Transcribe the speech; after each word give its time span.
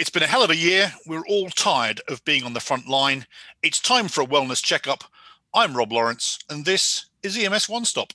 It's 0.00 0.08
been 0.08 0.22
a 0.22 0.26
hell 0.26 0.42
of 0.42 0.48
a 0.48 0.56
year. 0.56 0.94
We're 1.06 1.26
all 1.26 1.50
tired 1.50 2.00
of 2.08 2.24
being 2.24 2.42
on 2.44 2.54
the 2.54 2.58
front 2.60 2.88
line. 2.88 3.26
It's 3.62 3.78
time 3.78 4.08
for 4.08 4.22
a 4.22 4.26
wellness 4.26 4.64
checkup. 4.64 5.04
I'm 5.52 5.76
Rob 5.76 5.92
Lawrence, 5.92 6.38
and 6.48 6.64
this 6.64 7.04
is 7.22 7.36
EMS 7.36 7.68
One 7.68 7.84
Stop. 7.84 8.14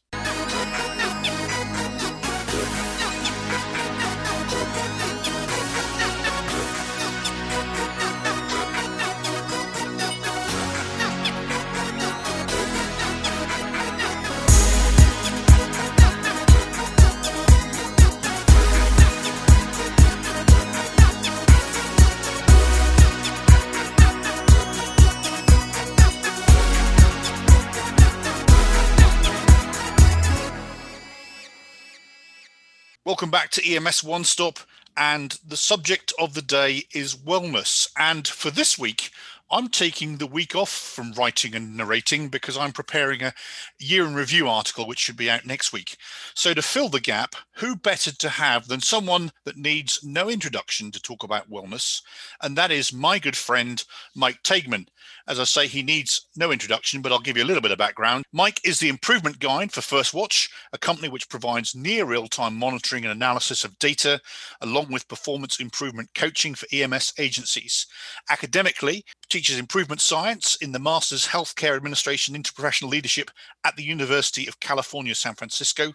Welcome 33.15 33.31
back 33.31 33.49
to 33.51 33.65
EMS 33.65 34.03
One 34.03 34.25
Stop. 34.25 34.59
And 34.97 35.39
the 35.47 35.55
subject 35.55 36.11
of 36.19 36.33
the 36.33 36.41
day 36.41 36.83
is 36.93 37.15
wellness. 37.15 37.87
And 37.97 38.27
for 38.27 38.51
this 38.51 38.77
week, 38.77 39.09
I'm 39.49 39.69
taking 39.69 40.17
the 40.17 40.27
week 40.27 40.53
off 40.53 40.69
from 40.69 41.13
writing 41.13 41.55
and 41.55 41.77
narrating 41.77 42.27
because 42.27 42.57
I'm 42.57 42.73
preparing 42.73 43.21
a 43.21 43.33
year 43.79 44.05
in 44.05 44.15
review 44.15 44.49
article, 44.49 44.85
which 44.85 44.99
should 44.99 45.15
be 45.15 45.29
out 45.29 45.45
next 45.45 45.71
week. 45.71 45.95
So, 46.33 46.53
to 46.53 46.61
fill 46.61 46.89
the 46.89 46.99
gap, 46.99 47.35
who 47.53 47.77
better 47.77 48.13
to 48.13 48.27
have 48.27 48.67
than 48.67 48.81
someone 48.81 49.31
that 49.45 49.55
needs 49.55 50.03
no 50.03 50.29
introduction 50.29 50.91
to 50.91 51.01
talk 51.01 51.23
about 51.23 51.49
wellness? 51.49 52.01
And 52.41 52.57
that 52.57 52.69
is 52.69 52.91
my 52.91 53.17
good 53.17 53.37
friend, 53.37 53.81
Mike 54.13 54.43
Taigman. 54.43 54.87
As 55.27 55.39
I 55.39 55.43
say, 55.43 55.67
he 55.67 55.81
needs 55.81 56.27
no 56.35 56.51
introduction, 56.51 57.01
but 57.01 57.11
I'll 57.11 57.19
give 57.19 57.35
you 57.35 57.43
a 57.43 57.45
little 57.45 57.61
bit 57.61 57.71
of 57.71 57.79
background. 57.79 58.25
Mike 58.31 58.61
is 58.63 58.79
the 58.79 58.89
improvement 58.89 59.39
guide 59.39 59.71
for 59.71 59.81
FirstWatch, 59.81 60.49
a 60.71 60.77
company 60.77 61.09
which 61.09 61.29
provides 61.29 61.73
near 61.73 62.05
real 62.05 62.27
time 62.27 62.55
monitoring 62.55 63.05
and 63.05 63.11
analysis 63.11 63.63
of 63.63 63.77
data, 63.79 64.21
along 64.61 64.91
with 64.91 65.07
performance 65.07 65.59
improvement 65.59 66.09
coaching 66.13 66.53
for 66.53 66.67
EMS 66.71 67.13
agencies. 67.17 67.87
Academically, 68.29 69.03
teaches 69.29 69.57
improvement 69.57 70.01
science 70.01 70.55
in 70.57 70.71
the 70.71 70.79
Master's 70.79 71.27
Healthcare 71.27 71.75
Administration 71.75 72.35
Interprofessional 72.35 72.89
Leadership 72.89 73.31
at 73.63 73.75
the 73.75 73.83
University 73.83 74.47
of 74.47 74.59
California, 74.59 75.15
San 75.15 75.35
Francisco, 75.35 75.93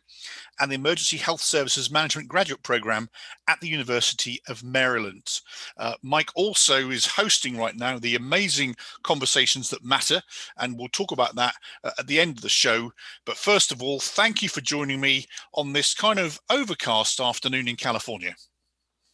and 0.58 0.70
the 0.70 0.76
Emergency 0.76 1.16
Health 1.16 1.40
Services 1.40 1.90
Management 1.90 2.28
Graduate 2.28 2.62
Program 2.62 3.08
at 3.48 3.60
the 3.60 3.68
University 3.68 4.40
of 4.48 4.64
Maryland. 4.64 5.40
Uh, 5.76 5.94
Mike 6.02 6.30
also 6.34 6.90
is 6.90 7.06
hosting 7.06 7.56
right 7.56 7.76
now 7.76 7.98
the 7.98 8.16
amazing 8.16 8.74
Conversations 9.02 9.70
That 9.70 9.84
Matter, 9.84 10.22
and 10.58 10.78
we'll 10.78 10.88
talk 10.88 11.12
about 11.12 11.34
that 11.36 11.54
uh, 11.84 11.90
at 11.98 12.06
the 12.06 12.20
end 12.20 12.36
of 12.36 12.42
the 12.42 12.48
show. 12.48 12.92
But 13.24 13.36
first 13.36 13.72
of 13.72 13.82
all, 13.82 14.00
thank 14.00 14.42
you 14.42 14.48
for 14.48 14.60
joining 14.60 15.00
me 15.00 15.26
on 15.54 15.72
this 15.72 15.94
kind 15.94 16.18
of 16.18 16.40
overcast 16.50 17.20
afternoon 17.20 17.68
in 17.68 17.76
California. 17.76 18.34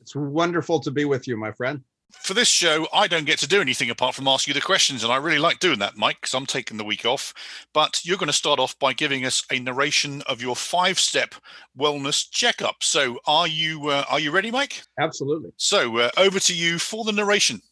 It's 0.00 0.14
wonderful 0.14 0.81
to 0.81 0.91
be 0.91 1.05
with 1.05 1.27
you, 1.27 1.37
my 1.37 1.53
friend 1.53 1.83
for 2.11 2.35
this 2.35 2.49
show, 2.49 2.87
I 2.93 3.07
don't 3.07 3.25
get 3.25 3.39
to 3.39 3.49
do 3.49 3.61
anything 3.61 3.91
apart 3.91 4.15
from 4.15 4.27
ask 4.27 4.49
you 4.49 4.55
the 4.55 4.61
questions, 4.61 5.05
and 5.05 5.12
I 5.12 5.17
really 5.17 5.39
like 5.39 5.61
doing 5.61 5.79
that, 5.79 5.97
Mike, 5.97 6.21
because 6.21 6.35
I'm 6.35 6.47
taking 6.47 6.77
the 6.77 6.85
week 6.85 7.05
off. 7.05 7.33
But 7.73 8.05
you're 8.05 8.19
going 8.19 8.27
to 8.29 8.33
start 8.33 8.59
off 8.59 8.79
by 8.79 8.93
giving 8.93 9.25
us 9.25 9.45
a 9.51 9.61
narration 9.61 10.23
of 10.23 10.43
your 10.43 10.57
five-step 10.57 11.34
wellness 11.79 12.29
checkup. 12.31 12.83
So, 12.83 13.19
are 13.27 13.47
you 13.47 13.89
uh, 13.89 14.05
are 14.11 14.21
you 14.21 14.33
ready, 14.33 14.51
Mike? 14.51 14.83
Absolutely. 14.99 15.53
So, 15.57 15.99
uh, 15.99 16.11
over 16.17 16.41
to 16.41 16.55
you 16.55 16.79
for 16.79 17.05
the 17.05 17.12
narration. 17.12 17.62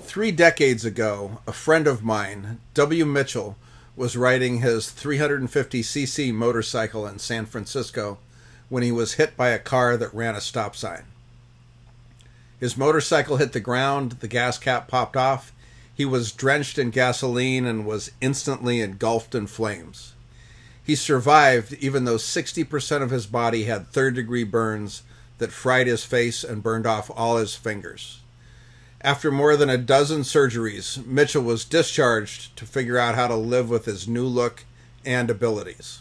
Three 0.00 0.32
decades 0.32 0.86
ago, 0.86 1.42
a 1.46 1.52
friend 1.52 1.86
of 1.86 2.02
mine, 2.02 2.60
W. 2.72 3.04
Mitchell, 3.04 3.56
was 3.96 4.16
riding 4.16 4.60
his 4.60 4.86
350cc 4.86 6.32
motorcycle 6.32 7.06
in 7.06 7.18
San 7.18 7.44
Francisco 7.44 8.18
when 8.68 8.82
he 8.82 8.92
was 8.92 9.14
hit 9.14 9.36
by 9.36 9.48
a 9.48 9.58
car 9.58 9.96
that 9.96 10.14
ran 10.14 10.36
a 10.36 10.40
stop 10.40 10.76
sign. 10.76 11.04
His 12.60 12.76
motorcycle 12.76 13.36
hit 13.36 13.52
the 13.52 13.60
ground, 13.60 14.12
the 14.20 14.28
gas 14.28 14.58
cap 14.58 14.88
popped 14.88 15.16
off. 15.16 15.52
He 15.94 16.04
was 16.04 16.32
drenched 16.32 16.78
in 16.78 16.90
gasoline 16.90 17.66
and 17.66 17.86
was 17.86 18.10
instantly 18.20 18.80
engulfed 18.80 19.34
in 19.34 19.46
flames. 19.46 20.14
He 20.82 20.96
survived, 20.96 21.74
even 21.74 22.04
though 22.04 22.16
60% 22.16 23.02
of 23.02 23.10
his 23.10 23.26
body 23.26 23.64
had 23.64 23.88
third 23.88 24.14
degree 24.14 24.44
burns 24.44 25.02
that 25.38 25.52
fried 25.52 25.86
his 25.86 26.04
face 26.04 26.42
and 26.42 26.62
burned 26.62 26.86
off 26.86 27.10
all 27.14 27.36
his 27.36 27.54
fingers. 27.54 28.20
After 29.00 29.30
more 29.30 29.56
than 29.56 29.70
a 29.70 29.78
dozen 29.78 30.22
surgeries, 30.22 31.04
Mitchell 31.06 31.42
was 31.42 31.64
discharged 31.64 32.56
to 32.56 32.66
figure 32.66 32.98
out 32.98 33.14
how 33.14 33.28
to 33.28 33.36
live 33.36 33.70
with 33.70 33.84
his 33.84 34.08
new 34.08 34.26
look 34.26 34.64
and 35.04 35.30
abilities. 35.30 36.00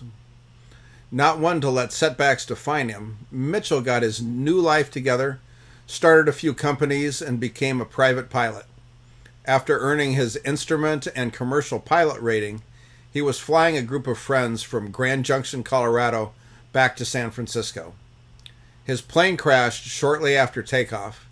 Not 1.12 1.40
one 1.40 1.62
to 1.62 1.70
let 1.70 1.94
setbacks 1.94 2.46
define 2.46 2.90
him, 2.90 3.20
Mitchell 3.30 3.82
got 3.82 4.02
his 4.02 4.22
new 4.22 4.60
life 4.60 4.90
together 4.90 5.40
started 5.88 6.30
a 6.30 6.34
few 6.34 6.54
companies, 6.54 7.22
and 7.22 7.40
became 7.40 7.82
a 7.82 7.86
private 7.86 8.30
pilot. 8.30 8.66
After 9.46 9.80
earning 9.80 10.14
his 10.14 10.36
instrument 10.46 11.08
and 11.16 11.34
commercial 11.34 11.80
pilot 11.80 12.22
rating, 12.22 12.62
he 13.12 13.22
was 13.22 13.40
flying 13.40 13.78
a 13.78 13.82
group 13.82 14.06
of 14.06 14.20
friends 14.20 14.62
from 14.62 14.92
Grand 14.92 15.26
Junction, 15.26 15.64
Colorado, 15.64 16.34
back 16.74 16.96
to 16.98 17.06
San 17.06 17.32
Francisco. 17.32 17.94
His 18.84 19.02
plane 19.02 19.38
crashed 19.38 19.86
shortly 19.86 20.36
after 20.36 20.62
takeoff. 20.62 21.26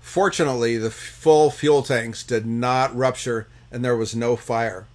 Fortunately, 0.00 0.76
the 0.76 0.90
full 0.90 1.50
fuel 1.50 1.82
tanks 1.82 2.24
did 2.24 2.44
not 2.44 2.96
rupture 2.96 3.46
and 3.70 3.84
there 3.84 3.96
was 3.96 4.14
no 4.14 4.36
fire. 4.36 4.86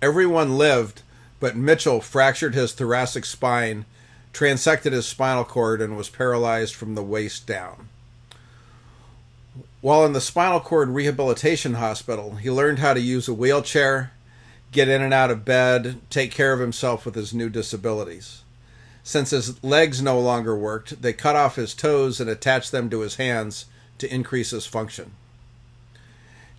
Everyone 0.00 0.58
lived, 0.58 1.02
but 1.40 1.56
Mitchell 1.56 2.00
fractured 2.00 2.54
his 2.54 2.72
thoracic 2.72 3.24
spine 3.24 3.84
transected 4.32 4.92
his 4.92 5.06
spinal 5.06 5.44
cord 5.44 5.80
and 5.80 5.96
was 5.96 6.08
paralyzed 6.08 6.74
from 6.74 6.94
the 6.94 7.02
waist 7.02 7.46
down. 7.46 7.88
While 9.80 10.06
in 10.06 10.12
the 10.12 10.20
spinal 10.20 10.60
cord 10.60 10.90
rehabilitation 10.90 11.74
hospital, 11.74 12.36
he 12.36 12.50
learned 12.50 12.78
how 12.78 12.94
to 12.94 13.00
use 13.00 13.28
a 13.28 13.34
wheelchair, 13.34 14.12
get 14.70 14.88
in 14.88 15.02
and 15.02 15.12
out 15.12 15.30
of 15.30 15.44
bed, 15.44 16.00
take 16.08 16.30
care 16.30 16.52
of 16.52 16.60
himself 16.60 17.04
with 17.04 17.14
his 17.14 17.34
new 17.34 17.50
disabilities. 17.50 18.42
Since 19.02 19.30
his 19.30 19.62
legs 19.64 20.00
no 20.00 20.20
longer 20.20 20.56
worked, 20.56 21.02
they 21.02 21.12
cut 21.12 21.34
off 21.34 21.56
his 21.56 21.74
toes 21.74 22.20
and 22.20 22.30
attached 22.30 22.70
them 22.70 22.88
to 22.90 23.00
his 23.00 23.16
hands 23.16 23.66
to 23.98 24.12
increase 24.12 24.50
his 24.50 24.66
function. 24.66 25.12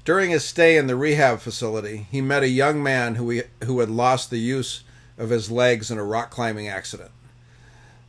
During 0.05 0.31
his 0.31 0.43
stay 0.43 0.75
in 0.75 0.87
the 0.87 0.97
rehab 0.97 1.39
facility, 1.39 2.07
he 2.11 2.19
met 2.19 2.43
a 2.43 2.49
young 2.49 2.83
man 2.83 3.15
who, 3.15 3.29
he, 3.29 3.43
who 3.63 3.79
had 3.79 3.89
lost 3.89 4.29
the 4.29 4.39
use 4.39 4.83
of 5.17 5.29
his 5.29 5.49
legs 5.49 5.89
in 5.89 5.97
a 5.97 6.03
rock 6.03 6.29
climbing 6.29 6.67
accident. 6.67 7.11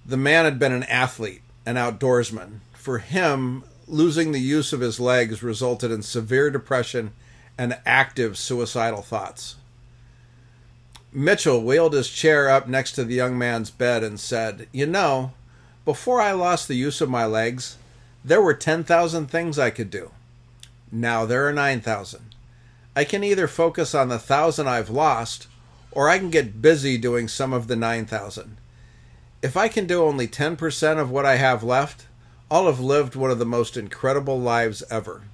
The 0.06 0.16
man 0.18 0.44
had 0.44 0.58
been 0.58 0.72
an 0.72 0.82
athlete, 0.84 1.40
an 1.64 1.76
outdoorsman. 1.76 2.60
For 2.74 2.98
him, 2.98 3.64
losing 3.86 4.32
the 4.32 4.40
use 4.40 4.74
of 4.74 4.80
his 4.80 5.00
legs 5.00 5.42
resulted 5.42 5.90
in 5.90 6.02
severe 6.02 6.50
depression 6.50 7.12
and 7.56 7.78
active 7.86 8.36
suicidal 8.36 9.00
thoughts. 9.00 9.56
Mitchell 11.10 11.62
wheeled 11.62 11.94
his 11.94 12.10
chair 12.10 12.50
up 12.50 12.68
next 12.68 12.92
to 12.92 13.04
the 13.04 13.14
young 13.14 13.38
man's 13.38 13.70
bed 13.70 14.02
and 14.02 14.20
said, 14.20 14.68
You 14.72 14.86
know, 14.86 15.32
before 15.86 16.20
I 16.20 16.32
lost 16.32 16.68
the 16.68 16.74
use 16.74 17.00
of 17.00 17.08
my 17.08 17.24
legs, 17.24 17.78
there 18.22 18.42
were 18.42 18.54
10,000 18.54 19.26
things 19.26 19.58
I 19.58 19.70
could 19.70 19.90
do. 19.90 20.10
Now 20.92 21.24
there 21.24 21.48
are 21.48 21.52
9,000. 21.52 22.34
I 22.94 23.04
can 23.04 23.24
either 23.24 23.48
focus 23.48 23.94
on 23.94 24.08
the 24.08 24.18
thousand 24.18 24.68
I've 24.68 24.90
lost, 24.90 25.46
or 25.92 26.10
I 26.10 26.18
can 26.18 26.30
get 26.30 26.60
busy 26.60 26.98
doing 26.98 27.26
some 27.26 27.54
of 27.54 27.68
the 27.68 27.76
9,000 27.76 28.58
if 29.44 29.58
I 29.58 29.68
can 29.68 29.86
do 29.86 30.02
only 30.02 30.26
10% 30.26 30.98
of 30.98 31.10
what 31.10 31.26
I 31.26 31.36
have 31.36 31.62
left, 31.62 32.06
I'll 32.50 32.64
have 32.64 32.80
lived 32.80 33.14
one 33.14 33.30
of 33.30 33.38
the 33.38 33.44
most 33.44 33.76
incredible 33.76 34.40
lives 34.40 34.82
ever. 34.90 35.24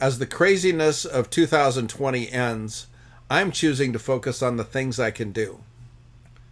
As 0.00 0.18
the 0.18 0.26
craziness 0.26 1.04
of 1.04 1.30
2020 1.30 2.32
ends, 2.32 2.88
I'm 3.30 3.52
choosing 3.52 3.92
to 3.92 4.00
focus 4.00 4.42
on 4.42 4.56
the 4.56 4.64
things 4.64 4.98
I 4.98 5.12
can 5.12 5.30
do. 5.30 5.60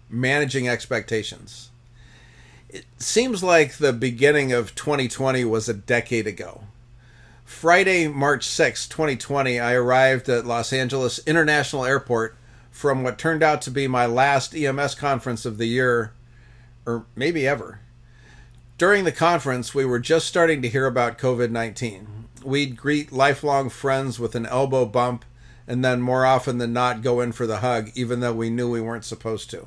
Managing 0.08 0.69
expectations. 0.69 1.70
It 2.69 2.84
seems 2.99 3.43
like 3.43 3.79
the 3.79 3.93
beginning 3.93 4.52
of 4.52 4.76
2020 4.76 5.44
was 5.44 5.69
a 5.69 5.75
decade 5.75 6.29
ago. 6.29 6.62
Friday, 7.44 8.06
March 8.06 8.46
6, 8.46 8.87
2020, 8.87 9.58
I 9.58 9.73
arrived 9.73 10.29
at 10.29 10.46
Los 10.46 10.73
Angeles 10.73 11.19
International 11.26 11.84
Airport 11.84 12.37
from 12.70 13.02
what 13.02 13.19
turned 13.19 13.43
out 13.43 13.61
to 13.62 13.73
be 13.73 13.88
my 13.88 14.06
last 14.06 14.55
EMS 14.55 14.94
conference 14.94 15.44
of 15.44 15.58
the 15.58 15.67
year 15.67 16.12
or 16.88 17.05
maybe 17.14 17.46
ever. 17.46 17.81
During 18.79 19.05
the 19.05 19.12
conference, 19.12 19.75
we 19.75 19.85
were 19.85 19.99
just 19.99 20.26
starting 20.26 20.62
to 20.62 20.69
hear 20.69 20.87
about 20.87 21.19
COVID 21.19 21.50
19. 21.50 22.29
We'd 22.43 22.76
greet 22.76 23.12
lifelong 23.12 23.69
friends 23.69 24.19
with 24.19 24.35
an 24.35 24.46
elbow 24.46 24.87
bump 24.87 25.25
and 25.67 25.85
then 25.85 26.00
more 26.00 26.25
often 26.25 26.56
than 26.56 26.73
not 26.73 27.02
go 27.02 27.20
in 27.20 27.32
for 27.32 27.46
the 27.46 27.58
hug, 27.58 27.90
even 27.94 28.20
though 28.20 28.32
we 28.32 28.49
knew 28.49 28.70
we 28.70 28.81
weren't 28.81 29.05
supposed 29.05 29.50
to. 29.50 29.67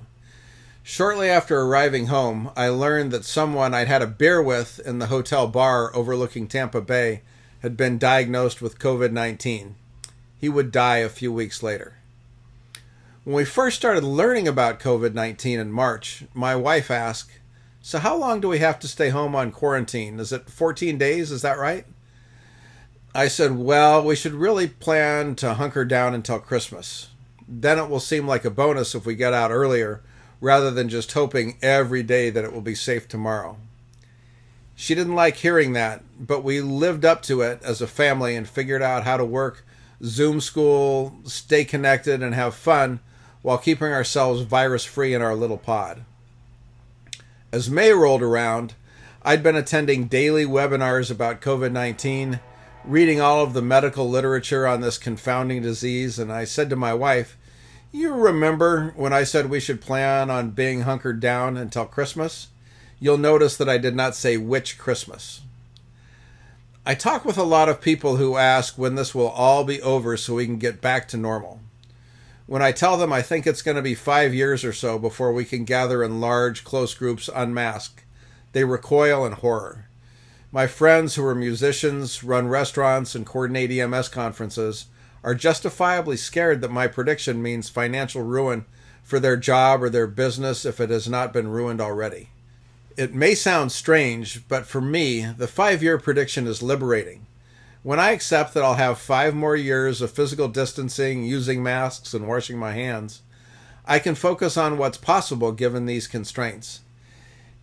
Shortly 0.81 1.29
after 1.29 1.61
arriving 1.61 2.07
home, 2.07 2.49
I 2.55 2.69
learned 2.69 3.11
that 3.11 3.23
someone 3.23 3.75
I'd 3.75 3.87
had 3.87 4.01
a 4.01 4.07
beer 4.07 4.41
with 4.41 4.79
in 4.83 4.97
the 4.97 5.07
hotel 5.07 5.45
bar 5.45 5.95
overlooking 5.95 6.47
Tampa 6.47 6.81
Bay 6.81 7.21
had 7.59 7.77
been 7.77 7.99
diagnosed 7.99 8.63
with 8.63 8.79
COVID 8.79 9.11
19. 9.11 9.75
He 10.39 10.49
would 10.49 10.71
die 10.71 10.97
a 10.97 11.09
few 11.09 11.31
weeks 11.31 11.61
later. 11.61 11.97
When 13.23 13.35
we 13.35 13.45
first 13.45 13.77
started 13.77 14.03
learning 14.03 14.47
about 14.47 14.79
COVID 14.79 15.13
19 15.13 15.59
in 15.59 15.71
March, 15.71 16.23
my 16.33 16.55
wife 16.55 16.89
asked, 16.89 17.39
So, 17.79 17.99
how 17.99 18.17
long 18.17 18.41
do 18.41 18.47
we 18.47 18.57
have 18.57 18.79
to 18.79 18.87
stay 18.87 19.09
home 19.09 19.35
on 19.35 19.51
quarantine? 19.51 20.19
Is 20.19 20.31
it 20.33 20.49
14 20.49 20.97
days? 20.97 21.29
Is 21.29 21.43
that 21.43 21.59
right? 21.59 21.85
I 23.13 23.27
said, 23.27 23.55
Well, 23.57 24.03
we 24.03 24.15
should 24.15 24.33
really 24.33 24.67
plan 24.67 25.35
to 25.35 25.53
hunker 25.53 25.85
down 25.85 26.15
until 26.15 26.39
Christmas. 26.39 27.09
Then 27.47 27.77
it 27.77 27.89
will 27.89 27.99
seem 27.99 28.25
like 28.25 28.43
a 28.43 28.49
bonus 28.49 28.95
if 28.95 29.05
we 29.05 29.13
get 29.13 29.35
out 29.35 29.51
earlier 29.51 30.01
rather 30.39 30.71
than 30.71 30.89
just 30.89 31.11
hoping 31.11 31.59
every 31.61 32.01
day 32.01 32.31
that 32.31 32.43
it 32.43 32.51
will 32.51 32.61
be 32.61 32.73
safe 32.73 33.07
tomorrow. 33.07 33.57
She 34.75 34.95
didn't 34.95 35.13
like 35.13 35.35
hearing 35.35 35.73
that, 35.73 36.01
but 36.19 36.43
we 36.43 36.59
lived 36.59 37.05
up 37.05 37.21
to 37.23 37.41
it 37.41 37.61
as 37.61 37.81
a 37.81 37.87
family 37.87 38.35
and 38.35 38.49
figured 38.49 38.81
out 38.81 39.03
how 39.03 39.17
to 39.17 39.25
work 39.25 39.63
Zoom 40.03 40.41
school, 40.41 41.19
stay 41.25 41.63
connected, 41.63 42.23
and 42.23 42.33
have 42.33 42.55
fun 42.55 42.99
while 43.41 43.57
keeping 43.57 43.87
ourselves 43.91 44.41
virus 44.41 44.85
free 44.85 45.13
in 45.13 45.21
our 45.21 45.35
little 45.35 45.57
pod. 45.57 46.03
As 47.51 47.69
May 47.69 47.91
rolled 47.91 48.21
around, 48.21 48.75
I'd 49.23 49.43
been 49.43 49.55
attending 49.55 50.05
daily 50.05 50.45
webinars 50.45 51.11
about 51.11 51.41
COVID 51.41 51.71
19, 51.71 52.39
reading 52.85 53.21
all 53.21 53.43
of 53.43 53.53
the 53.53 53.61
medical 53.61 54.09
literature 54.09 54.65
on 54.65 54.81
this 54.81 54.97
confounding 54.97 55.61
disease, 55.61 56.17
and 56.17 56.31
I 56.31 56.43
said 56.43 56.69
to 56.71 56.75
my 56.75 56.93
wife, 56.93 57.37
You 57.91 58.13
remember 58.13 58.93
when 58.95 59.13
I 59.13 59.23
said 59.23 59.49
we 59.49 59.59
should 59.59 59.81
plan 59.81 60.31
on 60.31 60.51
being 60.51 60.81
hunkered 60.81 61.19
down 61.19 61.57
until 61.57 61.85
Christmas? 61.85 62.47
You'll 62.99 63.17
notice 63.17 63.57
that 63.57 63.69
I 63.69 63.77
did 63.77 63.95
not 63.95 64.15
say 64.15 64.37
which 64.37 64.77
Christmas. 64.77 65.41
I 66.83 66.95
talk 66.95 67.25
with 67.25 67.37
a 67.37 67.43
lot 67.43 67.69
of 67.69 67.79
people 67.79 68.15
who 68.15 68.37
ask 68.37 68.75
when 68.75 68.95
this 68.95 69.13
will 69.13 69.29
all 69.29 69.63
be 69.63 69.79
over 69.83 70.17
so 70.17 70.35
we 70.35 70.45
can 70.45 70.57
get 70.57 70.81
back 70.81 71.07
to 71.09 71.17
normal. 71.17 71.59
When 72.51 72.61
I 72.61 72.73
tell 72.73 72.97
them 72.97 73.13
I 73.13 73.21
think 73.21 73.47
it's 73.47 73.61
going 73.61 73.77
to 73.77 73.81
be 73.81 73.95
five 73.95 74.33
years 74.33 74.65
or 74.65 74.73
so 74.73 74.99
before 74.99 75.31
we 75.31 75.45
can 75.45 75.63
gather 75.63 76.03
in 76.03 76.19
large, 76.19 76.65
close 76.65 76.93
groups 76.93 77.29
unmasked, 77.33 78.03
they 78.51 78.65
recoil 78.65 79.25
in 79.25 79.31
horror. 79.31 79.85
My 80.51 80.67
friends 80.67 81.15
who 81.15 81.25
are 81.25 81.33
musicians, 81.33 82.25
run 82.25 82.49
restaurants, 82.49 83.15
and 83.15 83.25
coordinate 83.25 83.71
EMS 83.71 84.09
conferences 84.09 84.87
are 85.23 85.33
justifiably 85.33 86.17
scared 86.17 86.59
that 86.59 86.71
my 86.71 86.87
prediction 86.87 87.41
means 87.41 87.69
financial 87.69 88.21
ruin 88.21 88.65
for 89.01 89.17
their 89.17 89.37
job 89.37 89.81
or 89.81 89.89
their 89.89 90.05
business 90.05 90.65
if 90.65 90.81
it 90.81 90.89
has 90.89 91.07
not 91.07 91.31
been 91.31 91.47
ruined 91.47 91.79
already. 91.79 92.31
It 92.97 93.15
may 93.15 93.33
sound 93.33 93.71
strange, 93.71 94.45
but 94.49 94.65
for 94.65 94.81
me, 94.81 95.21
the 95.21 95.47
five 95.47 95.81
year 95.81 95.97
prediction 95.97 96.47
is 96.47 96.61
liberating. 96.61 97.27
When 97.83 97.99
I 97.99 98.11
accept 98.11 98.53
that 98.53 98.63
I'll 98.63 98.75
have 98.75 98.99
five 98.99 99.33
more 99.33 99.55
years 99.55 100.01
of 100.01 100.11
physical 100.11 100.47
distancing, 100.47 101.23
using 101.23 101.63
masks, 101.63 102.13
and 102.13 102.27
washing 102.27 102.57
my 102.57 102.73
hands, 102.73 103.23
I 103.85 103.97
can 103.97 104.13
focus 104.13 104.55
on 104.55 104.77
what's 104.77 104.99
possible 104.99 105.51
given 105.51 105.87
these 105.87 106.07
constraints. 106.07 106.81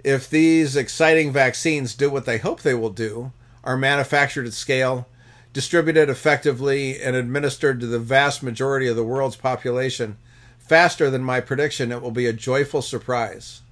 If 0.03 0.29
these 0.29 0.75
exciting 0.75 1.33
vaccines 1.33 1.95
do 1.95 2.11
what 2.11 2.25
they 2.25 2.39
hope 2.39 2.63
they 2.63 2.75
will 2.75 2.91
do, 2.91 3.33
are 3.63 3.77
manufactured 3.77 4.47
at 4.47 4.55
scale, 4.55 5.07
distributed 5.53 6.09
effectively, 6.09 7.01
and 7.01 7.15
administered 7.15 7.79
to 7.81 7.87
the 7.87 8.01
vast 8.01 8.43
majority 8.43 8.89
of 8.89 8.97
the 8.97 9.05
world's 9.05 9.37
population 9.37 10.17
faster 10.59 11.09
than 11.11 11.23
my 11.23 11.41
prediction, 11.41 11.91
it 11.91 12.03
will 12.03 12.11
be 12.11 12.27
a 12.27 12.33
joyful 12.33 12.83
surprise. 12.83 13.63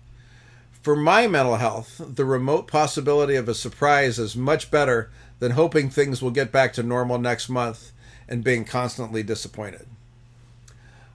For 0.80 0.96
my 0.96 1.26
mental 1.26 1.56
health, 1.56 2.00
the 2.00 2.24
remote 2.24 2.68
possibility 2.68 3.34
of 3.34 3.48
a 3.48 3.54
surprise 3.54 4.18
is 4.18 4.36
much 4.36 4.70
better 4.70 5.10
than 5.38 5.52
hoping 5.52 5.90
things 5.90 6.22
will 6.22 6.30
get 6.30 6.52
back 6.52 6.72
to 6.74 6.82
normal 6.82 7.18
next 7.18 7.48
month 7.48 7.92
and 8.28 8.44
being 8.44 8.64
constantly 8.64 9.22
disappointed. 9.22 9.86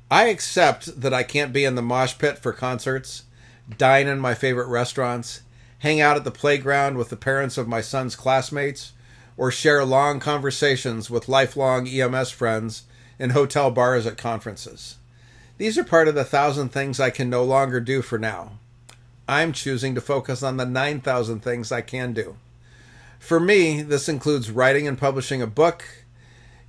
I 0.10 0.28
accept 0.28 1.02
that 1.02 1.14
I 1.14 1.24
can't 1.24 1.54
be 1.54 1.66
in 1.66 1.76
the 1.76 1.82
mosh 1.82 2.18
pit 2.18 2.38
for 2.38 2.54
concerts, 2.54 3.24
dine 3.78 4.08
in 4.08 4.20
my 4.20 4.34
favorite 4.34 4.68
restaurants, 4.68 5.42
hang 5.80 6.02
out 6.02 6.18
at 6.18 6.24
the 6.24 6.32
playground 6.32 6.98
with 6.98 7.10
the 7.10 7.16
parents 7.16 7.58
of 7.58 7.68
my 7.68 7.82
son's 7.82 8.16
classmates, 8.16 8.92
or 9.38 9.52
share 9.52 9.84
long 9.86 10.20
conversations 10.20 11.10
with 11.10 11.30
lifelong 11.30 11.88
EMS 11.88 12.30
friends 12.32 12.84
in 13.18 13.32
hotel 13.32 13.72
bars 13.72 14.06
at 14.06 14.18
conferences. 14.18 14.98
These 15.58 15.78
are 15.78 15.84
part 15.84 16.08
of 16.08 16.16
the 16.16 16.26
thousand 16.26 16.70
things 16.70 17.00
I 17.00 17.10
can 17.10 17.30
no 17.30 17.44
longer 17.44 17.80
do 17.80 18.02
for 18.02 18.20
now. 18.20 18.54
I'm 19.28 19.54
choosing 19.54 19.96
to 19.96 20.02
focus 20.02 20.44
on 20.44 20.58
the 20.58 20.66
9,000 20.66 21.40
things 21.40 21.72
I 21.72 21.82
can 21.82 22.14
do. 22.14 22.36
For 23.22 23.40
me, 23.40 23.84
this 23.84 24.10
includes 24.10 24.50
writing 24.50 24.88
and 24.88 24.98
publishing 24.98 25.44
a 25.44 25.48
book, 25.48 25.86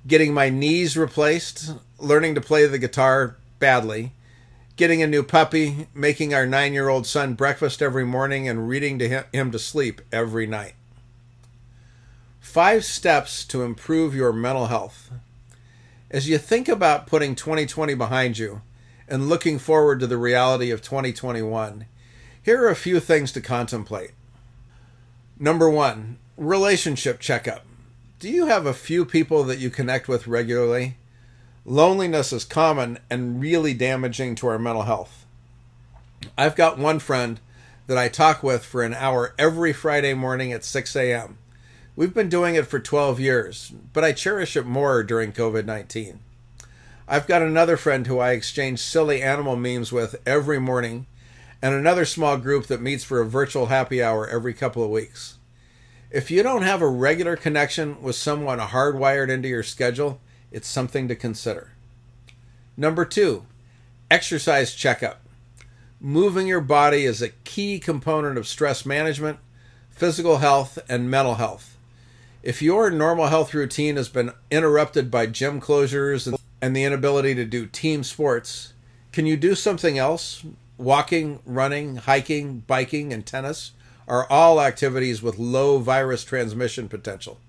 getting 0.05 0.33
my 0.35 0.49
knees 0.49 0.95
replaced, 0.95 1.73
learning 1.97 2.35
to 2.35 2.41
play 2.41 2.67
the 2.67 2.77
guitar 2.77 3.37
badly, 3.57 4.13
getting 4.77 5.01
a 5.01 5.07
new 5.07 5.23
puppy, 5.23 5.87
making 5.95 6.33
our 6.33 6.45
nine 6.45 6.71
year 6.71 6.89
old 6.89 7.07
son 7.07 7.33
breakfast 7.33 7.81
every 7.81 8.05
morning, 8.05 8.47
and 8.47 8.69
reading 8.69 8.99
to 8.99 9.25
him 9.33 9.51
to 9.51 9.57
sleep 9.57 9.99
every 10.11 10.45
night. 10.45 10.75
Five 12.39 12.85
steps 12.85 13.43
to 13.45 13.63
improve 13.63 14.15
your 14.15 14.31
mental 14.31 14.67
health. 14.67 15.09
As 16.11 16.29
you 16.29 16.37
think 16.37 16.69
about 16.69 17.07
putting 17.07 17.33
2020 17.33 17.95
behind 17.95 18.37
you 18.37 18.61
and 19.07 19.27
looking 19.27 19.57
forward 19.57 19.99
to 19.99 20.07
the 20.07 20.17
reality 20.17 20.69
of 20.69 20.83
2021, 20.83 21.87
here 22.41 22.63
are 22.63 22.69
a 22.69 22.75
few 22.75 22.99
things 22.99 23.31
to 23.31 23.41
contemplate. 23.41 24.11
Number 25.39 25.67
one, 25.67 26.19
relationship 26.37 27.19
checkup. 27.19 27.63
Do 28.19 28.29
you 28.29 28.47
have 28.47 28.65
a 28.65 28.73
few 28.73 29.05
people 29.05 29.43
that 29.43 29.59
you 29.59 29.69
connect 29.69 30.07
with 30.07 30.27
regularly? 30.27 30.97
Loneliness 31.65 32.33
is 32.33 32.43
common 32.43 32.97
and 33.09 33.39
really 33.39 33.73
damaging 33.73 34.35
to 34.35 34.47
our 34.47 34.57
mental 34.57 34.83
health. 34.83 35.25
I've 36.37 36.55
got 36.55 36.79
one 36.79 36.99
friend 36.99 37.39
that 37.87 37.97
I 37.97 38.07
talk 38.09 38.41
with 38.41 38.65
for 38.65 38.81
an 38.81 38.93
hour 38.93 39.35
every 39.37 39.73
Friday 39.73 40.13
morning 40.13 40.51
at 40.51 40.63
6 40.63 40.95
a.m. 40.95 41.37
We've 41.95 42.13
been 42.13 42.29
doing 42.29 42.55
it 42.55 42.65
for 42.65 42.79
12 42.79 43.19
years, 43.19 43.71
but 43.93 44.03
I 44.03 44.13
cherish 44.13 44.57
it 44.57 44.65
more 44.65 45.03
during 45.03 45.31
COVID 45.31 45.65
19. 45.65 46.19
I've 47.07 47.27
got 47.27 47.41
another 47.41 47.77
friend 47.77 48.07
who 48.07 48.19
I 48.19 48.31
exchange 48.31 48.79
silly 48.79 49.21
animal 49.21 49.55
memes 49.55 49.91
with 49.91 50.15
every 50.25 50.59
morning, 50.59 51.05
and 51.61 51.75
another 51.75 52.05
small 52.05 52.37
group 52.37 52.65
that 52.67 52.81
meets 52.81 53.03
for 53.03 53.21
a 53.21 53.25
virtual 53.25 53.67
happy 53.67 54.01
hour 54.01 54.27
every 54.27 54.53
couple 54.53 54.83
of 54.83 54.89
weeks. 54.89 55.35
If 56.13 56.29
you 56.29 56.43
don't 56.43 56.61
have 56.61 56.83
a 56.83 56.87
regular 56.87 57.35
connection 57.35 57.99
with 57.99 58.15
someone 58.15 58.59
hardwired 58.59 59.31
into 59.31 59.47
your 59.47 59.63
schedule, 59.63 60.21
it's 60.51 60.67
something 60.67 61.07
to 61.07 61.15
consider. 61.15 61.71
Number 62.77 63.03
two, 63.03 63.45
exercise 64.11 64.75
checkup. 64.75 65.21
Moving 65.99 66.45
your 66.45 66.61
body 66.61 67.05
is 67.05 67.23
a 67.23 67.29
key 67.29 67.79
component 67.79 68.37
of 68.37 68.47
stress 68.47 68.85
management, 68.85 69.39
physical 69.89 70.37
health, 70.37 70.77
and 70.87 71.09
mental 71.09 71.35
health. 71.35 71.77
If 72.43 72.61
your 72.61 72.91
normal 72.91 73.29
health 73.29 73.51
routine 73.55 73.95
has 73.95 74.09
been 74.09 74.33
interrupted 74.51 75.09
by 75.09 75.25
gym 75.25 75.59
closures 75.59 76.31
and 76.61 76.75
the 76.75 76.83
inability 76.83 77.33
to 77.33 77.45
do 77.45 77.65
team 77.65 78.03
sports, 78.03 78.73
can 79.11 79.25
you 79.25 79.35
do 79.35 79.55
something 79.55 79.97
else? 79.97 80.45
Walking, 80.77 81.39
running, 81.43 81.95
hiking, 81.95 82.59
biking, 82.67 83.11
and 83.11 83.25
tennis 83.25 83.71
are 84.07 84.29
all 84.29 84.61
activities 84.61 85.21
with 85.21 85.39
low 85.39 85.79
virus 85.79 86.23
transmission 86.23 86.89
potential. 86.89 87.39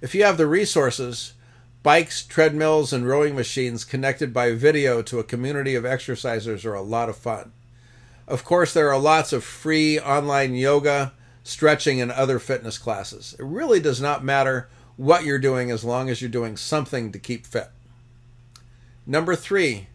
If 0.00 0.14
you 0.14 0.24
have 0.24 0.36
the 0.36 0.46
resources, 0.46 1.34
bikes, 1.82 2.24
treadmills, 2.24 2.92
and 2.92 3.06
rowing 3.06 3.34
machines 3.34 3.84
connected 3.84 4.34
by 4.34 4.52
video 4.52 5.02
to 5.02 5.18
a 5.18 5.24
community 5.24 5.74
of 5.74 5.84
exercisers 5.84 6.64
are 6.64 6.74
a 6.74 6.82
lot 6.82 7.08
of 7.08 7.16
fun. 7.16 7.52
Of 8.26 8.44
course, 8.44 8.74
there 8.74 8.92
are 8.92 8.98
lots 8.98 9.32
of 9.32 9.44
free 9.44 9.98
online 10.00 10.54
yoga, 10.54 11.12
stretching, 11.44 12.00
and 12.00 12.10
other 12.10 12.38
fitness 12.40 12.76
classes. 12.76 13.36
It 13.38 13.44
really 13.44 13.78
does 13.78 14.00
not 14.00 14.24
matter 14.24 14.68
what 14.96 15.24
you're 15.24 15.38
doing 15.38 15.70
as 15.70 15.84
long 15.84 16.10
as 16.10 16.20
you're 16.20 16.28
doing 16.30 16.56
something 16.56 17.12
to 17.12 17.18
keep 17.18 17.46
fit. 17.46 17.68
Number 19.06 19.36
three, 19.36 19.86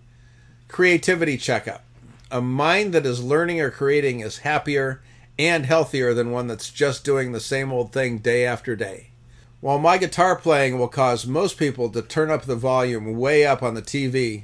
creativity 0.70 1.38
checkup. 1.38 1.84
A 2.32 2.40
mind 2.40 2.94
that 2.94 3.06
is 3.06 3.22
learning 3.22 3.60
or 3.60 3.70
creating 3.70 4.22
is 4.22 4.40
happier 4.40 5.02
and 5.38 5.66
healthier 5.66 6.14
than 6.14 6.32
one 6.32 6.48
that's 6.48 6.70
just 6.70 7.04
doing 7.04 7.32
the 7.32 7.40
same 7.40 7.72
old 7.72 7.92
thing 7.92 8.20
day 8.20 8.46
after 8.46 8.76
day. 8.76 9.12
While 9.60 9.80
my 9.80 9.98
guitar 9.98 10.36
playing 10.36 10.80
will 10.80 10.88
cause 10.88 11.28
most 11.28 11.58
people 11.58 11.90
to 11.90 12.02
turn 12.02 12.32
up 12.32 12.44
the 12.44 12.56
volume 12.56 13.18
way 13.18 13.46
up 13.46 13.62
on 13.62 13.76
the 13.76 13.82
TV, 13.82 14.44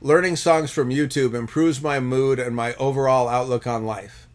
learning 0.00 0.36
songs 0.36 0.70
from 0.70 0.88
YouTube 0.88 1.34
improves 1.34 1.82
my 1.82 2.00
mood 2.00 2.38
and 2.38 2.56
my 2.56 2.74
overall 2.74 3.28
outlook 3.28 3.66
on 3.66 3.84
life. 3.84 4.26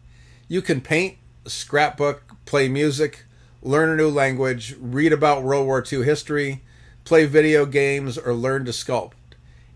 You 0.46 0.62
can 0.62 0.80
paint, 0.80 1.16
scrapbook, 1.46 2.22
play 2.44 2.68
music, 2.68 3.24
learn 3.62 3.90
a 3.90 3.96
new 3.96 4.08
language, 4.08 4.76
read 4.80 5.12
about 5.12 5.42
World 5.42 5.66
War 5.66 5.84
II 5.90 6.04
history, 6.04 6.62
play 7.04 7.26
video 7.26 7.66
games, 7.66 8.16
or 8.16 8.32
learn 8.34 8.64
to 8.66 8.70
sculpt. 8.70 9.12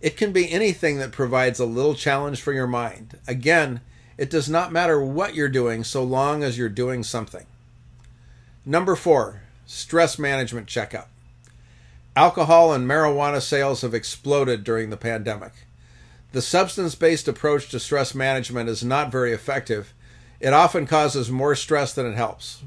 It 0.01 0.17
can 0.17 0.33
be 0.33 0.53
anything 0.53 0.99
that 0.99 1.13
provides 1.13 1.59
a 1.59 1.67
little 1.67 1.95
challenge 1.95 2.41
for 2.41 2.53
your 2.53 2.67
mind. 2.67 3.19
Again, 3.27 3.81
It 4.17 4.31
does 4.31 4.49
not 4.49 4.73
matter 4.73 5.03
what 5.03 5.35
you're 5.35 5.49
doing 5.49 5.85
so 5.85 6.03
long 6.03 6.43
as 6.43 6.57
you're 6.57 6.69
doing 6.69 7.03
something. 7.03 7.47
Number 8.65 8.97
four, 8.97 9.43
stress 9.67 10.19
management 10.19 10.67
checkup. 10.67 11.09
Alcohol 12.17 12.73
and 12.73 12.89
marijuana 12.89 13.43
sales 13.43 13.83
have 13.83 13.93
exploded 13.93 14.63
during 14.63 14.91
the 14.91 14.97
pandemic. 14.97 15.53
The 16.33 16.43
substance 16.43 16.95
based 16.95 17.29
approach 17.29 17.69
to 17.71 17.81
stress 17.81 18.15
management 18.15 18.69
is 18.69 18.85
not 18.85 19.11
very 19.13 19.33
effective. 19.33 19.93
It 20.41 20.53
often 20.53 20.87
causes 20.87 21.31
more 21.31 21.55
stress 21.55 21.93
than 21.93 22.07
it 22.07 22.15
helps. 22.15 22.63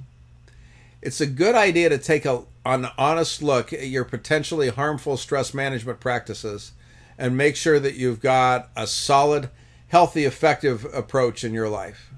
It's 1.01 1.21
a 1.21 1.27
good 1.27 1.55
idea 1.55 1.89
to 1.89 1.97
take 1.97 2.25
a, 2.25 2.43
an 2.65 2.87
honest 2.97 3.41
look 3.41 3.71
at 3.71 3.87
your 3.87 4.03
potentially 4.03 4.69
harmful 4.69 5.15
stress 5.15 5.53
management 5.53 5.99
practices 5.99 6.71
and 7.17 7.37
make 7.37 7.55
sure 7.55 7.79
that 7.79 7.95
you've 7.95 8.19
got 8.19 8.69
a 8.75 8.87
solid, 8.87 9.49
healthy, 9.87 10.25
effective 10.25 10.85
approach 10.93 11.43
in 11.43 11.53
your 11.53 11.69
life. 11.69 12.11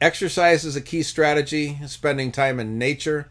Exercise 0.00 0.64
is 0.64 0.76
a 0.76 0.80
key 0.80 1.02
strategy, 1.02 1.78
spending 1.86 2.30
time 2.30 2.60
in 2.60 2.78
nature, 2.78 3.28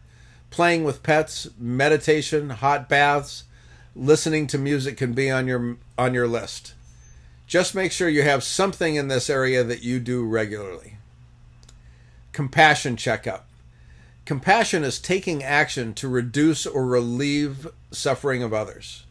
playing 0.50 0.84
with 0.84 1.02
pets, 1.02 1.48
meditation, 1.58 2.50
hot 2.50 2.88
baths, 2.88 3.44
listening 3.94 4.46
to 4.46 4.58
music 4.58 4.96
can 4.96 5.12
be 5.12 5.30
on 5.30 5.46
your 5.46 5.76
on 5.96 6.14
your 6.14 6.28
list. 6.28 6.74
Just 7.46 7.74
make 7.74 7.92
sure 7.92 8.08
you 8.08 8.22
have 8.22 8.44
something 8.44 8.94
in 8.94 9.08
this 9.08 9.30
area 9.30 9.64
that 9.64 9.82
you 9.82 9.98
do 9.98 10.24
regularly. 10.24 10.98
Compassion 12.32 12.96
checkup. 12.96 13.48
Compassion 14.26 14.84
is 14.84 14.98
taking 14.98 15.42
action 15.42 15.94
to 15.94 16.06
reduce 16.06 16.66
or 16.66 16.84
relieve 16.84 17.66
suffering 17.90 18.42
of 18.42 18.52
others. 18.52 19.04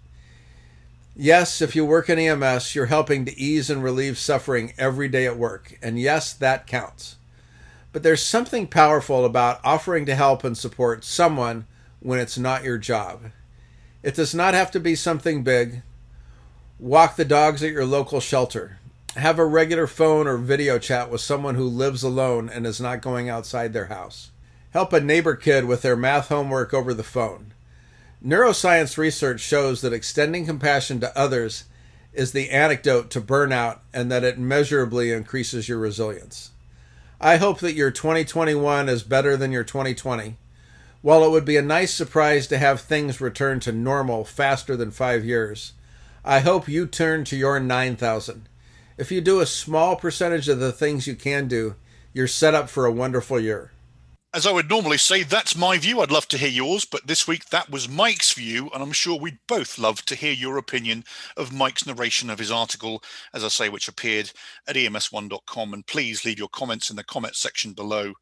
Yes, 1.19 1.63
if 1.63 1.75
you 1.75 1.83
work 1.83 2.11
in 2.11 2.19
EMS, 2.19 2.75
you're 2.75 2.85
helping 2.85 3.25
to 3.25 3.35
ease 3.35 3.71
and 3.71 3.83
relieve 3.83 4.19
suffering 4.19 4.73
every 4.77 5.07
day 5.07 5.25
at 5.25 5.35
work. 5.35 5.75
And 5.81 5.99
yes, 5.99 6.31
that 6.33 6.67
counts. 6.67 7.15
But 7.91 8.03
there's 8.03 8.23
something 8.23 8.67
powerful 8.67 9.25
about 9.25 9.59
offering 9.63 10.05
to 10.05 10.13
help 10.13 10.43
and 10.43 10.55
support 10.55 11.03
someone 11.03 11.65
when 12.01 12.19
it's 12.19 12.37
not 12.37 12.63
your 12.63 12.77
job. 12.77 13.31
It 14.03 14.13
does 14.13 14.35
not 14.35 14.53
have 14.53 14.69
to 14.69 14.79
be 14.79 14.93
something 14.93 15.41
big. 15.41 15.81
Walk 16.77 17.15
the 17.15 17.25
dogs 17.25 17.63
at 17.63 17.71
your 17.71 17.85
local 17.85 18.19
shelter. 18.19 18.77
Have 19.15 19.39
a 19.39 19.45
regular 19.45 19.87
phone 19.87 20.27
or 20.27 20.37
video 20.37 20.77
chat 20.77 21.09
with 21.09 21.21
someone 21.21 21.55
who 21.55 21.67
lives 21.67 22.03
alone 22.03 22.47
and 22.47 22.67
is 22.67 22.79
not 22.79 23.01
going 23.01 23.27
outside 23.27 23.73
their 23.73 23.87
house. 23.87 24.29
Help 24.69 24.93
a 24.93 25.01
neighbor 25.01 25.35
kid 25.35 25.65
with 25.65 25.81
their 25.81 25.95
math 25.95 26.27
homework 26.27 26.75
over 26.75 26.93
the 26.93 27.01
phone. 27.01 27.53
Neuroscience 28.25 28.97
research 28.97 29.41
shows 29.41 29.81
that 29.81 29.93
extending 29.93 30.47
compassion 30.47 30.99
to 30.99 31.15
others 31.15 31.65
is 32.13 32.31
the 32.31 32.49
antidote 32.49 33.11
to 33.11 33.21
burnout 33.21 33.79
and 33.93 34.11
that 34.11 34.23
it 34.23 34.39
measurably 34.39 35.11
increases 35.11 35.69
your 35.69 35.77
resilience. 35.77 36.49
I 37.21 37.37
hope 37.37 37.59
that 37.59 37.75
your 37.75 37.91
2021 37.91 38.89
is 38.89 39.03
better 39.03 39.37
than 39.37 39.51
your 39.51 39.63
2020. 39.63 40.35
While 41.03 41.23
it 41.23 41.29
would 41.29 41.45
be 41.45 41.57
a 41.57 41.61
nice 41.61 41.93
surprise 41.93 42.47
to 42.47 42.57
have 42.57 42.81
things 42.81 43.21
return 43.21 43.59
to 43.61 43.71
normal 43.71 44.25
faster 44.25 44.75
than 44.75 44.89
five 44.89 45.23
years, 45.23 45.73
I 46.25 46.39
hope 46.39 46.67
you 46.67 46.87
turn 46.87 47.23
to 47.25 47.37
your 47.37 47.59
9,000. 47.59 48.49
If 48.97 49.11
you 49.11 49.21
do 49.21 49.41
a 49.41 49.45
small 49.45 49.95
percentage 49.95 50.49
of 50.49 50.59
the 50.59 50.71
things 50.71 51.05
you 51.05 51.15
can 51.15 51.47
do, 51.47 51.75
you're 52.13 52.27
set 52.27 52.55
up 52.55 52.67
for 52.67 52.87
a 52.87 52.91
wonderful 52.91 53.39
year 53.39 53.71
as 54.33 54.45
I 54.45 54.51
would 54.51 54.69
normally 54.69 54.97
say, 54.97 55.23
that's 55.23 55.55
my 55.55 55.77
view. 55.77 56.01
I'd 56.01 56.11
love 56.11 56.27
to 56.29 56.37
hear 56.37 56.49
yours, 56.49 56.83
but 56.85 57.07
this 57.07 57.27
week 57.27 57.45
that 57.45 57.69
was 57.69 57.87
Mike's 57.87 58.33
view, 58.33 58.69
and 58.73 58.83
I'm 58.83 58.91
sure 58.91 59.17
we'd 59.17 59.39
both 59.47 59.79
love 59.79 60.03
to 60.05 60.15
hear 60.15 60.33
your 60.33 60.57
opinion 60.57 61.05
of 61.37 61.53
Mike's 61.53 61.85
narration 61.85 62.29
of 62.29 62.37
his 62.37 62.51
article, 62.51 63.01
as 63.33 63.43
I 63.43 63.47
say, 63.47 63.69
which 63.69 63.87
appeared 63.87 64.31
at 64.67 64.75
ems1.com. 64.75 65.73
And 65.73 65.87
please 65.87 66.25
leave 66.25 66.37
your 66.37 66.49
comments 66.49 66.89
in 66.89 66.97
the 66.97 67.03
comment 67.03 67.35
section 67.35 67.73
below. 67.73 68.13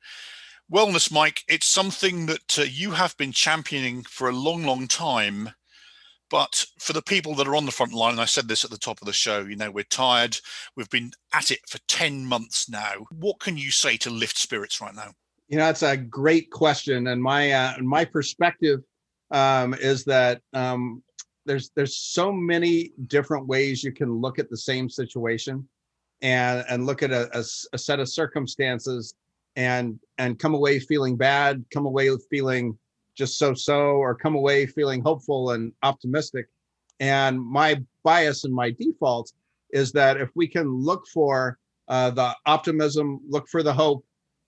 Wellness, 0.72 1.12
Mike, 1.12 1.44
it's 1.48 1.68
something 1.68 2.28
that 2.28 2.60
uh, 2.60 2.64
you 2.64 2.92
have 2.92 3.18
been 3.18 3.32
championing 3.32 4.04
for 4.04 4.30
a 4.30 4.36
long, 4.36 4.64
long 4.64 4.88
time. 4.88 5.50
But 6.30 6.66
for 6.80 6.94
the 6.94 7.04
people 7.04 7.36
that 7.36 7.48
are 7.48 7.56
on 7.56 7.66
the 7.66 7.72
front 7.72 7.94
line, 7.94 8.14
and 8.14 8.22
I 8.22 8.26
said 8.26 8.48
this 8.48 8.64
at 8.64 8.72
the 8.72 8.78
top 8.78 9.00
of 9.02 9.06
the 9.06 9.14
show, 9.14 9.42
you 9.42 9.56
know, 9.56 9.70
we're 9.70 9.84
tired. 9.84 10.38
We've 10.76 10.90
been 10.90 11.12
at 11.34 11.52
it 11.52 11.60
for 11.68 11.80
10 11.88 12.26
months 12.26 12.68
now. 12.70 13.06
What 13.12 13.40
can 13.40 13.58
you 13.58 13.70
say 13.70 13.98
to 13.98 14.10
lift 14.10 14.38
spirits 14.38 14.82
right 14.82 14.96
now? 14.96 15.12
You 15.48 15.58
know, 15.58 15.66
that's 15.66 15.84
a 15.84 15.96
great 15.96 16.50
question, 16.50 17.08
and 17.08 17.22
my 17.22 17.52
uh, 17.52 17.74
my 17.82 18.04
perspective 18.04 18.82
um, 19.32 19.76
is 19.76 20.04
that 20.06 20.42
um, 20.54 21.04
there's 21.46 21.72
there's 21.76 21.98
so 21.98 22.32
many 22.32 22.94
different 23.08 23.46
ways 23.48 23.84
you 23.84 23.92
can 23.92 24.12
look 24.12 24.40
at 24.40 24.50
the 24.50 24.58
same 24.58 24.90
situation, 24.90 25.68
and 26.22 26.66
and 26.68 26.88
look 26.88 27.04
at 27.04 27.12
a, 27.12 27.30
a, 27.38 27.44
a 27.74 27.78
set 27.78 28.00
of 28.00 28.10
circumstances, 28.10 29.14
and 29.56 30.00
and 30.18 30.40
come 30.40 30.56
away 30.56 30.80
feeling 30.80 31.16
bad, 31.16 31.64
come 31.72 31.86
away 31.86 32.10
feeling 32.32 32.76
just 33.16 33.38
so 33.38 33.54
so, 33.54 33.92
or 33.92 34.16
come 34.16 34.36
away 34.36 34.66
feeling 34.66 35.02
hopeful 35.02 35.52
and 35.52 35.72
optimistic. 35.84 36.48
And 37.00 37.40
my 37.40 37.82
bias 38.04 38.46
and 38.46 38.54
my 38.54 38.72
default 38.72 39.32
is 39.72 39.92
that 39.92 40.18
if 40.18 40.30
we 40.36 40.48
can 40.48 40.68
look 40.70 41.06
for 41.08 41.60
uh, 41.88 42.10
the 42.10 42.36
optimism, 42.46 43.20
look 43.28 43.48
for 43.48 43.62
the 43.62 43.74
hope, 43.74 44.06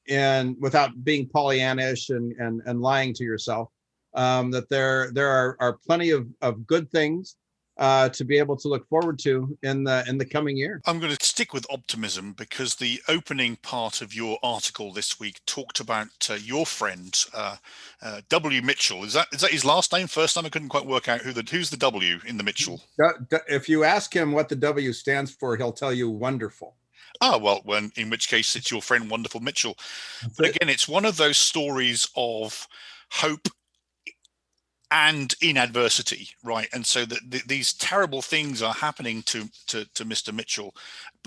and 0.10 0.56
without 0.60 1.04
being 1.04 1.28
Pollyannish 1.28 2.10
and 2.10 2.34
and 2.34 2.62
and 2.66 2.82
lying 2.82 3.14
to 3.16 3.24
yourself, 3.24 3.70
um, 4.14 4.52
that 4.52 4.70
there 4.70 5.12
there 5.12 5.30
are 5.30 5.58
are 5.60 5.74
plenty 5.86 6.12
of 6.12 6.28
of 6.42 6.66
good 6.66 6.90
things 6.92 7.36
uh, 7.78 8.10
to 8.10 8.24
be 8.24 8.38
able 8.38 8.58
to 8.58 8.68
look 8.68 8.88
forward 8.88 9.20
to 9.20 9.58
in 9.64 9.84
the 9.84 10.04
in 10.08 10.18
the 10.18 10.26
coming 10.26 10.58
year. 10.58 10.82
I'm 10.86 11.00
going 11.00 11.16
to 11.16 11.26
stick 11.26 11.54
with 11.54 11.66
optimism 11.70 12.34
because 12.34 12.76
the 12.76 13.00
opening 13.08 13.58
part 13.58 14.02
of 14.02 14.14
your 14.14 14.40
article 14.42 14.92
this 14.92 15.20
week 15.20 15.40
talked 15.46 15.80
about 15.80 16.08
uh, 16.30 16.36
your 16.36 16.66
friend 16.66 17.16
uh, 17.34 17.58
uh 18.02 18.22
W. 18.30 18.62
Mitchell. 18.62 19.04
Is 19.04 19.14
that 19.14 19.28
is 19.32 19.42
that 19.42 19.52
his 19.52 19.66
last 19.66 19.94
name? 19.94 20.08
First 20.08 20.36
time 20.36 20.46
I 20.46 20.50
couldn't 20.50 20.70
quite 20.70 20.86
work 20.86 21.08
out 21.08 21.22
who 21.22 21.34
the 21.34 21.48
who's 21.50 21.70
the 21.70 21.78
W 21.78 22.20
in 22.26 22.38
the 22.38 22.44
Mitchell. 22.44 22.82
If 23.48 23.70
you 23.70 23.84
ask 23.84 24.14
him 24.14 24.32
what 24.32 24.50
the 24.50 24.56
W 24.56 24.94
stands 24.94 25.32
for, 25.32 25.56
he'll 25.56 25.72
tell 25.72 25.94
you 25.94 26.10
wonderful. 26.10 26.76
Ah, 27.22 27.38
well, 27.38 27.62
when 27.64 27.92
in 27.96 28.10
which 28.10 28.30
case 28.30 28.56
it's 28.56 28.72
your 28.72 28.82
friend 28.82 29.10
Wonderful 29.10 29.42
Mitchell. 29.42 29.78
But 30.38 30.50
again, 30.50 30.70
it's 30.70 30.88
one 30.88 31.06
of 31.06 31.18
those 31.18 31.38
stories 31.38 32.08
of 32.16 32.68
hope 33.12 33.48
and 34.92 35.36
in 35.42 35.58
adversity, 35.58 36.30
right? 36.44 36.70
And 36.74 36.86
so 36.86 37.06
that 37.06 37.20
the, 37.30 37.42
these 37.46 37.74
terrible 37.74 38.22
things 38.22 38.62
are 38.62 38.74
happening 38.74 39.22
to, 39.24 39.50
to 39.68 39.86
to 39.96 40.06
Mr. 40.06 40.34
Mitchell, 40.34 40.74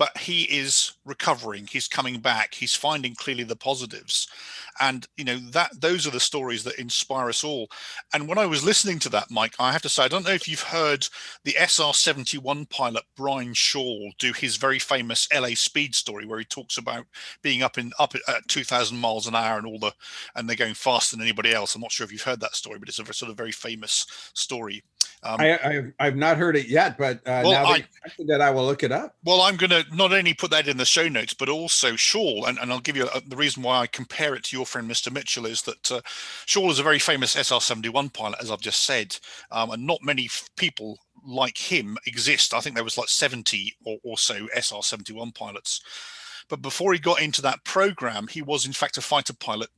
but 0.01 0.17
he 0.17 0.45
is 0.45 0.93
recovering. 1.05 1.67
He's 1.67 1.87
coming 1.87 2.21
back. 2.21 2.55
He's 2.55 2.73
finding 2.73 3.13
clearly 3.13 3.43
the 3.43 3.55
positives, 3.55 4.27
and 4.79 5.07
you 5.15 5.23
know 5.23 5.37
that 5.51 5.79
those 5.79 6.07
are 6.07 6.09
the 6.09 6.19
stories 6.19 6.63
that 6.63 6.79
inspire 6.79 7.29
us 7.29 7.43
all. 7.43 7.69
And 8.11 8.27
when 8.27 8.39
I 8.39 8.47
was 8.47 8.63
listening 8.63 8.97
to 8.97 9.09
that, 9.09 9.29
Mike, 9.29 9.53
I 9.59 9.71
have 9.71 9.83
to 9.83 9.89
say 9.89 10.03
I 10.03 10.07
don't 10.07 10.25
know 10.25 10.31
if 10.31 10.47
you've 10.47 10.63
heard 10.63 11.07
the 11.43 11.55
SR-71 11.55 12.67
pilot 12.71 13.03
Brian 13.15 13.53
Shul 13.53 14.09
do 14.17 14.33
his 14.33 14.55
very 14.55 14.79
famous 14.79 15.27
LA 15.31 15.49
Speed 15.49 15.93
story, 15.93 16.25
where 16.25 16.39
he 16.39 16.45
talks 16.45 16.79
about 16.79 17.05
being 17.43 17.61
up 17.61 17.77
in 17.77 17.91
up 17.99 18.15
at 18.27 18.47
2,000 18.47 18.97
miles 18.97 19.27
an 19.27 19.35
hour 19.35 19.59
and 19.59 19.67
all 19.67 19.77
the 19.77 19.93
and 20.35 20.49
they're 20.49 20.55
going 20.55 20.73
faster 20.73 21.15
than 21.15 21.21
anybody 21.21 21.53
else. 21.53 21.75
I'm 21.75 21.81
not 21.81 21.91
sure 21.91 22.05
if 22.05 22.11
you've 22.11 22.23
heard 22.23 22.39
that 22.39 22.55
story, 22.55 22.79
but 22.79 22.89
it's 22.89 22.97
a 22.97 23.13
sort 23.13 23.29
of 23.29 23.37
very 23.37 23.51
famous 23.51 24.07
story. 24.33 24.81
Um, 25.23 25.39
I, 25.39 25.45
have 25.47 25.91
I've 25.99 26.15
not 26.15 26.37
heard 26.37 26.55
it 26.55 26.67
yet, 26.67 26.97
but 26.97 27.17
uh, 27.19 27.41
well, 27.43 27.51
now 27.51 27.63
that, 27.73 27.83
I, 28.05 28.23
that 28.25 28.41
I 28.41 28.49
will 28.49 28.65
look 28.65 28.83
it 28.83 28.91
up. 28.91 29.15
Well, 29.23 29.41
I'm 29.41 29.55
going 29.55 29.69
to 29.69 29.85
not 29.93 30.11
only 30.11 30.33
put 30.33 30.49
that 30.51 30.67
in 30.67 30.77
the 30.77 30.85
show 30.85 31.07
notes, 31.07 31.33
but 31.33 31.47
also 31.47 31.95
Shul, 31.95 32.45
and, 32.45 32.57
and 32.57 32.71
I'll 32.71 32.79
give 32.79 32.97
you 32.97 33.07
a, 33.13 33.21
the 33.21 33.35
reason 33.35 33.61
why 33.61 33.79
I 33.79 33.87
compare 33.87 34.33
it 34.33 34.43
to 34.45 34.57
your 34.57 34.65
friend 34.65 34.89
Mr. 34.89 35.11
Mitchell 35.11 35.45
is 35.45 35.61
that 35.63 35.91
uh, 35.91 36.01
Shul 36.45 36.71
is 36.71 36.79
a 36.79 36.83
very 36.83 36.99
famous 36.99 37.35
SR-71 37.35 38.13
pilot, 38.13 38.39
as 38.41 38.49
I've 38.49 38.61
just 38.61 38.83
said, 38.83 39.17
um, 39.51 39.69
and 39.69 39.85
not 39.85 39.99
many 40.03 40.25
f- 40.25 40.49
people 40.55 40.97
like 41.23 41.57
him 41.57 41.97
exist. 42.07 42.53
I 42.53 42.59
think 42.59 42.75
there 42.75 42.83
was 42.83 42.97
like 42.97 43.09
70 43.09 43.75
or, 43.85 43.97
or 44.03 44.17
so 44.17 44.47
SR-71 44.55 45.35
pilots. 45.35 45.81
But 46.51 46.61
before 46.61 46.91
he 46.91 46.99
got 46.99 47.21
into 47.21 47.41
that 47.43 47.63
program, 47.63 48.27
he 48.27 48.41
was 48.41 48.65
in 48.65 48.73
fact 48.73 48.97
a 48.97 49.01
fighter 49.01 49.31
pilot 49.31 49.69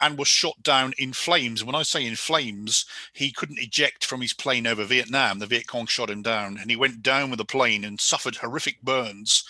and 0.00 0.18
was 0.18 0.26
shot 0.26 0.60
down 0.60 0.92
in 0.98 1.12
flames. 1.12 1.62
When 1.62 1.76
I 1.76 1.84
say 1.84 2.04
in 2.04 2.16
flames, 2.16 2.84
he 3.12 3.30
couldn't 3.30 3.60
eject 3.60 4.04
from 4.04 4.22
his 4.22 4.32
plane 4.32 4.66
over 4.66 4.82
Vietnam. 4.84 5.38
The 5.38 5.46
Viet 5.46 5.68
Cong 5.68 5.86
shot 5.86 6.10
him 6.10 6.22
down, 6.22 6.58
and 6.58 6.68
he 6.68 6.74
went 6.74 7.00
down 7.00 7.30
with 7.30 7.38
the 7.38 7.44
plane 7.44 7.84
and 7.84 8.00
suffered 8.00 8.34
horrific 8.34 8.82
burns 8.82 9.44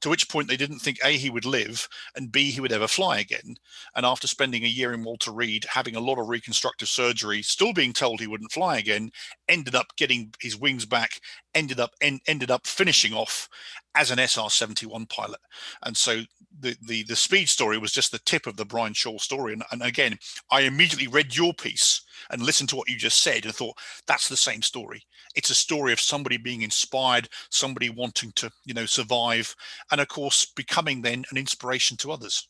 to 0.00 0.08
which 0.08 0.28
point 0.28 0.48
they 0.48 0.56
didn't 0.56 0.80
think 0.80 0.98
A, 1.04 1.16
he 1.16 1.30
would 1.30 1.44
live, 1.44 1.88
and 2.14 2.32
B, 2.32 2.50
he 2.50 2.60
would 2.60 2.72
ever 2.72 2.88
fly 2.88 3.18
again. 3.18 3.56
And 3.94 4.04
after 4.06 4.26
spending 4.26 4.64
a 4.64 4.68
year 4.68 4.92
in 4.92 5.04
Walter 5.04 5.32
Reed, 5.32 5.66
having 5.70 5.96
a 5.96 6.00
lot 6.00 6.18
of 6.18 6.28
reconstructive 6.28 6.88
surgery, 6.88 7.42
still 7.42 7.72
being 7.72 7.92
told 7.92 8.20
he 8.20 8.26
wouldn't 8.26 8.52
fly 8.52 8.78
again, 8.78 9.10
ended 9.48 9.74
up 9.74 9.86
getting 9.96 10.32
his 10.40 10.56
wings 10.56 10.84
back, 10.84 11.20
ended 11.54 11.80
up 11.80 11.90
en- 12.00 12.20
ended 12.26 12.50
up 12.50 12.66
finishing 12.66 13.14
off 13.14 13.48
as 13.94 14.10
an 14.10 14.18
SR-71 14.18 15.08
pilot. 15.08 15.40
And 15.82 15.96
so 15.96 16.22
the, 16.58 16.76
the 16.82 17.02
the 17.04 17.16
speed 17.16 17.48
story 17.48 17.78
was 17.78 17.92
just 17.92 18.12
the 18.12 18.18
tip 18.20 18.46
of 18.46 18.56
the 18.56 18.64
Brian 18.64 18.92
Shul 18.92 19.18
story. 19.18 19.52
And, 19.52 19.62
and 19.72 19.82
again, 19.82 20.18
I 20.50 20.62
immediately 20.62 21.08
read 21.08 21.36
your 21.36 21.54
piece 21.54 22.02
and 22.30 22.42
listened 22.42 22.68
to 22.70 22.76
what 22.76 22.88
you 22.88 22.96
just 22.96 23.22
said 23.22 23.44
and 23.44 23.54
thought 23.54 23.76
that's 24.06 24.28
the 24.28 24.36
same 24.36 24.62
story. 24.62 25.02
It's 25.36 25.50
a 25.50 25.54
story 25.54 25.92
of 25.92 26.00
somebody 26.00 26.36
being 26.38 26.62
inspired, 26.62 27.28
somebody 27.50 27.90
wanting 27.90 28.32
to, 28.32 28.50
you 28.64 28.74
know, 28.74 28.86
survive, 28.86 29.54
and 29.90 30.00
of 30.00 30.08
course 30.08 30.46
becoming 30.46 31.02
then 31.02 31.24
an 31.30 31.36
inspiration 31.36 31.96
to 31.98 32.12
others. 32.12 32.48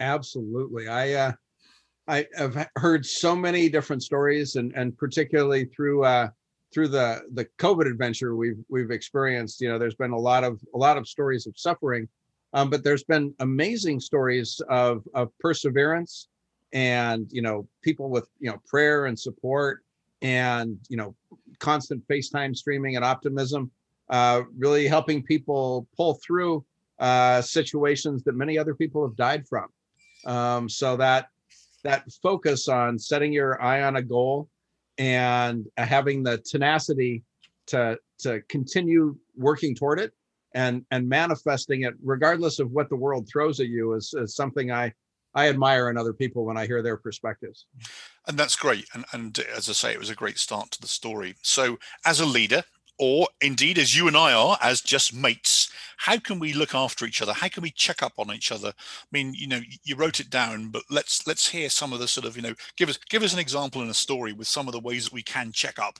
Absolutely. 0.00 0.88
I 0.88 1.12
uh 1.12 1.32
I 2.08 2.26
have 2.36 2.68
heard 2.76 3.06
so 3.06 3.36
many 3.36 3.68
different 3.68 4.02
stories 4.02 4.56
and 4.56 4.72
and 4.74 4.96
particularly 4.98 5.66
through 5.66 6.04
uh 6.04 6.28
through 6.72 6.88
the 6.88 7.22
the 7.34 7.46
COVID 7.58 7.86
adventure 7.86 8.34
we've 8.34 8.62
we've 8.68 8.90
experienced, 8.90 9.60
you 9.60 9.68
know, 9.68 9.78
there's 9.78 9.94
been 9.94 10.10
a 10.10 10.18
lot 10.18 10.42
of 10.42 10.60
a 10.74 10.78
lot 10.78 10.96
of 10.96 11.06
stories 11.06 11.46
of 11.46 11.56
suffering, 11.56 12.08
um, 12.52 12.70
but 12.70 12.82
there's 12.82 13.04
been 13.04 13.34
amazing 13.38 14.00
stories 14.00 14.60
of 14.68 15.04
of 15.14 15.30
perseverance 15.38 16.28
and 16.72 17.26
you 17.30 17.42
know 17.42 17.68
people 17.82 18.08
with 18.08 18.28
you 18.40 18.50
know 18.50 18.58
prayer 18.66 19.06
and 19.06 19.18
support 19.18 19.84
and 20.22 20.78
you 20.88 20.96
know 20.96 21.14
constant 21.58 22.06
FaceTime 22.08 22.56
streaming 22.56 22.96
and 22.96 23.04
optimism, 23.04 23.70
uh, 24.08 24.42
really 24.56 24.86
helping 24.86 25.22
people 25.22 25.86
pull 25.96 26.18
through 26.24 26.64
uh, 26.98 27.42
situations 27.42 28.22
that 28.24 28.34
many 28.34 28.56
other 28.58 28.74
people 28.74 29.06
have 29.06 29.16
died 29.16 29.46
from. 29.46 29.68
Um, 30.24 30.68
so 30.68 30.96
that 30.96 31.28
that 31.84 32.04
focus 32.22 32.68
on 32.68 32.98
setting 32.98 33.32
your 33.32 33.60
eye 33.60 33.82
on 33.82 33.96
a 33.96 34.02
goal 34.02 34.48
and 34.98 35.66
having 35.76 36.22
the 36.22 36.38
tenacity 36.38 37.24
to 37.66 37.98
to 38.18 38.40
continue 38.48 39.16
working 39.36 39.74
toward 39.74 39.98
it 39.98 40.12
and 40.54 40.84
and 40.90 41.08
manifesting 41.08 41.82
it 41.82 41.94
regardless 42.02 42.58
of 42.58 42.70
what 42.70 42.88
the 42.88 42.96
world 42.96 43.28
throws 43.28 43.58
at 43.60 43.68
you 43.68 43.94
is, 43.94 44.14
is 44.16 44.36
something 44.36 44.70
i 44.70 44.92
i 45.34 45.48
admire 45.48 45.90
in 45.90 45.96
other 45.96 46.12
people 46.12 46.44
when 46.44 46.56
i 46.56 46.66
hear 46.66 46.82
their 46.82 46.96
perspectives. 46.96 47.66
And 48.26 48.38
that's 48.38 48.56
great. 48.56 48.86
And 48.94 49.04
and 49.12 49.38
uh, 49.38 49.42
as 49.56 49.68
i 49.68 49.72
say 49.72 49.92
it 49.92 49.98
was 49.98 50.10
a 50.10 50.14
great 50.14 50.38
start 50.38 50.70
to 50.72 50.80
the 50.80 50.88
story. 50.88 51.34
So 51.42 51.78
as 52.04 52.20
a 52.20 52.26
leader 52.26 52.64
or 52.98 53.26
indeed 53.40 53.78
as 53.78 53.96
you 53.96 54.06
and 54.06 54.16
I 54.16 54.32
are 54.32 54.58
as 54.60 54.80
just 54.80 55.14
mates 55.14 55.70
how 55.96 56.18
can 56.18 56.38
we 56.38 56.52
look 56.52 56.74
after 56.74 57.04
each 57.04 57.22
other? 57.22 57.32
How 57.32 57.48
can 57.48 57.62
we 57.62 57.70
check 57.70 58.02
up 58.02 58.12
on 58.18 58.32
each 58.32 58.52
other? 58.52 58.68
I 58.68 59.06
mean 59.10 59.34
you 59.34 59.48
know 59.48 59.60
you 59.84 59.96
wrote 59.96 60.20
it 60.20 60.30
down 60.30 60.68
but 60.68 60.82
let's 60.90 61.26
let's 61.26 61.48
hear 61.48 61.68
some 61.70 61.92
of 61.92 61.98
the 61.98 62.08
sort 62.08 62.26
of 62.26 62.36
you 62.36 62.42
know 62.42 62.54
give 62.76 62.88
us 62.88 62.98
give 63.08 63.22
us 63.22 63.32
an 63.32 63.40
example 63.40 63.82
in 63.82 63.90
a 63.90 63.94
story 63.94 64.32
with 64.32 64.46
some 64.46 64.68
of 64.68 64.72
the 64.72 64.80
ways 64.80 65.04
that 65.04 65.14
we 65.14 65.22
can 65.22 65.52
check 65.52 65.78
up 65.78 65.98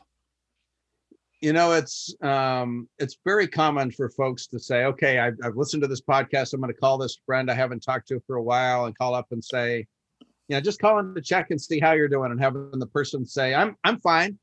you 1.43 1.53
know 1.53 1.73
it's 1.73 2.15
um 2.23 2.89
it's 2.99 3.19
very 3.25 3.49
common 3.49 3.91
for 3.91 4.09
folks 4.09 4.47
to 4.47 4.59
say 4.59 4.85
okay 4.85 5.19
I've, 5.19 5.37
I've 5.45 5.57
listened 5.57 5.83
to 5.83 5.89
this 5.89 6.01
podcast. 6.01 6.55
I'm 6.55 6.61
going 6.61 6.73
to 6.73 6.81
call 6.81 6.97
this 6.97 7.19
friend 7.27 7.51
i 7.51 7.55
haven't 7.55 7.81
talked 7.81 8.09
to 8.09 8.23
for 8.27 8.37
a 8.37 8.43
while 8.43 8.87
and 8.87 8.97
call 8.97 9.15
up 9.15 9.27
and 9.33 9.45
say 9.45 9.87
you 10.21 10.57
know 10.57 10.61
just 10.61 10.81
calling 10.81 11.15
to 11.15 11.21
check 11.21 11.51
and 11.51 11.61
see 11.61 11.81
how 11.81 11.93
you're 11.93 12.09
doing 12.09 12.31
and 12.31 12.41
having 12.41 12.71
the 12.79 12.87
person 12.87 13.27
say 13.27 13.55
i'm 13.55 13.77
i'm 13.85 14.01
fine. 14.01 14.39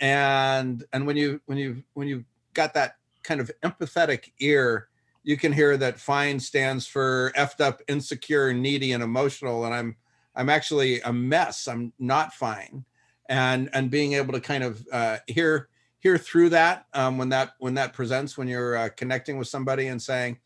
And 0.00 0.82
and 0.94 1.06
when 1.06 1.18
you 1.18 1.40
when 1.44 1.58
you 1.58 1.84
when 1.92 2.08
you've 2.08 2.24
got 2.54 2.72
that 2.74 2.96
kind 3.22 3.40
of 3.40 3.50
empathetic 3.62 4.32
ear 4.40 4.88
you 5.22 5.36
can 5.36 5.52
hear 5.52 5.76
that 5.76 6.00
fine 6.00 6.40
stands 6.40 6.86
for 6.86 7.30
effed 7.36 7.60
up 7.60 7.82
insecure 7.86 8.54
needy 8.54 8.92
and 8.92 9.02
emotional 9.02 9.66
and 9.66 9.74
i'm 9.74 9.96
i'm 10.34 10.48
actually 10.48 11.02
a 11.02 11.12
mess. 11.12 11.68
I'm 11.68 11.92
not 11.98 12.32
fine. 12.32 12.86
And 13.28 13.68
and 13.74 13.90
being 13.90 14.14
able 14.14 14.32
to 14.32 14.40
kind 14.40 14.64
of 14.64 14.86
uh, 14.90 15.18
hear 15.26 15.68
hear 16.00 16.18
through 16.18 16.50
that 16.50 16.86
um, 16.92 17.18
when 17.18 17.28
that 17.28 17.52
when 17.58 17.74
that 17.74 17.92
presents 17.92 18.36
when 18.36 18.48
you're 18.48 18.76
uh, 18.76 18.88
connecting 18.96 19.38
with 19.38 19.48
somebody 19.48 19.86
and 19.88 20.00
saying 20.02 20.38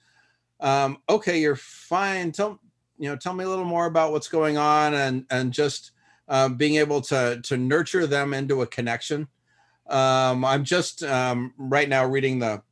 um, 0.60 0.98
okay 1.08 1.40
you're 1.40 1.56
fine. 1.56 2.32
Tell 2.32 2.60
you 2.98 3.08
know 3.08 3.16
tell 3.16 3.34
me 3.34 3.44
a 3.44 3.48
little 3.48 3.64
more 3.64 3.86
about 3.86 4.12
what's 4.12 4.28
going 4.28 4.56
on 4.56 4.94
and 4.94 5.26
and 5.30 5.52
just 5.52 5.92
um, 6.28 6.56
being 6.56 6.76
able 6.76 7.00
to 7.02 7.40
to 7.42 7.56
nurture 7.56 8.06
them 8.06 8.34
into 8.34 8.62
a 8.62 8.66
connection. 8.66 9.28
Um, 9.88 10.44
I'm 10.44 10.64
just 10.64 11.02
um, 11.02 11.52
right 11.58 11.88
now 11.88 12.06
reading 12.06 12.38
the 12.38 12.62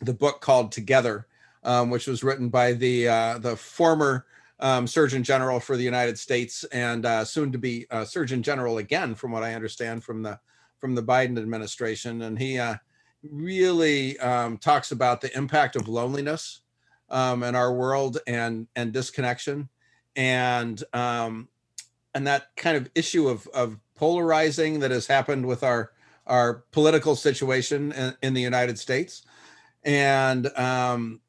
the 0.00 0.14
book 0.14 0.40
called 0.40 0.72
Together, 0.72 1.26
um, 1.64 1.90
which 1.90 2.06
was 2.06 2.22
written 2.22 2.48
by 2.48 2.72
the 2.72 3.08
uh, 3.08 3.38
the 3.38 3.56
former 3.56 4.26
um, 4.60 4.86
Surgeon 4.86 5.22
General 5.22 5.60
for 5.60 5.76
the 5.76 5.84
United 5.84 6.18
States 6.18 6.64
and 6.64 7.04
uh, 7.04 7.24
soon 7.24 7.52
to 7.52 7.58
be 7.58 7.86
uh, 7.90 8.04
Surgeon 8.04 8.42
General 8.42 8.78
again, 8.78 9.14
from 9.14 9.32
what 9.32 9.42
I 9.42 9.54
understand 9.54 10.02
from 10.02 10.22
the 10.22 10.38
from 10.80 10.94
the 10.94 11.02
Biden 11.02 11.38
administration, 11.38 12.22
and 12.22 12.38
he 12.38 12.58
uh, 12.58 12.76
really 13.22 14.18
um, 14.18 14.58
talks 14.58 14.92
about 14.92 15.20
the 15.20 15.36
impact 15.36 15.76
of 15.76 15.88
loneliness 15.88 16.60
um, 17.10 17.42
in 17.42 17.54
our 17.54 17.72
world 17.72 18.18
and 18.26 18.66
and 18.76 18.92
disconnection, 18.92 19.68
and 20.16 20.82
um, 20.92 21.48
and 22.14 22.26
that 22.26 22.48
kind 22.56 22.76
of 22.76 22.90
issue 22.94 23.28
of 23.28 23.46
of 23.48 23.78
polarizing 23.94 24.80
that 24.80 24.90
has 24.90 25.06
happened 25.06 25.46
with 25.46 25.62
our 25.62 25.92
our 26.26 26.64
political 26.72 27.16
situation 27.16 27.92
in, 27.92 28.16
in 28.22 28.34
the 28.34 28.42
United 28.42 28.78
States. 28.78 29.22
And 29.84 30.46
um, 30.58 31.20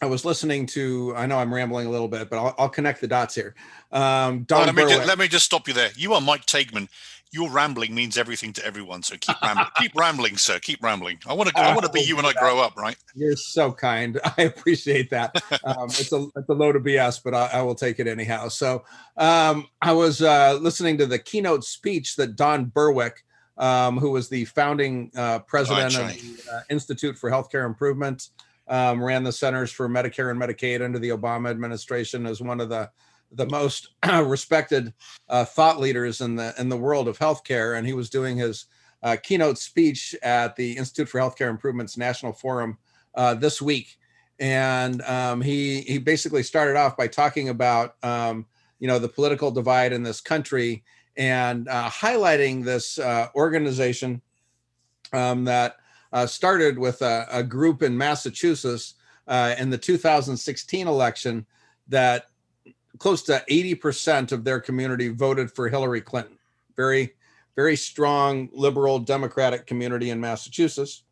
I 0.00 0.06
was 0.06 0.24
listening 0.24 0.66
to, 0.66 1.14
I 1.16 1.26
know 1.26 1.38
I'm 1.38 1.52
rambling 1.52 1.86
a 1.86 1.90
little 1.90 2.08
bit, 2.08 2.30
but 2.30 2.38
I'll, 2.38 2.54
I'll 2.58 2.68
connect 2.68 3.00
the 3.00 3.06
dots 3.06 3.34
here. 3.34 3.54
Um, 3.92 4.44
Don 4.44 4.66
let, 4.66 4.74
me 4.74 4.82
just, 4.82 5.06
let 5.06 5.18
me 5.18 5.28
just 5.28 5.44
stop 5.44 5.68
you 5.68 5.74
there. 5.74 5.90
You 5.96 6.14
are 6.14 6.20
Mike 6.20 6.46
Taigman. 6.46 6.88
Your 7.32 7.50
rambling 7.50 7.94
means 7.94 8.18
everything 8.18 8.52
to 8.52 8.64
everyone. 8.64 9.02
So 9.02 9.16
keep 9.18 9.40
rambling, 9.42 9.68
keep 9.78 9.94
rambling, 9.94 10.36
sir. 10.36 10.58
Keep 10.58 10.82
rambling. 10.82 11.18
I 11.26 11.32
want 11.32 11.48
to, 11.48 11.58
I 11.58 11.72
want 11.74 11.86
to 11.86 11.92
be 11.92 12.02
you 12.02 12.16
when 12.16 12.26
I 12.26 12.34
grow 12.34 12.60
up, 12.60 12.76
right? 12.76 12.96
You're 13.14 13.36
so 13.36 13.72
kind. 13.72 14.20
I 14.36 14.42
appreciate 14.42 15.08
that. 15.10 15.42
Um, 15.64 15.86
it's 15.86 16.12
a, 16.12 16.26
it's 16.36 16.48
a 16.48 16.54
load 16.54 16.76
of 16.76 16.82
BS, 16.82 17.22
but 17.24 17.34
I, 17.34 17.46
I 17.54 17.62
will 17.62 17.74
take 17.74 17.98
it 18.00 18.06
anyhow. 18.06 18.48
So 18.48 18.84
um, 19.16 19.66
I 19.80 19.92
was 19.92 20.20
uh, 20.20 20.58
listening 20.60 20.98
to 20.98 21.06
the 21.06 21.18
keynote 21.18 21.64
speech 21.64 22.16
that 22.16 22.36
Don 22.36 22.66
Berwick, 22.66 23.24
um, 23.56 23.98
who 23.98 24.10
was 24.10 24.28
the 24.28 24.44
founding 24.44 25.10
uh, 25.16 25.38
president 25.40 25.96
oh, 25.98 26.04
of 26.04 26.08
the 26.12 26.52
uh, 26.52 26.60
Institute 26.68 27.16
for 27.16 27.30
Healthcare 27.30 27.64
Improvement, 27.64 28.28
um, 28.68 29.02
ran 29.02 29.22
the 29.22 29.32
Centers 29.32 29.70
for 29.70 29.88
Medicare 29.88 30.30
and 30.30 30.40
Medicaid 30.40 30.84
under 30.84 30.98
the 30.98 31.10
Obama 31.10 31.50
administration 31.50 32.26
as 32.26 32.40
one 32.40 32.60
of 32.60 32.68
the 32.68 32.90
the 33.34 33.46
most 33.46 33.90
respected 34.24 34.92
uh, 35.28 35.44
thought 35.44 35.80
leaders 35.80 36.20
in 36.20 36.36
the 36.36 36.54
in 36.58 36.68
the 36.68 36.76
world 36.76 37.08
of 37.08 37.18
healthcare, 37.18 37.76
and 37.76 37.86
he 37.86 37.92
was 37.92 38.10
doing 38.10 38.36
his 38.36 38.66
uh, 39.02 39.16
keynote 39.22 39.58
speech 39.58 40.14
at 40.22 40.54
the 40.56 40.76
Institute 40.76 41.08
for 41.08 41.18
Healthcare 41.18 41.50
Improvement's 41.50 41.96
National 41.96 42.32
Forum 42.32 42.78
uh, 43.14 43.34
this 43.34 43.60
week, 43.60 43.98
and 44.38 45.02
um, 45.02 45.40
he 45.40 45.80
he 45.82 45.98
basically 45.98 46.42
started 46.42 46.76
off 46.76 46.96
by 46.96 47.08
talking 47.08 47.48
about 47.48 47.96
um, 48.02 48.46
you 48.78 48.88
know 48.88 48.98
the 48.98 49.08
political 49.08 49.50
divide 49.50 49.92
in 49.92 50.02
this 50.02 50.20
country 50.20 50.84
and 51.16 51.68
uh, 51.68 51.90
highlighting 51.90 52.64
this 52.64 52.98
uh, 52.98 53.28
organization 53.34 54.22
um, 55.12 55.44
that 55.44 55.76
uh, 56.12 56.26
started 56.26 56.78
with 56.78 57.02
a, 57.02 57.26
a, 57.30 57.42
group 57.42 57.82
in 57.82 57.96
Massachusetts 57.96 58.94
in 59.28 59.68
the 59.68 59.76
2016 59.76 60.86
election 60.86 61.44
that 61.88 62.26
close 62.98 63.22
to 63.24 63.44
80% 63.50 64.32
of 64.32 64.44
their 64.44 64.60
community 64.60 65.08
voted 65.08 65.50
for 65.50 65.68
Hillary 65.68 66.00
Clinton. 66.00 66.38
Very, 66.76 67.14
very 67.56 67.76
strong 67.76 68.48
liberal 68.52 68.98
democratic 68.98 69.66
community 69.66 70.10
in 70.10 70.20
Massachusetts. 70.20 71.04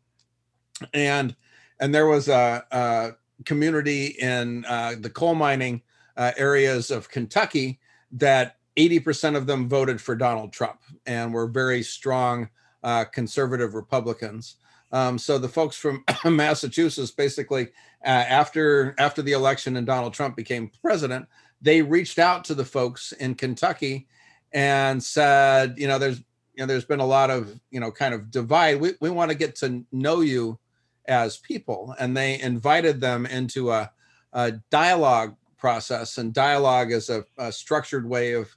And 0.93 1.35
and 1.79 1.93
there 1.93 2.07
was 2.07 2.27
a, 2.27 2.63
a 2.71 3.11
community 3.45 4.07
in 4.19 4.63
uh, 4.65 4.95
the 4.99 5.09
coal 5.09 5.33
mining 5.33 5.81
uh, 6.15 6.31
areas 6.37 6.91
of 6.91 7.09
Kentucky 7.09 7.79
that 8.11 8.57
80% 8.77 9.35
of 9.35 9.47
them 9.47 9.67
voted 9.67 9.99
for 9.99 10.15
Donald 10.15 10.53
Trump 10.53 10.79
and 11.05 11.33
were 11.33 11.47
very 11.47 11.81
strong 11.81 12.49
uh, 12.83 13.05
conservative 13.05 13.73
Republicans. 13.73 14.57
Um, 14.91 15.17
so 15.17 15.37
the 15.37 15.49
folks 15.49 15.75
from 15.75 16.03
Massachusetts, 16.25 17.11
basically, 17.11 17.69
uh, 18.05 18.09
after 18.09 18.95
after 18.97 19.21
the 19.21 19.31
election 19.31 19.77
and 19.77 19.87
Donald 19.87 20.13
Trump 20.13 20.35
became 20.35 20.71
president, 20.81 21.27
they 21.61 21.81
reached 21.81 22.19
out 22.19 22.43
to 22.45 22.55
the 22.55 22.65
folks 22.65 23.11
in 23.13 23.35
Kentucky 23.35 24.07
and 24.51 25.01
said, 25.01 25.75
you 25.77 25.87
know, 25.87 25.99
there's 25.99 26.19
you 26.53 26.63
know 26.63 26.65
there's 26.65 26.85
been 26.85 26.99
a 26.99 27.05
lot 27.05 27.29
of 27.29 27.59
you 27.69 27.79
know 27.79 27.91
kind 27.91 28.13
of 28.13 28.29
divide. 28.31 28.79
We 28.79 28.93
we 28.99 29.09
want 29.09 29.31
to 29.31 29.37
get 29.37 29.55
to 29.57 29.83
know 29.91 30.21
you 30.21 30.59
as 31.07 31.37
people, 31.37 31.95
and 31.99 32.15
they 32.15 32.39
invited 32.39 33.01
them 33.01 33.25
into 33.25 33.71
a, 33.71 33.91
a 34.33 34.53
dialogue 34.69 35.35
process. 35.57 36.17
And 36.17 36.33
dialogue 36.33 36.91
is 36.91 37.09
a, 37.09 37.25
a 37.37 37.51
structured 37.51 38.07
way 38.07 38.33
of 38.33 38.55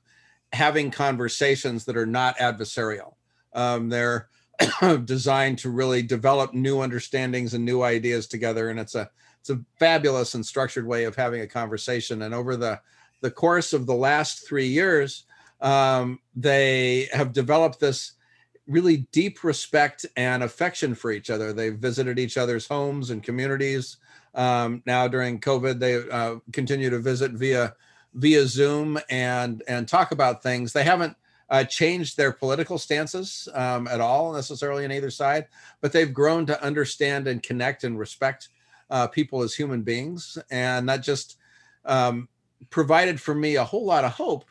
having 0.53 0.91
conversations 0.91 1.85
that 1.85 1.97
are 1.97 2.07
not 2.07 2.39
adversarial. 2.39 3.15
Um, 3.53 3.89
they're 3.89 4.29
designed 5.05 5.59
to 5.59 5.71
really 5.71 6.03
develop 6.03 6.55
new 6.55 6.81
understandings 6.81 7.55
and 7.55 7.65
new 7.65 7.83
ideas 7.83 8.27
together, 8.27 8.71
and 8.71 8.81
it's 8.81 8.95
a 8.95 9.11
it's 9.45 9.51
a 9.51 9.61
fabulous 9.79 10.35
and 10.35 10.47
structured 10.47 10.87
way 10.87 11.05
of 11.05 11.15
having 11.15 11.43
a 11.43 11.47
conversation. 11.47 12.23
And 12.23 12.35
over 12.35 12.57
the 12.57 12.81
the 13.21 13.31
course 13.31 13.75
of 13.75 13.85
the 13.85 13.95
last 13.95 14.47
three 14.47 14.69
years, 14.69 15.25
um, 15.61 16.19
they 16.35 17.09
have 17.13 17.35
developed 17.35 17.79
this 17.79 18.13
really 18.67 19.07
deep 19.13 19.45
respect 19.45 20.07
and 20.17 20.43
affection 20.43 20.95
for 20.95 21.11
each 21.11 21.29
other. 21.29 21.53
They've 21.53 21.77
visited 21.77 22.19
each 22.19 22.39
other's 22.39 22.67
homes 22.67 23.11
and 23.11 23.23
communities. 23.23 23.99
Um, 24.35 24.83
now 24.87 25.09
during 25.09 25.41
COVID, 25.41 25.79
they 25.79 25.97
uh, 26.11 26.37
continue 26.53 26.89
to 26.89 26.99
visit 26.99 27.33
via 27.33 27.75
via 28.15 28.47
Zoom 28.47 28.99
and 29.11 29.63
and 29.69 29.87
talk 29.87 30.11
about 30.11 30.43
things. 30.43 30.73
They 30.73 30.85
haven't 30.85 31.19
uh, 31.51 31.65
changed 31.65 32.17
their 32.17 32.33
political 32.33 32.79
stances 32.79 33.47
um, 33.53 33.89
at 33.89 34.01
all 34.01 34.33
necessarily 34.33 34.87
on 34.87 34.93
either 34.93 35.11
side, 35.11 35.49
but 35.83 35.93
they've 35.93 36.15
grown 36.15 36.47
to 36.47 36.65
understand 36.65 37.29
and 37.29 37.43
connect 37.43 37.85
and 37.85 37.99
respect 37.99 38.49
uh, 38.95 39.09
people 39.09 39.43
as 39.43 39.53
human 39.53 39.83
beings, 39.83 40.39
and 40.53 40.89
that 40.89 41.03
just 41.03 41.39
um, 41.85 42.29
provided 42.71 43.21
for 43.21 43.35
me 43.35 43.57
a 43.57 43.65
whole 43.65 43.85
lot 43.85 44.05
of 44.05 44.13
hope 44.13 44.45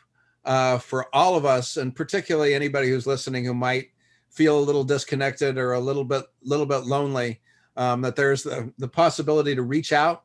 uh, 0.44 0.76
for 0.76 1.06
all 1.14 1.34
of 1.34 1.46
us, 1.46 1.78
and 1.78 1.96
particularly 1.96 2.52
anybody 2.52 2.90
who's 2.90 3.06
listening 3.06 3.46
who 3.46 3.54
might 3.54 3.88
feel 4.28 4.58
a 4.58 4.60
little 4.60 4.84
disconnected 4.84 5.56
or 5.56 5.72
a 5.72 5.80
little 5.80 6.04
bit 6.04 6.24
little 6.42 6.66
bit 6.66 6.84
lonely. 6.84 7.40
Um, 7.76 8.02
that 8.02 8.16
there's 8.16 8.42
the, 8.42 8.72
the 8.78 8.86
possibility 8.86 9.54
to 9.54 9.62
reach 9.62 9.92
out, 9.92 10.24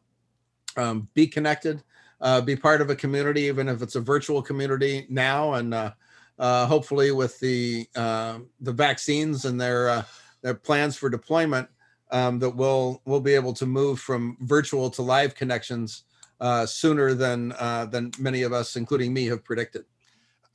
um, 0.77 1.07
be 1.15 1.25
connected, 1.25 1.81
uh, 2.21 2.41
be 2.41 2.55
part 2.55 2.81
of 2.81 2.89
a 2.89 2.95
community, 2.95 3.43
even 3.43 3.69
if 3.69 3.81
it's 3.81 3.95
a 3.95 4.01
virtual 4.01 4.41
community 4.41 5.07
now, 5.09 5.53
and 5.53 5.73
uh, 5.73 5.91
uh, 6.37 6.65
hopefully 6.67 7.11
with 7.11 7.39
the 7.39 7.87
uh, 7.95 8.39
the 8.59 8.73
vaccines 8.73 9.45
and 9.45 9.59
their 9.59 9.89
uh, 9.89 10.03
their 10.41 10.55
plans 10.55 10.97
for 10.97 11.09
deployment, 11.09 11.69
um, 12.11 12.39
that 12.39 12.49
we'll 12.49 13.01
we'll 13.05 13.19
be 13.19 13.35
able 13.35 13.53
to 13.53 13.65
move 13.65 13.99
from 13.99 14.37
virtual 14.41 14.89
to 14.91 15.01
live 15.01 15.35
connections 15.35 16.03
uh, 16.39 16.65
sooner 16.65 17.13
than 17.13 17.49
than 17.91 18.11
many 18.19 18.43
of 18.43 18.53
us, 18.53 18.75
including 18.75 19.13
me, 19.13 19.25
have 19.25 19.43
predicted. 19.43 19.85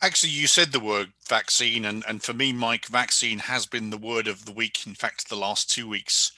Actually, 0.03 0.31
you 0.31 0.47
said 0.47 0.71
the 0.71 0.81
word 0.81 1.13
vaccine, 1.29 1.87
and, 1.87 2.05
and 2.07 2.23
for 2.23 2.35
me, 2.35 2.53
Mike, 2.53 2.87
vaccine 2.87 3.39
has 3.39 3.65
been 3.65 3.89
the 3.89 3.97
word 3.97 4.29
of 4.29 4.45
the 4.45 4.53
week. 4.53 4.87
In 4.87 4.95
fact, 4.95 5.29
the 5.29 5.37
last 5.37 5.71
two 5.71 5.89
weeks. 5.89 6.33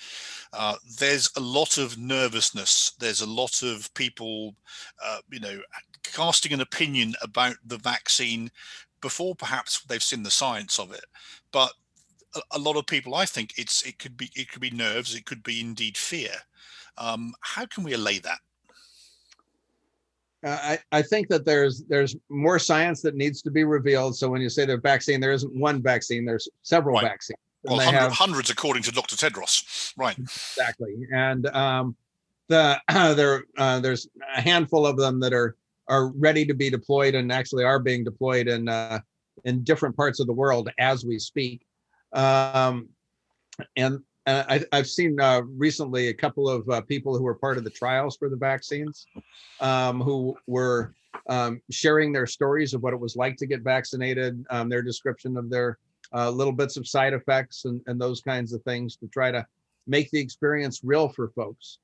Uh, 0.52 0.76
there's 0.98 1.28
a 1.36 1.40
lot 1.40 1.76
of 1.76 1.98
nervousness. 1.98 2.92
There's 3.00 3.22
a 3.22 3.26
lot 3.26 3.62
of 3.62 3.92
people, 3.94 4.54
uh, 5.04 5.18
you 5.30 5.40
know, 5.40 5.60
casting 6.04 6.52
an 6.52 6.60
opinion 6.60 7.14
about 7.22 7.56
the 7.66 7.78
vaccine 7.78 8.50
before 9.00 9.34
perhaps 9.34 9.80
they've 9.82 10.02
seen 10.02 10.22
the 10.22 10.30
science 10.30 10.78
of 10.78 10.92
it. 10.92 11.04
But 11.50 11.72
a, 12.36 12.40
a 12.52 12.58
lot 12.58 12.76
of 12.76 12.86
people, 12.86 13.14
I 13.14 13.24
think, 13.24 13.54
it's 13.58 13.82
it 13.82 13.98
could 13.98 14.16
be 14.16 14.30
it 14.34 14.50
could 14.50 14.60
be 14.60 14.70
nerves, 14.70 15.14
it 15.14 15.26
could 15.26 15.42
be 15.42 15.60
indeed 15.60 15.96
fear. 15.96 16.32
Um, 16.98 17.34
how 17.40 17.66
can 17.66 17.84
we 17.84 17.92
allay 17.92 18.18
that? 18.20 18.38
Uh, 20.44 20.58
I, 20.62 20.78
I 20.92 21.02
think 21.02 21.28
that 21.28 21.44
there's 21.44 21.84
there's 21.88 22.16
more 22.28 22.58
science 22.58 23.02
that 23.02 23.14
needs 23.14 23.42
to 23.42 23.50
be 23.50 23.64
revealed. 23.64 24.16
So 24.16 24.28
when 24.28 24.40
you 24.40 24.48
say 24.48 24.64
the 24.64 24.76
vaccine, 24.76 25.20
there 25.20 25.32
isn't 25.32 25.54
one 25.54 25.82
vaccine. 25.82 26.24
There's 26.24 26.48
several 26.62 26.96
right. 26.96 27.04
vaccines. 27.04 27.38
Well, 27.64 27.80
hundred, 27.80 27.98
have, 27.98 28.12
hundreds 28.12 28.50
according 28.50 28.84
to 28.84 28.92
Dr. 28.92 29.16
Tedros. 29.16 29.92
Right. 29.96 30.16
Exactly. 30.16 30.94
And 31.12 31.46
um, 31.48 31.96
the 32.48 32.80
uh, 32.88 33.14
there 33.14 33.44
uh, 33.58 33.80
there's 33.80 34.06
a 34.36 34.40
handful 34.40 34.86
of 34.86 34.96
them 34.96 35.20
that 35.20 35.32
are 35.32 35.56
are 35.88 36.08
ready 36.12 36.44
to 36.44 36.54
be 36.54 36.70
deployed 36.70 37.14
and 37.14 37.32
actually 37.32 37.64
are 37.64 37.78
being 37.78 38.04
deployed 38.04 38.48
in 38.48 38.68
uh, 38.68 39.00
in 39.44 39.62
different 39.64 39.96
parts 39.96 40.20
of 40.20 40.26
the 40.26 40.32
world 40.32 40.70
as 40.78 41.04
we 41.04 41.18
speak. 41.18 41.62
Um, 42.12 42.88
and 43.76 44.00
uh, 44.26 44.60
I, 44.72 44.76
have 44.76 44.88
seen 44.88 45.20
uh, 45.20 45.42
recently 45.42 46.08
a 46.08 46.14
couple 46.14 46.48
of 46.48 46.68
uh, 46.68 46.80
people 46.82 47.16
who 47.16 47.22
were 47.22 47.34
part 47.34 47.58
of 47.58 47.64
the 47.64 47.70
trials 47.70 48.16
for 48.16 48.28
the 48.28 48.36
vaccines, 48.36 49.06
um, 49.60 50.00
who 50.00 50.36
were 50.46 50.94
um, 51.28 51.60
sharing 51.70 52.12
their 52.12 52.26
stories 52.26 52.74
of 52.74 52.82
what 52.82 52.92
it 52.92 53.00
was 53.00 53.16
like 53.16 53.36
to 53.36 53.46
get 53.46 53.62
vaccinated, 53.62 54.44
um, 54.50 54.68
their 54.68 54.82
description 54.82 55.36
of 55.36 55.48
their 55.48 55.78
uh, 56.14 56.30
little 56.30 56.52
bits 56.52 56.76
of 56.76 56.86
side 56.86 57.12
effects 57.12 57.64
and, 57.64 57.80
and 57.86 58.00
those 58.00 58.20
kinds 58.20 58.52
of 58.52 58.62
things 58.62 58.96
to 58.96 59.08
try 59.08 59.30
to 59.30 59.46
make 59.86 60.10
the 60.10 60.20
experience 60.20 60.80
real 60.82 61.08
for 61.08 61.28
folks. 61.28 61.78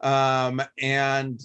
Um, 0.00 0.60
and 0.80 1.40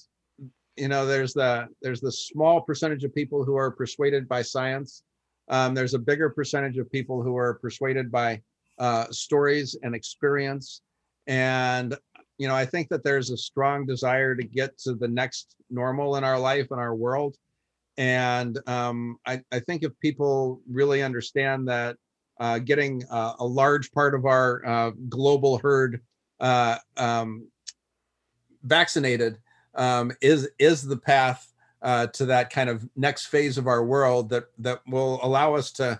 you 0.78 0.88
know, 0.88 1.06
there's 1.06 1.34
the 1.34 1.67
there's 1.82 2.02
the 2.02 2.12
small 2.12 2.62
percentage 2.62 3.04
of 3.04 3.13
people 3.13 3.44
who 3.44 3.56
are 3.56 3.72
persuaded 3.72 4.28
by 4.28 4.41
science. 4.41 5.04
Um, 5.52 5.76
there's 5.76 5.94
a 5.94 6.00
bigger 6.00 6.30
percentage 6.30 6.78
of 6.78 6.92
people 6.92 7.22
who 7.22 7.38
are 7.38 7.56
persuaded 7.56 8.12
by 8.12 8.42
uh, 8.80 9.06
stories 9.12 9.78
and 9.84 9.94
experience. 9.94 10.82
And 11.28 11.96
you 12.38 12.48
know, 12.48 12.56
I 12.56 12.66
think 12.66 12.90
that 12.90 13.04
there's 13.04 13.30
a 13.30 13.38
strong 13.38 13.86
desire 13.86 14.34
to 14.34 14.44
get 14.44 14.76
to 14.80 14.96
the 14.96 15.08
next 15.08 15.56
normal 15.70 16.16
in 16.16 16.24
our 16.24 16.40
life 16.40 16.72
and 16.72 16.80
our 16.80 16.96
world. 16.96 17.38
And 17.98 18.58
um, 18.68 19.20
I, 19.28 19.44
I 19.52 19.60
think 19.60 19.84
if 19.84 19.92
people 20.00 20.60
really 20.68 21.04
understand 21.04 21.68
that 21.68 21.98
uh, 22.40 22.58
getting 22.58 23.04
uh, 23.12 23.34
a 23.38 23.46
large 23.46 23.92
part 23.92 24.16
of 24.16 24.26
our 24.26 24.66
uh, 24.66 24.92
global 25.08 25.60
herd 25.60 26.02
uh, 26.40 26.78
um, 26.98 27.48
vaccinated 28.64 29.38
um, 29.76 30.12
is 30.22 30.50
is 30.58 30.82
the 30.82 30.98
path 30.98 31.51
uh, 31.82 32.08
to 32.08 32.26
that 32.26 32.50
kind 32.50 32.70
of 32.70 32.88
next 32.96 33.28
phase 33.28 33.58
of 33.58 33.67
our 33.67 33.84
world 33.84 34.30
that 34.30 34.46
that 34.60 34.82
will 34.88 35.20
allow 35.24 35.56
us 35.56 35.72
to 35.72 36.00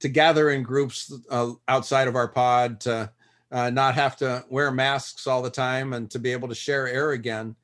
to 0.00 0.08
gather 0.08 0.50
in 0.50 0.62
groups 0.62 1.12
uh, 1.30 1.52
outside 1.68 2.08
of 2.08 2.16
our 2.16 2.28
pod 2.28 2.80
to 2.80 3.10
not 3.50 3.94
have 3.94 4.16
to 4.16 4.44
wear 4.48 4.70
masks 4.72 5.26
all 5.26 5.40
the 5.40 5.50
time 5.50 5.92
and 5.92 6.10
to 6.10 6.18
be 6.18 6.32
able 6.32 6.48
to 6.48 6.54
share 6.54 6.88
air 6.88 7.12
again 7.12 7.54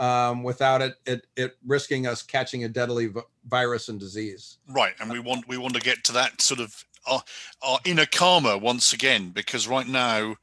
um, 0.00 0.42
without 0.42 0.80
it, 0.80 0.94
it 1.06 1.26
it 1.36 1.56
risking 1.66 2.06
us 2.06 2.22
catching 2.22 2.64
a 2.64 2.68
deadly 2.68 3.06
v- 3.06 3.20
virus 3.46 3.88
and 3.88 4.00
disease. 4.00 4.58
Right, 4.66 4.94
and 4.98 5.10
we 5.10 5.20
want 5.20 5.46
we 5.46 5.58
want 5.58 5.74
to 5.74 5.80
get 5.80 6.02
to 6.04 6.12
that 6.12 6.40
sort 6.40 6.60
of 6.60 6.84
our, 7.06 7.22
our 7.62 7.78
inner 7.84 8.06
karma 8.06 8.56
once 8.56 8.92
again 8.92 9.30
because 9.30 9.68
right 9.68 9.86
now 9.86 10.36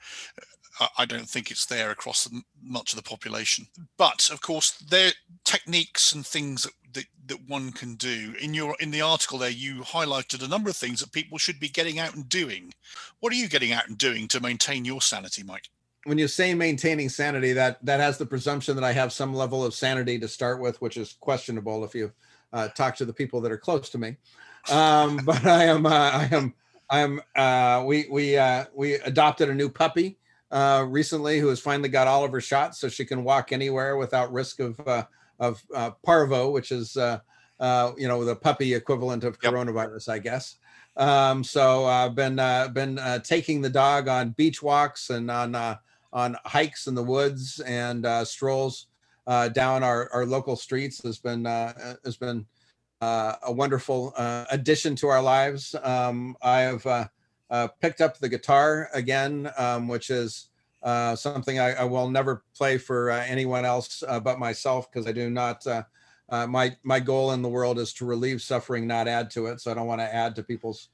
I 0.98 1.06
don't 1.06 1.28
think 1.28 1.50
it's 1.50 1.66
there 1.66 1.90
across 1.90 2.30
much 2.62 2.94
of 2.94 2.98
the 2.98 3.10
population. 3.10 3.68
But 3.98 4.30
of 4.32 4.42
course, 4.42 4.72
there 4.90 5.14
techniques 5.48 6.12
and 6.12 6.28
things 6.28 6.64
that, 6.64 6.74
that, 6.94 7.06
that, 7.28 7.50
one 7.50 7.72
can 7.72 7.96
do. 7.96 8.34
In 8.42 8.54
your 8.54 8.76
in 8.82 8.92
the 8.92 9.02
article 9.02 9.40
there, 9.40 9.50
you 9.50 9.82
highlighted 9.82 10.44
a 10.44 10.48
number 10.48 10.70
of 10.70 10.76
things 10.76 11.00
that 11.00 11.14
people 11.14 11.38
should 11.38 11.58
be 11.58 11.70
getting 11.70 12.00
out 12.00 12.16
and 12.16 12.28
doing. 12.28 12.74
What 13.22 13.32
are 13.32 13.38
you 13.38 13.48
getting 13.48 13.72
out 13.72 13.88
and 13.88 13.98
doing 13.98 14.28
to 14.30 14.42
maintain 14.42 14.84
your 14.84 15.02
sanity, 15.02 15.44
Mike? 15.44 15.70
When 16.04 16.18
you 16.18 16.28
say 16.28 16.54
maintaining 16.54 17.08
sanity, 17.08 17.54
that 17.54 17.84
that 17.86 18.02
has 18.02 18.18
the 18.18 18.26
presumption 18.26 18.76
that 18.76 18.84
I 18.84 18.92
have 18.92 19.14
some 19.14 19.34
level 19.34 19.64
of 19.64 19.74
sanity 19.74 20.20
to 20.20 20.28
start 20.28 20.60
with, 20.60 20.82
which 20.82 20.98
is 20.98 21.14
questionable 21.14 21.86
if 21.86 21.96
you 21.96 22.12
uh, 22.52 22.68
talk 22.70 22.98
to 22.98 23.06
the 23.06 23.14
people 23.14 23.40
that 23.42 23.52
are 23.52 23.58
close 23.58 23.90
to 23.92 23.98
me. 23.98 24.18
Um, 24.70 25.22
but 25.26 25.46
I 25.46 25.64
am, 25.64 25.86
uh, 25.86 25.90
I 25.90 26.30
am, 26.30 26.54
I 26.90 27.00
am. 27.00 27.22
Uh, 27.36 27.86
we 27.86 28.06
we 28.12 28.38
uh, 28.38 28.66
we 28.76 28.96
adopted 28.96 29.50
a 29.50 29.56
new 29.56 29.70
puppy 29.70 30.18
uh, 30.52 30.86
recently 30.90 31.40
who 31.40 31.48
has 31.48 31.62
finally 31.62 31.90
got 31.90 32.08
all 32.08 32.26
of 32.26 32.34
her 32.34 32.42
shots, 32.42 32.80
so 32.80 32.90
she 32.90 33.06
can 33.06 33.24
walk 33.24 33.54
anywhere 33.54 33.96
without 33.96 34.34
risk 34.34 34.60
of 34.60 34.78
uh, 34.86 35.06
of 35.40 35.64
uh, 35.76 35.92
parvo, 36.04 36.50
which 36.50 36.72
is 36.72 36.98
uh, 36.98 37.20
uh, 37.60 37.92
you 37.98 38.08
know 38.08 38.24
the 38.24 38.36
puppy 38.36 38.74
equivalent 38.74 39.24
of 39.24 39.38
yep. 39.42 39.54
coronavirus, 39.54 40.10
I 40.10 40.20
guess. 40.20 40.58
Um, 40.96 41.44
so 41.44 41.86
I've 41.86 42.16
been 42.16 42.40
uh, 42.40 42.70
been 42.70 42.98
uh, 42.98 43.20
taking 43.20 43.62
the 43.62 43.70
dog 43.70 44.08
on 44.08 44.32
beach 44.32 44.64
walks 44.64 45.10
and 45.10 45.30
on 45.30 45.54
uh, 45.54 45.78
on 46.12 46.36
hikes 46.46 46.88
in 46.88 46.96
the 46.96 47.04
woods 47.04 47.60
and 47.60 48.06
uh, 48.06 48.26
strolls 48.26 48.88
uh, 49.28 49.50
down 49.50 49.84
our, 49.84 50.10
our 50.12 50.26
local 50.26 50.56
streets 50.56 51.04
has 51.04 51.20
been 51.20 51.46
uh, 51.46 51.96
has 52.04 52.18
been 52.18 52.46
uh, 53.02 53.34
a 53.44 53.52
wonderful 53.52 54.14
uh, 54.18 54.46
addition 54.50 54.96
to 54.96 55.08
our 55.08 55.22
lives. 55.22 55.76
Um, 55.84 56.36
I 56.42 56.62
have 56.62 57.10
picked 57.80 58.02
up 58.02 58.18
the 58.18 58.30
guitar 58.30 58.90
again, 58.94 59.52
um, 59.58 59.88
which 59.88 60.10
is 60.10 60.50
uh, 60.84 61.16
something 61.16 61.60
I, 61.60 61.74
I, 61.74 61.84
will 61.84 62.10
never 62.10 62.44
play 62.56 62.78
for 62.78 63.12
uh, 63.12 63.24
anyone 63.28 63.66
else 63.66 64.04
but 64.24 64.40
myself 64.40 64.92
because 64.92 65.08
I 65.08 65.12
do 65.12 65.30
not. 65.30 65.66
my 66.30 66.76
my 66.84 67.00
goal 67.00 67.32
in 67.32 67.42
the 67.42 67.50
world 67.50 67.80
is 67.80 67.94
to 67.94 68.06
relieve 68.06 68.42
suffering, 68.42 68.88
not 68.88 69.08
add 69.08 69.32
to 69.32 69.48
it. 69.48 69.62
So 69.62 69.72
I 69.72 69.74
don't 69.74 69.88
want 69.88 70.02
to 70.02 70.16
add 70.16 70.36
to 70.36 70.44
people's 70.44 70.90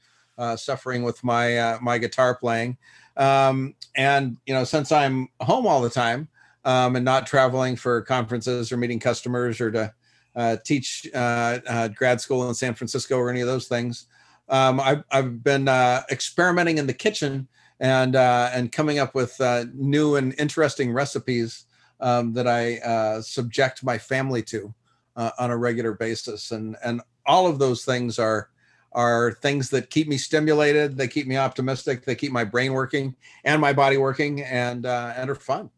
suffering 0.55 1.03
with 1.03 1.23
my 1.23 1.77
my 1.81 1.97
guitar 1.97 2.35
playing. 2.35 2.77
Um, 3.17 3.75
and 3.95 4.37
you 4.45 4.53
know, 4.53 4.63
since 4.63 4.91
I'm 4.91 5.27
home 5.41 5.67
all 5.67 5.81
the 5.81 5.89
time 5.89 6.27
um, 6.65 6.95
and 6.95 7.05
not 7.05 7.27
traveling 7.27 7.75
for 7.75 8.01
conferences 8.01 8.71
or 8.71 8.77
meeting 8.77 8.99
customers 8.99 9.59
or 9.59 9.71
to 9.71 9.93
uh, 10.35 10.57
teach 10.65 11.07
uh, 11.13 11.59
uh, 11.67 11.87
grad 11.89 12.19
school 12.19 12.47
in 12.47 12.55
San 12.55 12.73
Francisco 12.73 13.17
or 13.17 13.29
any 13.29 13.41
of 13.41 13.47
those 13.47 13.67
things. 13.67 14.07
Um, 14.49 14.79
I've, 14.79 15.03
I've 15.11 15.43
been 15.43 15.67
uh, 15.67 16.03
experimenting 16.11 16.77
in 16.77 16.87
the 16.87 16.93
kitchen 16.93 17.47
and 17.83 18.15
uh, 18.15 18.49
and 18.53 18.71
coming 18.71 18.97
up 18.97 19.13
with 19.13 19.39
uh, 19.41 19.65
new 19.73 20.15
and 20.15 20.33
interesting 20.39 20.93
recipes 20.93 21.65
um, 21.99 22.31
that 22.33 22.47
I 22.47 23.19
subject 23.19 23.83
my 23.83 23.97
family 23.97 24.41
to 24.43 24.73
on 25.15 25.51
a 25.51 25.57
regular 25.57 25.93
basis, 25.93 26.51
and 26.51 26.77
and 26.83 27.01
all 27.25 27.45
of 27.45 27.59
those 27.59 27.83
things 27.83 28.17
are 28.17 28.49
are 28.93 29.33
things 29.33 29.69
that 29.71 29.89
keep 29.89 30.07
me 30.07 30.17
stimulated. 30.17 30.95
They 30.95 31.09
keep 31.09 31.27
me 31.27 31.35
optimistic. 31.35 32.05
They 32.05 32.15
keep 32.15 32.31
my 32.31 32.45
brain 32.45 32.71
working 32.71 33.15
and 33.43 33.59
my 33.59 33.73
body 33.73 33.97
working, 33.97 34.41
and 34.43 34.85
and 34.85 35.29
are 35.29 35.35
fun. 35.35 35.69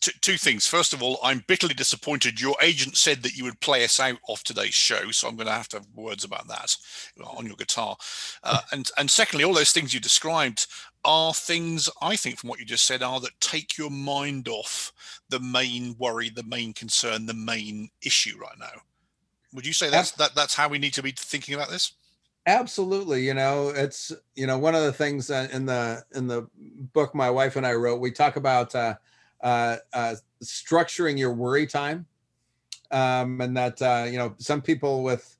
T- 0.00 0.12
two 0.20 0.36
things. 0.36 0.66
First 0.66 0.92
of 0.92 1.02
all, 1.02 1.18
I'm 1.22 1.44
bitterly 1.46 1.74
disappointed. 1.74 2.40
Your 2.40 2.56
agent 2.62 2.96
said 2.96 3.22
that 3.22 3.36
you 3.36 3.44
would 3.44 3.60
play 3.60 3.84
us 3.84 4.00
out 4.00 4.18
of 4.28 4.42
today's 4.42 4.74
show, 4.74 5.10
so 5.10 5.28
I'm 5.28 5.36
going 5.36 5.46
to 5.46 5.52
have 5.52 5.68
to 5.68 5.78
have 5.78 5.86
words 5.94 6.24
about 6.24 6.48
that 6.48 6.76
on 7.22 7.46
your 7.46 7.56
guitar. 7.56 7.96
Uh, 8.42 8.60
and 8.72 8.90
and 8.96 9.10
secondly, 9.10 9.44
all 9.44 9.52
those 9.52 9.72
things 9.72 9.92
you 9.92 10.00
described 10.00 10.66
are 11.04 11.32
things 11.32 11.88
I 12.02 12.16
think, 12.16 12.38
from 12.38 12.50
what 12.50 12.58
you 12.58 12.64
just 12.64 12.84
said, 12.84 13.02
are 13.02 13.20
that 13.20 13.40
take 13.40 13.78
your 13.78 13.90
mind 13.90 14.48
off 14.48 14.92
the 15.28 15.40
main 15.40 15.96
worry, 15.98 16.30
the 16.30 16.42
main 16.42 16.72
concern, 16.72 17.26
the 17.26 17.34
main 17.34 17.90
issue 18.02 18.38
right 18.38 18.58
now. 18.58 18.82
Would 19.54 19.66
you 19.66 19.72
say 19.72 19.90
that's 19.90 20.12
that 20.12 20.34
that's 20.34 20.54
how 20.54 20.68
we 20.68 20.78
need 20.78 20.94
to 20.94 21.02
be 21.02 21.12
thinking 21.12 21.54
about 21.54 21.70
this? 21.70 21.92
Absolutely. 22.46 23.26
You 23.26 23.34
know, 23.34 23.68
it's 23.68 24.12
you 24.34 24.46
know 24.46 24.58
one 24.58 24.74
of 24.74 24.82
the 24.82 24.92
things 24.92 25.30
in 25.30 25.66
the 25.66 26.02
in 26.14 26.26
the 26.26 26.48
book 26.92 27.14
my 27.14 27.30
wife 27.30 27.56
and 27.56 27.66
I 27.66 27.74
wrote. 27.74 28.00
We 28.00 28.10
talk 28.10 28.36
about 28.36 28.74
uh, 28.74 28.94
uh, 29.42 29.76
uh, 29.92 30.14
structuring 30.42 31.18
your 31.18 31.32
worry 31.32 31.66
time, 31.66 32.06
um, 32.90 33.40
and 33.40 33.56
that 33.56 33.80
uh, 33.82 34.06
you 34.10 34.18
know 34.18 34.34
some 34.38 34.62
people 34.62 35.02
with 35.02 35.36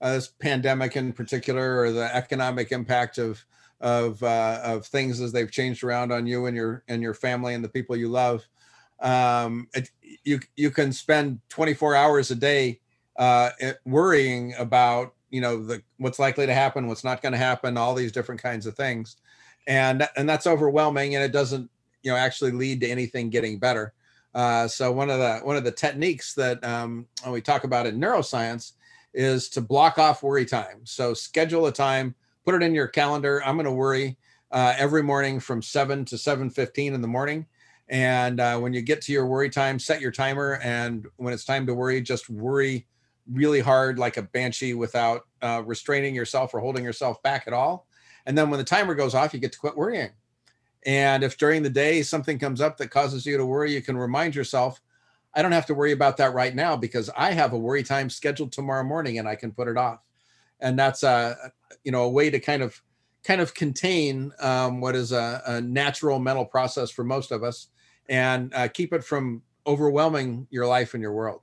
uh, 0.00 0.12
this 0.12 0.28
pandemic 0.28 0.96
in 0.96 1.12
particular, 1.12 1.80
or 1.80 1.90
the 1.90 2.14
economic 2.14 2.72
impact 2.72 3.18
of 3.18 3.44
of 3.82 4.22
uh, 4.22 4.60
of 4.62 4.86
things 4.86 5.20
as 5.20 5.32
they've 5.32 5.50
changed 5.50 5.82
around 5.82 6.12
on 6.12 6.26
you 6.26 6.46
and 6.46 6.56
your 6.56 6.84
and 6.88 7.02
your 7.02 7.14
family 7.14 7.54
and 7.54 7.62
the 7.62 7.68
people 7.68 7.96
you 7.96 8.08
love. 8.08 8.46
Um, 9.00 9.68
it, 9.74 9.90
you 10.24 10.40
you 10.56 10.70
can 10.70 10.92
spend 10.92 11.40
24 11.48 11.96
hours 11.96 12.30
a 12.30 12.36
day 12.36 12.80
uh, 13.16 13.50
worrying 13.84 14.54
about 14.56 15.14
you 15.30 15.40
know 15.40 15.62
the 15.62 15.82
what's 15.98 16.20
likely 16.20 16.46
to 16.46 16.54
happen 16.54 16.86
what's 16.86 17.04
not 17.04 17.20
going 17.20 17.32
to 17.32 17.38
happen 17.38 17.76
all 17.76 17.94
these 17.94 18.12
different 18.12 18.40
kinds 18.40 18.66
of 18.66 18.76
things. 18.76 19.16
And 19.66 20.08
and 20.16 20.28
that's 20.28 20.46
overwhelming 20.46 21.16
and 21.16 21.24
it 21.24 21.32
doesn't 21.32 21.68
you 22.02 22.12
know 22.12 22.16
actually 22.16 22.52
lead 22.52 22.80
to 22.80 22.88
anything 22.88 23.30
getting 23.30 23.58
better. 23.58 23.92
Uh, 24.34 24.66
so 24.68 24.92
one 24.92 25.10
of 25.10 25.18
the 25.18 25.40
one 25.42 25.56
of 25.56 25.64
the 25.64 25.72
techniques 25.72 26.34
that 26.34 26.62
um, 26.64 27.06
we 27.28 27.40
talk 27.40 27.64
about 27.64 27.86
in 27.86 28.00
neuroscience 28.00 28.72
is 29.12 29.48
to 29.50 29.60
block 29.60 29.98
off 29.98 30.22
worry 30.22 30.46
time. 30.46 30.80
So 30.84 31.12
schedule 31.14 31.66
a 31.66 31.72
time 31.72 32.14
put 32.44 32.54
it 32.54 32.62
in 32.62 32.74
your 32.74 32.88
calendar 32.88 33.42
i'm 33.44 33.56
going 33.56 33.64
to 33.64 33.72
worry 33.72 34.16
uh, 34.50 34.74
every 34.76 35.02
morning 35.02 35.40
from 35.40 35.62
7 35.62 36.04
to 36.04 36.16
7.15 36.16 36.92
in 36.92 37.00
the 37.00 37.08
morning 37.08 37.46
and 37.88 38.38
uh, 38.38 38.58
when 38.58 38.74
you 38.74 38.82
get 38.82 39.00
to 39.02 39.12
your 39.12 39.26
worry 39.26 39.48
time 39.48 39.78
set 39.78 40.00
your 40.00 40.12
timer 40.12 40.60
and 40.62 41.06
when 41.16 41.32
it's 41.32 41.44
time 41.44 41.66
to 41.66 41.74
worry 41.74 42.00
just 42.00 42.28
worry 42.28 42.86
really 43.30 43.60
hard 43.60 43.98
like 43.98 44.16
a 44.16 44.22
banshee 44.22 44.74
without 44.74 45.22
uh, 45.42 45.62
restraining 45.64 46.14
yourself 46.14 46.54
or 46.54 46.60
holding 46.60 46.84
yourself 46.84 47.22
back 47.22 47.44
at 47.46 47.52
all. 47.52 47.86
And 48.26 48.36
then 48.36 48.50
when 48.50 48.58
the 48.58 48.64
timer 48.64 48.94
goes 48.94 49.14
off, 49.14 49.34
you 49.34 49.40
get 49.40 49.52
to 49.52 49.58
quit 49.58 49.76
worrying. 49.76 50.10
And 50.84 51.22
if 51.22 51.38
during 51.38 51.62
the 51.62 51.70
day 51.70 52.02
something 52.02 52.38
comes 52.38 52.60
up 52.60 52.76
that 52.78 52.90
causes 52.90 53.24
you 53.24 53.36
to 53.36 53.46
worry, 53.46 53.72
you 53.72 53.82
can 53.82 53.96
remind 53.96 54.34
yourself, 54.34 54.80
I 55.34 55.42
don't 55.42 55.52
have 55.52 55.66
to 55.66 55.74
worry 55.74 55.92
about 55.92 56.16
that 56.18 56.34
right 56.34 56.54
now 56.54 56.76
because 56.76 57.08
I 57.16 57.32
have 57.32 57.52
a 57.52 57.58
worry 57.58 57.82
time 57.82 58.10
scheduled 58.10 58.52
tomorrow 58.52 58.84
morning 58.84 59.18
and 59.18 59.28
I 59.28 59.36
can 59.36 59.52
put 59.52 59.68
it 59.68 59.76
off. 59.76 60.00
And 60.62 60.78
that's 60.78 61.02
a, 61.02 61.52
you 61.84 61.92
know, 61.92 62.04
a 62.04 62.08
way 62.08 62.30
to 62.30 62.40
kind 62.40 62.62
of 62.62 62.80
kind 63.24 63.40
of 63.40 63.54
contain 63.54 64.32
um, 64.40 64.80
what 64.80 64.96
is 64.96 65.12
a, 65.12 65.42
a, 65.46 65.60
natural 65.60 66.18
mental 66.18 66.44
process 66.44 66.90
for 66.90 67.04
most 67.04 67.30
of 67.30 67.44
us 67.44 67.68
and 68.08 68.52
uh, 68.52 68.66
keep 68.66 68.92
it 68.92 69.04
from 69.04 69.42
overwhelming 69.64 70.46
your 70.50 70.66
life 70.66 70.94
and 70.94 71.02
your 71.02 71.12
world. 71.12 71.40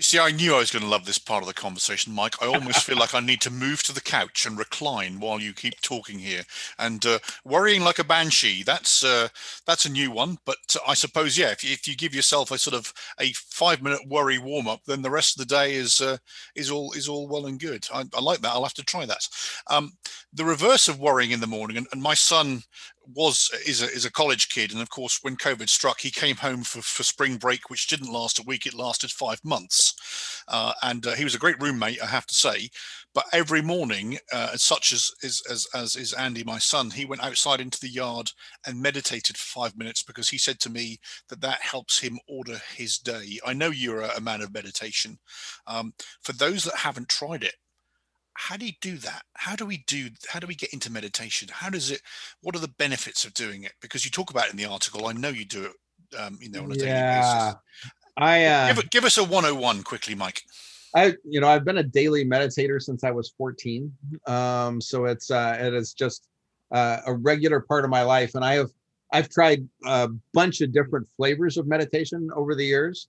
You 0.00 0.04
see, 0.04 0.18
I 0.18 0.30
knew 0.30 0.54
I 0.54 0.60
was 0.60 0.70
going 0.70 0.82
to 0.82 0.88
love 0.88 1.04
this 1.04 1.18
part 1.18 1.42
of 1.42 1.46
the 1.46 1.52
conversation, 1.52 2.14
Mike. 2.14 2.42
I 2.42 2.46
almost 2.46 2.84
feel 2.84 2.96
like 2.96 3.14
I 3.14 3.20
need 3.20 3.42
to 3.42 3.50
move 3.50 3.82
to 3.82 3.92
the 3.92 4.00
couch 4.00 4.46
and 4.46 4.56
recline 4.56 5.20
while 5.20 5.38
you 5.38 5.52
keep 5.52 5.78
talking 5.82 6.18
here. 6.18 6.44
And 6.78 7.04
uh, 7.04 7.18
worrying 7.44 7.84
like 7.84 7.98
a 7.98 8.04
banshee, 8.04 8.62
that's 8.62 9.04
uh, 9.04 9.28
that's 9.66 9.84
a 9.84 9.92
new 9.92 10.10
one. 10.10 10.38
But 10.46 10.56
I 10.88 10.94
suppose, 10.94 11.36
yeah, 11.36 11.50
if 11.50 11.62
you, 11.62 11.72
if 11.72 11.86
you 11.86 11.94
give 11.96 12.14
yourself 12.14 12.50
a 12.50 12.56
sort 12.56 12.76
of 12.76 12.94
a 13.20 13.34
five 13.34 13.82
minute 13.82 14.00
worry 14.08 14.38
warm 14.38 14.68
up, 14.68 14.80
then 14.86 15.02
the 15.02 15.10
rest 15.10 15.38
of 15.38 15.46
the 15.46 15.54
day 15.54 15.74
is 15.74 16.00
uh, 16.00 16.16
is 16.54 16.70
all 16.70 16.92
is 16.92 17.06
all 17.06 17.28
well 17.28 17.44
and 17.44 17.60
good. 17.60 17.86
I, 17.92 18.04
I, 18.14 18.22
like 18.22 18.40
that. 18.40 18.52
I'll 18.52 18.62
have 18.62 18.72
to 18.72 18.82
try 18.82 19.04
that. 19.04 19.28
Um, 19.66 19.92
the 20.32 20.46
reverse 20.46 20.88
of 20.88 20.98
worrying 20.98 21.32
in 21.32 21.40
the 21.40 21.46
morning, 21.46 21.76
and, 21.76 21.86
and 21.92 22.00
my 22.00 22.14
son 22.14 22.62
was 23.14 23.50
is 23.66 23.82
a, 23.82 23.86
is 23.86 24.04
a 24.04 24.12
college 24.12 24.48
kid, 24.48 24.72
and 24.72 24.80
of 24.80 24.90
course, 24.90 25.18
when 25.22 25.36
COVID 25.36 25.68
struck, 25.68 26.00
he 26.00 26.10
came 26.10 26.36
home 26.36 26.62
for, 26.62 26.82
for 26.82 27.02
spring 27.02 27.36
break, 27.36 27.70
which 27.70 27.88
didn't 27.88 28.12
last 28.12 28.38
a 28.38 28.42
week; 28.42 28.66
it 28.66 28.74
lasted 28.74 29.10
five 29.10 29.40
months. 29.44 30.42
Uh, 30.48 30.72
and 30.82 31.06
uh, 31.06 31.12
he 31.12 31.24
was 31.24 31.34
a 31.34 31.38
great 31.38 31.60
roommate, 31.60 32.02
I 32.02 32.06
have 32.06 32.26
to 32.26 32.34
say. 32.34 32.70
But 33.14 33.26
every 33.32 33.62
morning, 33.62 34.18
uh, 34.32 34.56
such 34.56 34.92
as, 34.92 35.10
as 35.22 35.42
as 35.50 35.66
as 35.74 35.96
is 35.96 36.12
Andy, 36.12 36.44
my 36.44 36.58
son, 36.58 36.90
he 36.90 37.04
went 37.04 37.22
outside 37.22 37.60
into 37.60 37.80
the 37.80 37.88
yard 37.88 38.30
and 38.66 38.80
meditated 38.80 39.36
for 39.36 39.60
five 39.60 39.76
minutes 39.76 40.02
because 40.02 40.28
he 40.28 40.38
said 40.38 40.60
to 40.60 40.70
me 40.70 40.98
that 41.28 41.40
that 41.40 41.60
helps 41.62 41.98
him 41.98 42.18
order 42.28 42.60
his 42.76 42.98
day. 42.98 43.38
I 43.44 43.52
know 43.52 43.70
you're 43.70 44.00
a, 44.02 44.16
a 44.16 44.20
man 44.20 44.40
of 44.40 44.54
meditation. 44.54 45.18
Um, 45.66 45.94
for 46.22 46.32
those 46.32 46.64
that 46.64 46.76
haven't 46.76 47.08
tried 47.08 47.42
it, 47.42 47.54
how 48.40 48.56
do 48.56 48.64
you 48.64 48.72
do 48.80 48.96
that? 48.96 49.22
How 49.34 49.54
do 49.54 49.66
we 49.66 49.84
do 49.86 50.08
how 50.28 50.40
do 50.40 50.46
we 50.46 50.54
get 50.54 50.72
into 50.72 50.90
meditation? 50.90 51.48
How 51.52 51.68
does 51.68 51.90
it 51.90 52.00
what 52.40 52.56
are 52.56 52.60
the 52.60 52.68
benefits 52.68 53.24
of 53.24 53.34
doing 53.34 53.64
it? 53.64 53.72
Because 53.82 54.04
you 54.04 54.10
talk 54.10 54.30
about 54.30 54.46
it 54.46 54.52
in 54.52 54.56
the 54.56 54.64
article. 54.64 55.06
I 55.06 55.12
know 55.12 55.28
you 55.28 55.44
do 55.44 55.66
it 55.66 55.72
um, 56.18 56.38
you 56.40 56.50
know 56.50 56.64
on 56.64 56.72
a 56.72 56.74
yeah, 56.74 56.84
daily 56.84 57.20
basis. 57.20 57.56
I 58.16 58.44
uh, 58.46 58.72
give, 58.72 58.90
give 58.90 59.04
us 59.04 59.18
a 59.18 59.24
101 59.24 59.82
quickly 59.82 60.14
mike. 60.14 60.42
I 60.96 61.14
you 61.24 61.40
know 61.40 61.48
i've 61.48 61.64
been 61.64 61.78
a 61.78 61.84
daily 61.84 62.24
meditator 62.24 62.82
since 62.82 63.04
i 63.04 63.12
was 63.12 63.32
14 63.38 63.92
um 64.26 64.80
so 64.80 65.04
it's 65.04 65.30
uh 65.30 65.56
it 65.60 65.72
is 65.72 65.92
just 65.92 66.26
uh, 66.72 67.00
a 67.06 67.14
regular 67.14 67.60
part 67.60 67.84
of 67.84 67.90
my 67.90 68.02
life. 68.02 68.34
And 68.34 68.44
i 68.44 68.54
have 68.54 68.70
i've 69.12 69.28
tried 69.28 69.68
a 69.84 70.08
bunch 70.32 70.62
of 70.62 70.72
different 70.72 71.06
flavors 71.16 71.58
of 71.58 71.66
meditation 71.66 72.30
over 72.34 72.54
the 72.54 72.64
years. 72.64 73.08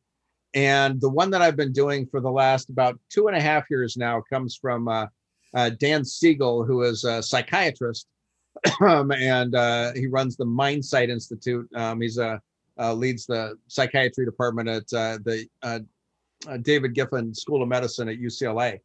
And 0.53 0.99
the 0.99 1.09
one 1.09 1.31
that 1.31 1.41
I've 1.41 1.55
been 1.55 1.71
doing 1.71 2.05
for 2.05 2.19
the 2.19 2.29
last 2.29 2.69
about 2.69 2.99
two 3.09 3.27
and 3.27 3.37
a 3.37 3.41
half 3.41 3.69
years 3.69 3.95
now 3.95 4.21
comes 4.29 4.57
from 4.61 4.89
uh, 4.89 5.05
uh, 5.53 5.69
Dan 5.69 6.05
Siegel, 6.05 6.63
who 6.63 6.83
is 6.83 7.03
a 7.03 7.21
psychiatrist, 7.21 8.07
um, 8.81 9.11
and 9.11 9.55
uh, 9.55 9.91
he 9.93 10.07
runs 10.07 10.35
the 10.35 10.45
Mindsight 10.45 11.09
Institute. 11.09 11.67
Um, 11.75 12.01
he's 12.01 12.17
a 12.17 12.41
uh, 12.79 12.93
leads 12.93 13.25
the 13.25 13.57
psychiatry 13.67 14.25
department 14.25 14.67
at 14.67 14.83
uh, 14.93 15.17
the 15.23 15.45
uh, 15.61 15.79
David 16.61 16.95
Geffen 16.95 17.35
School 17.35 17.61
of 17.61 17.69
Medicine 17.69 18.09
at 18.09 18.17
UCLA, 18.17 18.79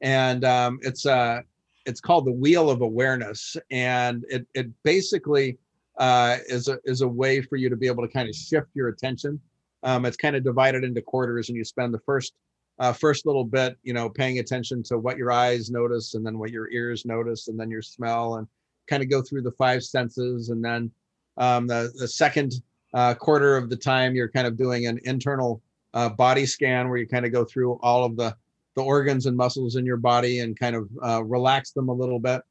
and 0.00 0.44
um, 0.44 0.78
it's 0.82 1.06
uh, 1.06 1.40
it's 1.84 2.00
called 2.00 2.26
the 2.26 2.32
Wheel 2.32 2.70
of 2.70 2.80
Awareness, 2.80 3.56
and 3.70 4.24
it 4.28 4.46
it 4.54 4.68
basically 4.82 5.58
is 6.00 6.68
a 6.68 6.78
is 6.84 7.02
a 7.02 7.08
way 7.08 7.40
for 7.40 7.56
you 7.56 7.68
to 7.68 7.76
be 7.76 7.86
able 7.86 8.06
to 8.06 8.12
kind 8.12 8.28
of 8.28 8.34
shift 8.34 8.68
your 8.74 8.88
attention. 8.88 9.40
Um, 9.82 10.04
it's 10.04 10.16
kind 10.16 10.34
of 10.34 10.42
divided 10.42 10.82
into 10.82 11.02
quarters, 11.02 11.48
and 11.48 11.56
you 11.56 11.64
spend 11.64 11.94
the 11.94 12.00
first 12.00 12.34
uh, 12.78 12.92
first 12.92 13.26
little 13.26 13.44
bit, 13.44 13.78
you 13.82 13.92
know, 13.92 14.08
paying 14.08 14.38
attention 14.38 14.82
to 14.84 14.98
what 14.98 15.16
your 15.16 15.32
eyes 15.32 15.70
notice, 15.70 16.14
and 16.14 16.24
then 16.24 16.38
what 16.38 16.50
your 16.50 16.70
ears 16.70 17.04
notice, 17.04 17.48
and 17.48 17.58
then 17.58 17.70
your 17.70 17.82
smell, 17.82 18.36
and 18.36 18.46
kind 18.86 19.02
of 19.02 19.10
go 19.10 19.22
through 19.22 19.42
the 19.42 19.52
five 19.52 19.82
senses, 19.82 20.50
and 20.50 20.64
then 20.64 20.90
um, 21.38 21.66
the 21.66 21.92
the 21.98 22.08
second 22.08 22.54
uh, 22.94 23.14
quarter 23.14 23.56
of 23.56 23.70
the 23.70 23.76
time, 23.76 24.14
you're 24.14 24.28
kind 24.28 24.46
of 24.46 24.56
doing 24.56 24.86
an 24.86 25.00
internal 25.04 25.62
uh, 25.94 26.08
body 26.08 26.46
scan 26.46 26.88
where 26.88 26.98
you 26.98 27.06
kind 27.06 27.26
of 27.26 27.32
go 27.32 27.44
through 27.44 27.78
all 27.82 28.04
of 28.04 28.16
the 28.16 28.36
the 28.74 28.82
organs 28.82 29.24
and 29.24 29.34
muscles 29.34 29.76
in 29.76 29.86
your 29.86 29.96
body 29.96 30.40
and 30.40 30.58
kind 30.58 30.76
of 30.76 30.88
uh, 31.02 31.24
relax 31.24 31.70
them 31.70 31.88
a 31.88 31.92
little 31.92 32.18
bit, 32.18 32.42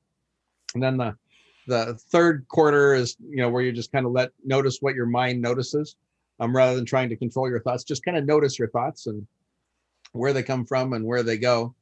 and 0.74 0.82
then 0.82 0.98
the 0.98 1.16
the 1.68 1.96
third 2.10 2.46
quarter 2.48 2.94
is 2.96 3.16
you 3.30 3.38
know 3.38 3.50
where 3.50 3.62
you 3.62 3.72
just 3.72 3.92
kind 3.92 4.06
of 4.06 4.12
let 4.12 4.32
notice 4.44 4.80
what 4.82 4.96
your 4.96 5.06
mind 5.06 5.42
notices 5.42 5.96
um, 6.40 6.56
rather 6.56 6.76
than 6.76 6.86
trying 6.86 7.10
to 7.10 7.16
control 7.16 7.50
your 7.50 7.60
thoughts. 7.62 7.84
Just 7.84 8.04
kind 8.04 8.18
of 8.18 8.26
notice 8.26 8.58
your 8.58 8.70
thoughts 8.70 9.08
and 9.08 9.26
where 10.16 10.34
they 10.34 10.44
come 10.44 10.66
from 10.66 10.94
and 10.94 11.06
where 11.06 11.24
they 11.24 11.38
go. 11.38 11.74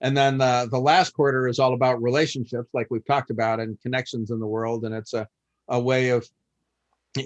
And 0.00 0.16
then 0.16 0.40
uh, 0.40 0.66
the 0.66 0.80
last 0.80 1.14
quarter 1.14 1.46
is 1.46 1.58
all 1.58 1.74
about 1.74 2.02
relationships, 2.02 2.68
like 2.74 2.88
we've 2.90 3.04
talked 3.04 3.30
about, 3.30 3.60
and 3.60 3.80
connections 3.80 4.30
in 4.30 4.40
the 4.40 4.46
world. 4.46 4.84
And 4.84 4.94
it's 4.94 5.14
a, 5.14 5.28
a 5.68 5.80
way 5.80 6.08
of, 6.08 6.28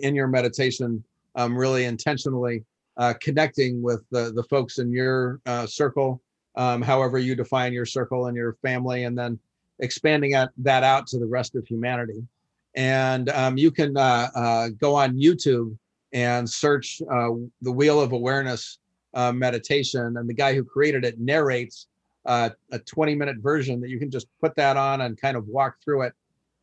in 0.02 0.14
your 0.14 0.26
meditation, 0.26 1.02
um, 1.36 1.56
really 1.56 1.84
intentionally 1.84 2.64
uh, 2.96 3.14
connecting 3.20 3.82
with 3.82 4.04
the, 4.10 4.32
the 4.32 4.42
folks 4.44 4.78
in 4.78 4.90
your 4.90 5.40
uh, 5.46 5.66
circle, 5.66 6.20
um, 6.56 6.82
however 6.82 7.18
you 7.18 7.34
define 7.34 7.72
your 7.72 7.86
circle 7.86 8.26
and 8.26 8.36
your 8.36 8.54
family, 8.62 9.04
and 9.04 9.16
then 9.16 9.38
expanding 9.78 10.32
that 10.58 10.82
out 10.82 11.06
to 11.06 11.18
the 11.18 11.26
rest 11.26 11.54
of 11.54 11.66
humanity. 11.66 12.22
And 12.74 13.28
um, 13.30 13.56
you 13.56 13.70
can 13.70 13.96
uh, 13.96 14.28
uh, 14.34 14.68
go 14.80 14.94
on 14.94 15.16
YouTube 15.16 15.76
and 16.12 16.48
search 16.48 17.00
uh, 17.10 17.30
the 17.62 17.72
Wheel 17.72 18.00
of 18.00 18.12
Awareness 18.12 18.78
uh, 19.16 19.32
meditation. 19.32 20.16
And 20.18 20.28
the 20.28 20.34
guy 20.34 20.54
who 20.54 20.62
created 20.62 21.04
it 21.04 21.18
narrates 21.18 21.88
uh, 22.26 22.50
a 22.70 22.78
20 22.78 23.14
minute 23.14 23.38
version 23.38 23.80
that 23.80 23.88
you 23.88 23.98
can 23.98 24.10
just 24.10 24.28
put 24.40 24.54
that 24.56 24.76
on 24.76 25.00
and 25.00 25.20
kind 25.20 25.36
of 25.36 25.48
walk 25.48 25.76
through 25.82 26.02
it. 26.02 26.12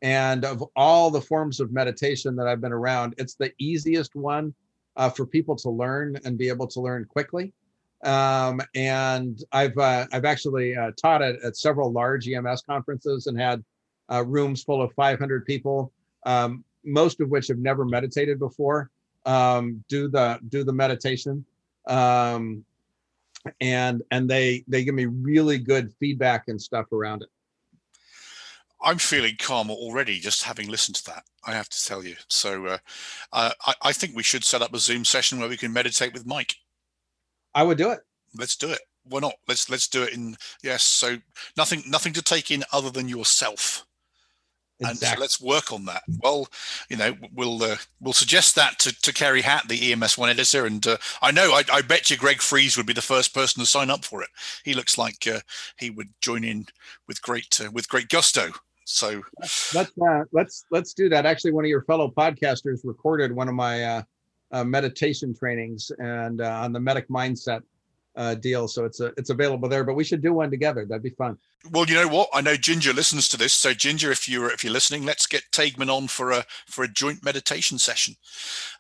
And 0.02 0.46
of 0.46 0.64
all 0.76 1.10
the 1.10 1.22
forms 1.22 1.60
of 1.60 1.72
meditation 1.72 2.36
that 2.36 2.48
I've 2.48 2.62
been 2.62 2.74
around, 2.74 3.16
it's 3.18 3.36
the 3.36 3.52
easiest 3.58 4.16
one 4.16 4.54
uh, 4.96 5.10
for 5.10 5.26
people 5.26 5.56
to 5.58 5.70
learn 5.70 6.18
and 6.24 6.38
be 6.38 6.48
able 6.50 6.68
to 6.68 6.80
learn 6.80 7.06
quickly. 7.06 7.54
Um, 8.04 8.62
and 8.76 9.42
I've 9.54 9.78
uh, 9.78 10.06
I've 10.12 10.26
actually 10.26 10.76
uh, 10.76 10.92
taught 11.02 11.22
it 11.22 11.40
at 11.44 11.56
several 11.56 11.92
large 11.92 12.28
EMS 12.28 12.64
conferences 12.64 13.28
and 13.28 13.40
had 13.40 13.64
rooms 14.26 14.62
full 14.62 14.82
of 14.82 14.92
500 14.94 15.46
people, 15.46 15.92
um, 16.26 16.64
most 16.84 17.22
of 17.22 17.30
which 17.30 17.48
have 17.48 17.58
never 17.58 17.86
meditated 17.86 18.38
before 18.38 18.92
um, 19.26 19.84
do 19.88 20.10
the 20.10 20.40
do 20.50 20.64
the 20.64 20.74
meditation 20.74 21.46
um, 21.88 22.64
and 23.62 24.02
and 24.12 24.30
they 24.30 24.64
they 24.68 24.84
give 24.84 24.96
me 24.96 25.06
really 25.06 25.58
good 25.58 25.94
feedback 26.00 26.48
and 26.48 26.62
stuff 26.62 26.92
around 26.92 27.24
it 27.24 27.30
i'm 28.82 28.98
feeling 28.98 29.36
calmer 29.38 29.74
already 29.74 30.20
just 30.20 30.44
having 30.44 30.70
listened 30.70 30.96
to 30.96 31.06
that 31.06 31.24
i 31.46 31.52
have 31.52 31.68
to 31.68 31.84
tell 31.86 32.04
you 32.04 32.16
so 32.30 32.66
uh, 32.66 32.78
uh, 33.34 33.52
I, 33.66 33.74
I 33.82 33.92
think 33.92 34.16
we 34.16 34.24
should 34.24 34.46
set 34.46 34.62
up 34.62 34.74
a 34.74 34.80
zoom 34.80 35.04
session 35.04 35.40
where 35.40 35.50
we 35.50 35.58
can 35.58 35.74
meditate 35.74 36.14
with 36.14 36.26
mike 36.26 36.56
i 37.54 37.64
would 37.64 37.78
do 37.78 37.92
it 37.92 38.00
let's 38.38 38.56
do 38.56 38.70
it 38.70 38.80
why 39.06 39.20
not? 39.20 39.34
Let's 39.48 39.70
let's 39.70 39.88
do 39.88 40.04
it 40.04 40.14
in 40.14 40.36
yes. 40.62 40.84
So 40.84 41.18
nothing 41.58 41.84
nothing 41.88 42.14
to 42.14 42.22
take 42.22 42.52
in 42.52 42.64
other 42.72 42.90
than 42.90 43.08
yourself. 43.08 43.86
Exactly. 44.80 45.08
And 45.08 45.16
so 45.16 45.22
let's 45.22 45.42
work 45.42 45.72
on 45.72 45.86
that. 45.86 46.04
Well, 46.22 46.48
you 46.90 46.98
know, 46.98 47.16
we'll 47.34 47.62
uh, 47.64 47.78
we'll 48.02 48.14
suggest 48.14 48.56
that 48.56 48.80
to, 48.80 49.02
to 49.02 49.14
Kerry 49.14 49.42
Hatt, 49.42 49.68
the 49.68 49.92
EMS 49.92 50.18
one 50.18 50.30
editor, 50.30 50.66
and 50.66 50.86
uh, 50.86 50.98
I 51.22 51.32
know 51.32 51.52
I, 51.52 51.64
I, 51.72 51.82
bet 51.82 52.10
you 52.10 52.18
Greg 52.18 52.42
Friese 52.42 52.76
would 52.76 52.88
be 52.88 52.94
the 52.94 53.02
first 53.02 53.34
person 53.34 53.62
to 53.62 53.68
sign 53.68 53.90
up 53.90 54.04
for 54.04 54.24
it. 54.24 54.30
He 54.64 54.74
looks 54.74 54.98
like 54.98 55.28
uh, 55.28 55.40
he 55.78 55.90
would 55.92 56.10
join 56.22 56.44
in 56.44 56.66
with 57.08 57.22
great 57.22 57.62
uh, 57.64 57.70
with 57.72 57.88
great 57.88 58.10
gusto. 58.10 58.52
So 58.86 59.22
let's 59.74 59.92
uh, 59.98 60.24
let's 60.32 60.66
let's 60.72 60.94
do 60.94 61.08
that. 61.10 61.26
Actually, 61.26 61.52
one 61.52 61.66
of 61.66 61.70
your 61.70 61.84
fellow 61.84 62.10
podcasters 62.10 62.82
recorded 62.84 63.32
one 63.32 63.48
of 63.48 63.56
my 63.56 63.84
uh, 63.84 64.02
uh, 64.52 64.64
meditation 64.64 65.36
trainings 65.36 65.92
and 66.00 66.42
uh, 66.42 66.62
on 66.64 66.74
the 66.74 66.80
medic 66.80 67.08
mindset 67.10 67.62
uh, 68.16 68.36
deal. 68.36 68.68
So 68.68 68.86
it's 68.86 69.00
a, 69.00 69.12
it's 69.18 69.30
available 69.30 69.70
there. 69.70 69.84
But 69.84 69.96
we 69.96 70.04
should 70.04 70.22
do 70.22 70.34
one 70.34 70.52
together. 70.52 70.86
That'd 70.86 71.04
be 71.04 71.10
fun. 71.12 71.38
Well, 71.72 71.86
you 71.86 71.96
know 71.96 72.08
what? 72.08 72.30
I 72.34 72.42
know 72.42 72.56
Ginger 72.56 72.94
listens 72.94 73.30
to 73.30 73.38
this. 73.38 73.54
So 73.54 73.74
Ginger, 73.74 74.12
if 74.12 74.28
you're 74.28 74.52
if 74.52 74.64
you're 74.64 74.74
listening, 74.74 75.06
let's 75.06 75.26
get 75.26 75.44
Taigman 75.52 75.94
on 75.94 76.08
for 76.08 76.32
a 76.32 76.46
for 76.68 76.84
a 76.84 76.88
joint 76.88 77.24
meditation 77.24 77.78
session. 77.80 78.16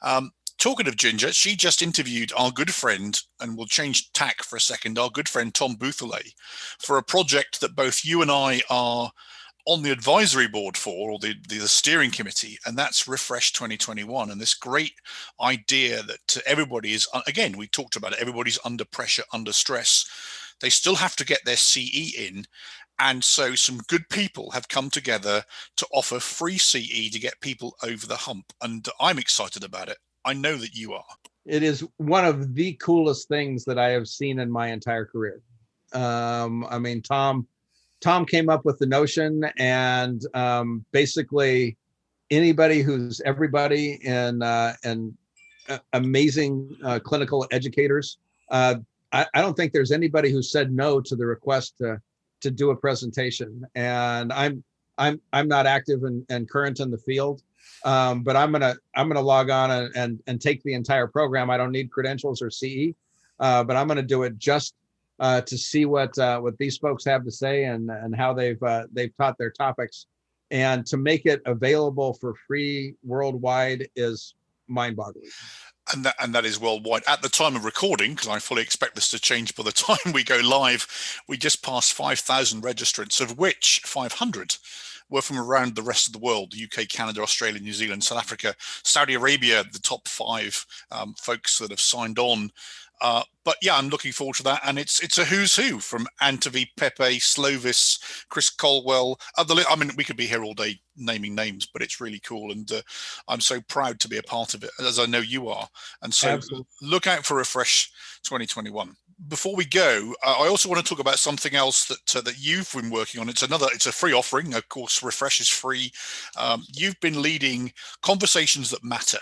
Um, 0.02 0.32
talking 0.58 0.88
of 0.88 0.98
Ginger, 0.98 1.32
she 1.34 1.56
just 1.56 1.82
interviewed 1.82 2.32
our 2.38 2.52
good 2.52 2.74
friend, 2.74 3.19
and 3.39 3.58
we'll 3.58 3.67
change 3.67 4.12
tack 4.13 4.43
for 4.43 4.58
a 4.58 4.62
second. 4.62 5.00
Our 5.00 5.10
good 5.10 5.30
friend 5.30 5.54
Tom 5.54 5.76
Bouthillet 5.76 6.34
for 6.80 6.98
a 6.98 7.04
project 7.04 7.62
that 7.62 7.76
both 7.76 8.06
you 8.06 8.22
and 8.22 8.32
I 8.32 8.62
are 8.69 9.12
on 9.65 9.82
the 9.82 9.91
advisory 9.91 10.47
board 10.47 10.76
for, 10.76 11.12
or 11.12 11.19
the, 11.19 11.36
the, 11.47 11.60
the, 11.60 11.67
steering 11.67 12.12
committee, 12.12 12.58
and 12.65 12.78
that's 12.78 13.08
Refresh 13.08 13.54
2021. 13.54 14.30
And 14.30 14.39
this 14.39 14.54
great 14.54 14.93
idea 15.41 16.04
that 16.04 16.38
everybody 16.45 16.93
is, 16.93 17.08
uh, 17.13 17.21
again, 17.28 17.58
we 17.58 17.67
talked 17.67 17.95
about 17.95 18.13
it, 18.13 18.19
everybody's 18.19 18.60
under 18.65 18.86
pressure, 18.86 19.23
under 19.32 19.54
stress. 19.54 20.06
They 20.60 20.69
still 20.69 20.95
have 20.95 21.15
to 21.17 21.26
get 21.26 21.45
their 21.45 21.58
CE 21.58 22.13
in. 22.17 22.45
And 22.99 23.23
so 23.23 23.56
some 23.56 23.80
good 23.88 24.08
people 24.10 24.52
have 24.52 24.67
come 24.67 24.89
together 24.89 25.43
to 25.78 25.88
offer 25.91 26.19
free 26.19 26.58
CE 26.58 27.10
to 27.12 27.19
get 27.19 27.41
people 27.41 27.76
over 27.84 28.06
the 28.06 28.15
hump. 28.15 28.54
And 28.62 28.88
I'm 28.99 29.17
excited 29.17 29.63
about 29.63 29.89
it. 29.89 29.97
I 30.26 30.34
know 30.34 30.56
that 30.58 30.76
you 30.76 30.93
are. 30.93 31.04
It 31.45 31.63
is 31.63 31.86
one 31.97 32.23
of 32.23 32.54
the 32.54 32.73
coolest 32.73 33.28
things 33.28 33.65
that 33.65 33.78
I 33.78 33.89
have 33.89 34.08
seen 34.08 34.39
in 34.39 34.49
my 34.49 34.67
entire 34.67 35.06
career. 35.06 35.41
Um, 35.91 36.65
I 36.69 36.80
mean, 36.80 37.02
Tom 37.02 37.47
Tom 38.04 38.26
came 38.26 38.50
up 38.50 38.66
with 38.66 38.78
the 38.80 38.86
notion, 38.86 39.46
and 39.58 40.22
um, 40.34 40.84
basically 40.92 41.78
anybody 42.30 42.82
who's 42.82 43.22
everybody 43.22 44.00
in 44.04 44.42
uh, 44.42 44.74
and 44.84 45.13
uh, 45.70 45.78
amazing 45.94 46.76
uh, 46.84 47.00
clinical 47.00 47.48
educators. 47.52 48.18
Uh, 48.52 48.76
I, 49.13 49.26
I, 49.34 49.42
don't 49.42 49.56
think 49.56 49.72
there's 49.72 49.94
anybody 49.94 50.32
who 50.32 50.44
said 50.44 50.74
no 50.74 51.00
to 51.00 51.16
the 51.16 51.26
request 51.26 51.78
to 51.78 52.02
to 52.42 52.52
do 52.52 52.72
a 52.72 52.76
presentation. 52.76 53.66
And 53.76 54.34
I'm 54.34 54.63
I'm 54.98 55.22
I'm 55.32 55.48
not 55.48 55.66
active 55.66 56.04
and, 56.04 56.26
and 56.30 56.50
current 56.50 56.82
in 56.82 56.92
the 56.92 56.98
field, 56.98 57.42
um, 57.86 58.24
but 58.24 58.36
I'm 58.36 58.52
gonna 58.52 58.76
I'm 58.98 59.08
gonna 59.08 59.22
log 59.22 59.50
on 59.50 59.72
and, 59.72 59.96
and 59.96 60.24
and 60.28 60.42
take 60.42 60.62
the 60.63 60.74
entire 60.74 61.08
program. 61.08 61.50
I 61.50 61.56
don't 61.56 61.72
need 61.72 61.89
credentials 61.89 62.42
or 62.42 62.50
CE, 62.50 62.94
uh, 63.39 63.63
but 63.63 63.78
I'm 63.78 63.88
gonna 63.88 64.02
do 64.02 64.24
it 64.24 64.38
just 64.38 64.76
uh, 65.19 65.41
to 65.41 65.58
see 65.58 65.86
what 65.86 66.17
uh, 66.17 66.39
what 66.39 66.58
these 66.58 66.78
folks 66.78 67.06
have 67.06 67.23
to 67.26 67.32
say 67.32 67.65
and 67.65 67.89
and 67.89 68.15
how 68.15 68.34
they've 68.34 68.62
uh, 68.63 68.86
they've 68.91 69.15
taught 69.17 69.38
their 69.38 69.52
topics, 69.52 70.08
and 70.52 70.86
to 70.88 70.97
make 70.97 71.26
it 71.26 71.41
available 71.45 72.13
for 72.13 72.34
free 72.47 72.95
worldwide 73.04 73.88
is 73.95 74.36
mind-boggling. 74.67 75.30
And 75.93 76.06
that, 76.06 76.15
and 76.19 76.34
that 76.34 76.45
is 76.45 76.60
worldwide. 76.60 77.04
At 77.08 77.21
the 77.21 77.30
time 77.30 77.58
of 77.58 77.65
recording, 77.65 78.12
because 78.12 78.30
I 78.30 78.39
fully 78.39 78.62
expect 78.62 78.95
this 78.95 79.10
to 79.10 79.19
change 79.19 79.54
by 79.54 79.63
the 79.63 79.71
time 79.73 80.13
we 80.13 80.23
go 80.23 80.38
live, 80.38 80.88
we 81.28 81.36
just 81.36 81.62
passed 81.62 81.91
5,000 81.91 82.63
registrants, 82.63 83.19
of 83.19 83.38
which 83.38 83.82
500 83.84 84.56
were 85.10 85.21
from 85.21 85.38
around 85.38 85.76
the 85.76 85.82
rest 85.82 86.08
of 86.08 86.13
the 86.13 86.19
world 86.19 86.52
the 86.52 86.63
UK, 86.63 86.88
Canada, 86.88 87.21
Australia, 87.21 87.60
New 87.60 87.73
Zealand, 87.73 88.04
South 88.04 88.17
Africa, 88.17 88.56
Saudi 88.84 89.13
Arabia, 89.13 89.63
the 89.71 89.80
top 89.80 90.08
five 90.08 90.65
um, 90.91 91.13
folks 91.21 91.60
that 91.60 91.69
have 91.69 91.80
signed 91.80 92.17
on 92.17 92.52
uh, 93.04 93.22
but 93.44 93.58
yeah, 93.62 93.76
I'm 93.76 93.89
looking 93.89 94.13
forward 94.13 94.38
to 94.38 94.44
that, 94.44 94.62
and 94.66 94.80
it's 94.80 95.02
it's 95.02 95.18
a 95.18 95.26
who's 95.26 95.56
who 95.58 95.80
from 95.80 96.08
Antovi, 96.22 96.68
Pepe, 96.78 97.20
Slovis, 97.20 98.26
Chris 98.30 98.50
Colwell. 98.50 99.20
Other, 99.38 99.56
I 99.70 99.76
mean, 99.76 99.92
we 99.98 100.06
could 100.06 100.16
be 100.16 100.26
here 100.26 100.42
all 100.42 100.54
day 100.54 100.80
naming 100.96 101.36
names, 101.36 101.68
but 101.72 101.82
it's 101.82 102.00
really 102.00 102.22
cool, 102.22 102.54
and 102.54 102.72
uh, 102.72 102.82
I'm 103.28 103.42
so 103.42 103.60
proud 103.68 104.00
to 104.00 104.08
be 104.08 104.18
a 104.18 104.24
part 104.24 104.54
of 104.54 104.63
it, 104.63 104.72
as 104.80 105.00
I 105.00 105.06
know 105.06 105.20
you 105.20 105.50
are. 105.50 105.68
And 106.02 106.13
so, 106.13 106.30
Absolutely. 106.30 106.66
look 106.82 107.06
out 107.06 107.26
for 107.26 107.36
Refresh 107.36 107.92
2021 108.24 108.96
before 109.28 109.56
we 109.56 109.66
go, 109.66 110.13
uh, 110.26 110.36
I 110.39 110.48
also 110.48 110.70
want 110.70 110.84
to 110.84 110.89
talk 110.89 111.00
about 111.00 111.20
something 111.20 111.56
else 111.56 111.86
that 111.86 112.16
uh, 112.16 112.22
that 112.22 112.39
you've 112.39 112.72
been 112.74 112.89
working 112.89 113.22
on. 113.22 113.30
It's 113.30 113.44
another, 113.44 113.68
it's 113.72 113.86
a 113.86 113.92
free 113.92 114.13
offering. 114.13 114.54
Of 114.54 114.68
course, 114.70 115.04
Refresh 115.04 115.39
is 115.39 115.50
free. 115.50 115.92
Um, 116.38 116.66
you've 116.74 117.00
been 117.00 117.22
leading 117.22 117.72
conversations 118.02 118.70
that 118.72 118.84
matter. 118.84 119.20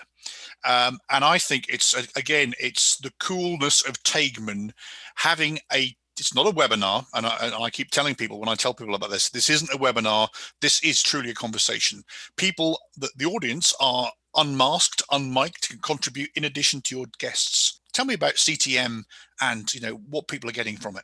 Um, 0.64 1.00
and 1.10 1.24
I 1.24 1.38
think 1.38 1.66
it's 1.70 1.94
again, 2.16 2.54
it's 2.60 2.98
the 2.98 3.12
coolness 3.20 3.88
of 3.88 4.02
Taigman 4.04 4.72
having 5.16 5.60
a. 5.74 5.96
It's 6.20 6.36
not 6.36 6.46
a 6.46 6.52
webinar, 6.52 7.06
and 7.16 7.26
I, 7.26 7.36
and 7.42 7.56
I 7.56 7.72
keep 7.72 7.90
telling 7.90 8.14
people 8.14 8.40
when 8.40 8.50
I 8.50 8.54
tell 8.54 8.76
people 8.76 8.94
about 8.94 9.10
this, 9.10 9.30
this 9.30 9.50
isn't 9.50 9.74
a 9.74 9.78
webinar. 9.78 10.28
This 10.60 10.84
is 10.84 11.02
truly 11.02 11.32
a 11.32 11.34
conversation. 11.34 12.04
People, 12.38 12.78
the, 12.96 13.10
the 13.16 13.26
audience 13.26 13.74
are 13.80 14.12
unmasked, 14.36 15.02
unmiked, 15.12 15.70
can 15.70 15.80
contribute 15.80 16.30
in 16.36 16.44
addition 16.44 16.82
to 16.82 16.98
your 16.98 17.08
guests. 17.18 17.82
Tell 17.94 18.06
me 18.06 18.14
about 18.14 18.34
CTM 18.34 19.04
and 19.42 19.74
you 19.74 19.82
know 19.82 19.96
what 20.10 20.28
people 20.28 20.48
are 20.50 20.54
getting 20.54 20.78
from 20.78 20.98
it 20.98 21.04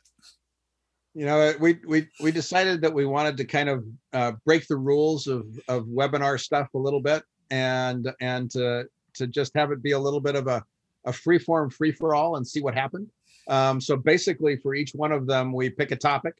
you 1.18 1.26
know 1.26 1.52
we 1.58 1.80
we 1.86 2.06
we 2.20 2.30
decided 2.30 2.80
that 2.80 2.94
we 2.94 3.04
wanted 3.04 3.36
to 3.36 3.44
kind 3.44 3.68
of 3.68 3.84
uh, 4.12 4.32
break 4.44 4.68
the 4.68 4.76
rules 4.76 5.26
of 5.26 5.46
of 5.66 5.84
webinar 5.86 6.38
stuff 6.38 6.68
a 6.74 6.78
little 6.78 7.00
bit 7.00 7.24
and 7.50 8.12
and 8.20 8.50
to 8.52 8.86
to 9.18 9.26
just 9.26 9.54
have 9.54 9.70
it 9.70 9.82
be 9.82 9.92
a 9.92 9.98
little 9.98 10.20
bit 10.20 10.34
of 10.34 10.46
a, 10.46 10.64
a 11.04 11.12
free 11.12 11.38
form 11.38 11.70
free 11.70 11.92
for 11.92 12.14
all 12.14 12.36
and 12.36 12.46
see 12.46 12.60
what 12.60 12.74
happened. 12.74 13.08
Um, 13.48 13.80
so 13.80 13.96
basically, 13.96 14.56
for 14.56 14.74
each 14.74 14.92
one 14.94 15.12
of 15.12 15.26
them, 15.26 15.52
we 15.52 15.70
pick 15.70 15.90
a 15.90 15.96
topic 15.96 16.34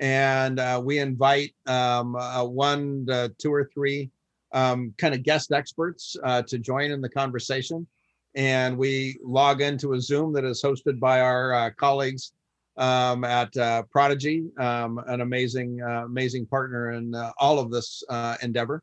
and 0.00 0.58
uh, 0.58 0.80
we 0.82 0.98
invite 0.98 1.54
um, 1.66 2.16
uh, 2.16 2.44
one, 2.44 3.06
two, 3.38 3.52
or 3.52 3.70
three 3.72 4.10
um, 4.52 4.94
kind 4.98 5.14
of 5.14 5.22
guest 5.22 5.52
experts 5.52 6.16
uh, 6.24 6.42
to 6.42 6.58
join 6.58 6.90
in 6.90 7.00
the 7.00 7.08
conversation. 7.08 7.86
And 8.34 8.78
we 8.78 9.18
log 9.22 9.60
into 9.60 9.92
a 9.92 10.00
Zoom 10.00 10.32
that 10.34 10.44
is 10.44 10.62
hosted 10.62 10.98
by 10.98 11.20
our 11.20 11.52
uh, 11.52 11.70
colleagues 11.76 12.32
um, 12.76 13.24
at 13.24 13.54
uh, 13.56 13.82
Prodigy, 13.90 14.44
um, 14.58 15.00
an 15.06 15.20
amazing, 15.20 15.80
amazing 15.82 16.46
partner 16.46 16.92
in 16.92 17.14
all 17.38 17.58
of 17.58 17.70
this 17.70 18.02
endeavor 18.42 18.82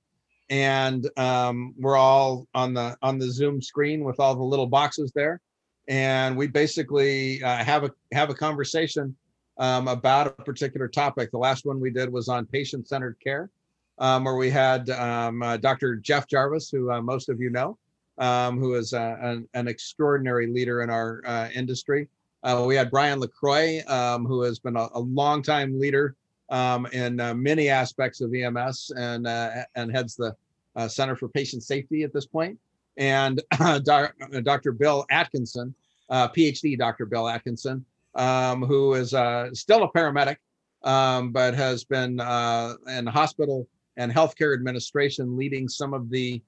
and 0.50 1.10
um, 1.18 1.74
we're 1.78 1.98
all 1.98 2.48
on 2.54 2.74
the 2.74 2.98
on 3.02 3.20
the 3.20 3.30
Zoom 3.30 3.62
screen 3.62 4.04
with 4.04 4.20
all 4.20 4.36
the 4.36 4.44
little 4.44 4.68
boxes 4.68 5.12
there, 5.14 5.42
and 5.88 6.38
we 6.38 6.48
basically 6.48 7.44
uh, 7.44 7.64
have 7.64 7.84
a 7.84 7.92
have 8.14 8.30
a 8.30 8.34
conversation 8.34 9.16
um, 9.58 9.88
about 9.88 10.28
a 10.28 10.44
particular 10.44 10.88
topic. 10.88 11.32
The 11.32 11.38
last 11.38 11.66
one 11.66 11.80
we 11.80 11.92
did 11.92 12.12
was 12.12 12.30
on 12.30 12.46
patient-centered 12.46 13.18
care, 13.24 13.50
um, 13.98 14.24
where 14.24 14.36
we 14.36 14.50
had 14.50 14.90
um, 14.90 15.42
uh, 15.42 15.58
Dr. 15.58 15.96
Jeff 15.96 16.28
Jarvis, 16.28 16.70
who 16.70 16.92
uh, 16.92 17.02
most 17.02 17.30
of 17.30 17.42
you 17.42 17.50
know, 17.50 17.78
um, 18.18 18.60
who 18.60 18.76
is 18.76 18.94
uh, 18.94 19.18
an, 19.22 19.48
an, 19.54 19.68
extraordinary 19.68 20.48
leader 20.48 20.82
in 20.82 20.90
our 20.90 21.22
uh, 21.26 21.50
industry. 21.54 22.08
Uh, 22.44 22.64
we 22.66 22.76
had 22.76 22.92
Brian 22.92 23.20
LaCroix, 23.20 23.82
um, 23.88 24.26
who 24.26 24.42
has 24.42 24.60
been 24.60 24.78
a, 24.78 24.88
a 24.94 25.00
longtime 25.00 25.80
leader 25.80 26.16
um, 26.50 26.86
in 26.88 27.20
uh, 27.20 27.34
many 27.34 27.70
aspects 27.70 28.22
of 28.22 28.34
EMS 28.34 28.92
and 28.96 29.28
uh, 29.28 29.64
and 29.76 29.92
heads 29.92 30.16
the 30.16 30.36
uh, 30.76 30.88
Center 30.88 31.16
for 31.16 31.28
Patient 31.30 31.64
Safety 31.64 32.04
at 32.04 32.14
this 32.14 32.26
point. 32.26 32.58
And 32.98 33.42
Dr. 33.84 34.72
Bill 34.72 35.06
Atkinson, 35.12 35.74
uh, 36.10 36.30
PhD 36.30 36.78
Dr. 36.78 37.06
Bill 37.06 37.28
Atkinson, 37.28 37.86
um, 38.16 38.64
who 38.64 38.94
is 38.94 39.14
uh, 39.14 39.54
still 39.54 39.84
a 39.84 39.92
paramedic, 39.92 40.38
um, 40.84 41.32
but 41.32 41.54
has 41.54 41.84
been 41.84 42.20
uh, 42.20 42.74
in 42.88 43.06
hospital 43.06 43.68
and 43.98 44.12
healthcare 44.12 44.54
administration 44.54 45.38
leading 45.38 45.68
some 45.68 45.94
of 45.94 46.10
the 46.10 46.42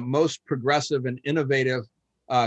most 0.00 0.44
progressive 0.46 1.06
and 1.06 1.20
innovative 1.24 1.84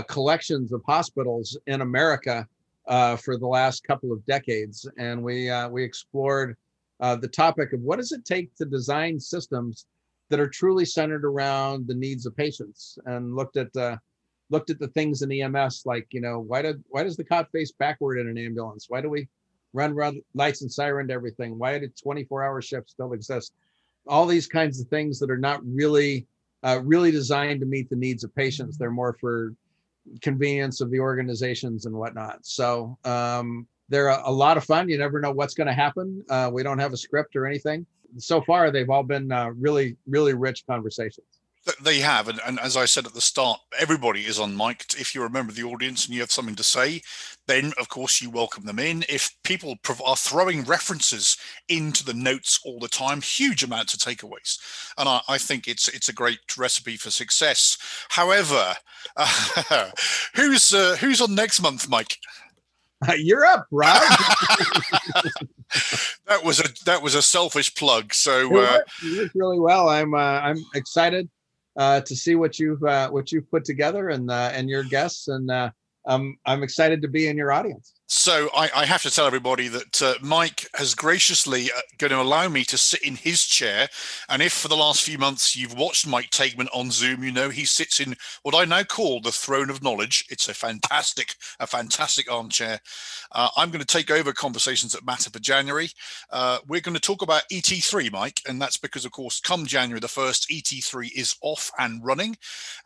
collections 0.08 0.72
of 0.72 0.82
hospitals 0.86 1.58
in 1.66 1.80
America 1.80 2.46
uh, 2.86 3.16
for 3.16 3.36
the 3.36 3.46
last 3.46 3.84
couple 3.84 4.12
of 4.12 4.24
decades, 4.26 4.88
and 4.98 5.22
we 5.22 5.48
uh, 5.50 5.68
we 5.68 5.82
explored 5.84 6.56
uh, 7.02 7.16
the 7.16 7.28
topic 7.28 7.72
of 7.72 7.80
what 7.80 7.98
does 7.98 8.12
it 8.12 8.24
take 8.24 8.54
to 8.54 8.64
design 8.64 9.18
systems 9.18 9.86
that 10.30 10.40
are 10.40 10.48
truly 10.48 10.84
centered 10.84 11.24
around 11.24 11.86
the 11.86 11.94
needs 11.94 12.24
of 12.24 12.36
patients, 12.36 12.96
and 13.04 13.36
looked 13.36 13.56
at 13.58 13.74
uh, 13.76 13.96
looked 14.48 14.70
at 14.70 14.78
the 14.78 14.88
things 14.88 15.22
in 15.22 15.32
EMS 15.32 15.82
like 15.84 16.06
you 16.12 16.20
know 16.20 16.38
why 16.38 16.62
did 16.62 16.82
why 16.88 17.02
does 17.02 17.16
the 17.16 17.24
cot 17.24 17.50
face 17.50 17.72
backward 17.72 18.18
in 18.18 18.28
an 18.28 18.38
ambulance? 18.38 18.86
Why 18.88 19.00
do 19.00 19.10
we 19.10 19.28
run 19.72 19.94
run 19.94 20.22
lights 20.34 20.62
and 20.62 20.72
siren 20.72 21.08
to 21.08 21.14
everything? 21.14 21.58
Why 21.58 21.78
did 21.78 21.96
24 21.96 22.44
hour 22.44 22.62
shifts 22.62 22.92
still 22.92 23.12
exist? 23.12 23.52
All 24.06 24.26
these 24.26 24.46
kinds 24.46 24.80
of 24.80 24.88
things 24.88 25.18
that 25.18 25.30
are 25.30 25.38
not 25.38 25.60
really 25.64 26.26
uh, 26.62 26.80
really 26.84 27.10
designed 27.10 27.60
to 27.60 27.66
meet 27.66 27.90
the 27.90 27.96
needs 27.96 28.22
of 28.22 28.34
patients. 28.34 28.78
They're 28.78 28.90
more 28.90 29.16
for 29.20 29.54
convenience 30.20 30.80
of 30.80 30.90
the 30.90 31.00
organizations 31.00 31.86
and 31.86 31.94
whatnot. 31.94 32.44
So 32.46 32.96
um, 33.04 33.66
they're 33.92 34.08
a, 34.08 34.22
a 34.24 34.32
lot 34.32 34.56
of 34.56 34.64
fun. 34.64 34.88
You 34.88 34.96
never 34.96 35.20
know 35.20 35.30
what's 35.30 35.54
going 35.54 35.66
to 35.66 35.74
happen. 35.74 36.24
Uh, 36.28 36.50
we 36.52 36.62
don't 36.62 36.78
have 36.78 36.94
a 36.94 36.96
script 36.96 37.36
or 37.36 37.46
anything. 37.46 37.86
So 38.16 38.40
far, 38.40 38.70
they've 38.70 38.88
all 38.88 39.02
been 39.02 39.30
uh, 39.30 39.50
really, 39.50 39.96
really 40.06 40.32
rich 40.32 40.66
conversations. 40.66 41.26
They 41.80 42.00
have, 42.00 42.26
and, 42.26 42.40
and, 42.44 42.58
as 42.58 42.76
I 42.76 42.86
said 42.86 43.06
at 43.06 43.14
the 43.14 43.20
start, 43.20 43.60
everybody 43.78 44.22
is 44.22 44.40
on 44.40 44.56
mic. 44.56 44.84
If 44.98 45.14
you're 45.14 45.26
a 45.26 45.30
member 45.30 45.50
of 45.50 45.56
the 45.56 45.62
audience 45.62 46.06
and 46.06 46.14
you 46.14 46.20
have 46.20 46.32
something 46.32 46.56
to 46.56 46.62
say, 46.64 47.02
then 47.46 47.72
of 47.78 47.88
course 47.88 48.20
you 48.20 48.30
welcome 48.30 48.64
them 48.64 48.80
in. 48.80 49.04
If 49.08 49.36
people 49.44 49.76
are 50.04 50.16
throwing 50.16 50.64
references 50.64 51.36
into 51.68 52.04
the 52.04 52.14
notes 52.14 52.58
all 52.64 52.80
the 52.80 52.88
time, 52.88 53.20
huge 53.20 53.62
amounts 53.62 53.94
of 53.94 54.00
takeaways, 54.00 54.58
and 54.98 55.08
I, 55.08 55.20
I 55.28 55.38
think 55.38 55.68
it's 55.68 55.86
it's 55.86 56.08
a 56.08 56.12
great 56.12 56.40
recipe 56.58 56.96
for 56.96 57.12
success. 57.12 57.78
However, 58.08 58.74
uh, 59.16 59.90
who's 60.34 60.74
uh, 60.74 60.96
who's 60.98 61.20
on 61.20 61.36
next 61.36 61.60
month, 61.60 61.88
Mike? 61.88 62.18
You're 63.16 63.44
up, 63.44 63.66
Rob. 63.70 64.02
that 66.26 66.44
was 66.44 66.60
a 66.60 66.68
that 66.84 67.02
was 67.02 67.14
a 67.14 67.22
selfish 67.22 67.74
plug. 67.74 68.14
So 68.14 68.56
uh, 68.56 68.80
really 69.34 69.58
well. 69.58 69.88
I'm 69.88 70.14
uh, 70.14 70.18
I'm 70.18 70.58
excited 70.74 71.28
uh, 71.76 72.00
to 72.02 72.16
see 72.16 72.34
what 72.34 72.58
you've 72.58 72.82
uh, 72.84 73.10
what 73.10 73.32
you've 73.32 73.50
put 73.50 73.64
together 73.64 74.10
and 74.10 74.30
uh, 74.30 74.50
and 74.52 74.68
your 74.68 74.84
guests, 74.84 75.28
and 75.28 75.50
uh, 75.50 75.70
I'm 76.06 76.38
I'm 76.46 76.62
excited 76.62 77.02
to 77.02 77.08
be 77.08 77.28
in 77.28 77.36
your 77.36 77.52
audience. 77.52 77.94
So 78.14 78.50
I, 78.54 78.68
I, 78.76 78.84
have 78.84 79.00
to 79.04 79.10
tell 79.10 79.26
everybody 79.26 79.68
that 79.68 80.02
uh, 80.02 80.14
Mike 80.20 80.68
has 80.74 80.94
graciously 80.94 81.72
uh, 81.72 81.80
going 81.96 82.10
to 82.10 82.20
allow 82.20 82.46
me 82.46 82.62
to 82.64 82.76
sit 82.76 83.00
in 83.00 83.16
his 83.16 83.42
chair. 83.42 83.88
And 84.28 84.42
if 84.42 84.52
for 84.52 84.68
the 84.68 84.76
last 84.76 85.00
few 85.00 85.16
months 85.16 85.56
you've 85.56 85.78
watched 85.78 86.06
Mike 86.06 86.28
Taigman 86.28 86.68
on 86.74 86.90
Zoom, 86.90 87.24
you 87.24 87.32
know 87.32 87.48
he 87.48 87.64
sits 87.64 88.00
in 88.00 88.14
what 88.42 88.54
I 88.54 88.66
now 88.66 88.82
call 88.82 89.22
the 89.22 89.32
throne 89.32 89.70
of 89.70 89.82
knowledge. 89.82 90.26
It's 90.28 90.46
a 90.50 90.52
fantastic, 90.52 91.36
a 91.58 91.66
fantastic 91.66 92.30
armchair. 92.30 92.80
Uh, 93.32 93.48
I'm 93.56 93.70
going 93.70 93.80
to 93.80 93.86
take 93.86 94.10
over 94.10 94.34
conversations 94.34 94.92
that 94.92 95.06
matter 95.06 95.30
for 95.30 95.38
January. 95.38 95.88
Uh, 96.30 96.58
we're 96.68 96.82
going 96.82 96.94
to 96.94 97.00
talk 97.00 97.22
about 97.22 97.48
ET3, 97.50 98.12
Mike, 98.12 98.42
and 98.46 98.60
that's 98.60 98.76
because, 98.76 99.06
of 99.06 99.12
course, 99.12 99.40
come 99.40 99.64
January 99.64 100.00
the 100.00 100.06
first, 100.06 100.50
ET3 100.50 101.10
is 101.16 101.34
off 101.40 101.72
and 101.78 102.04
running. 102.04 102.36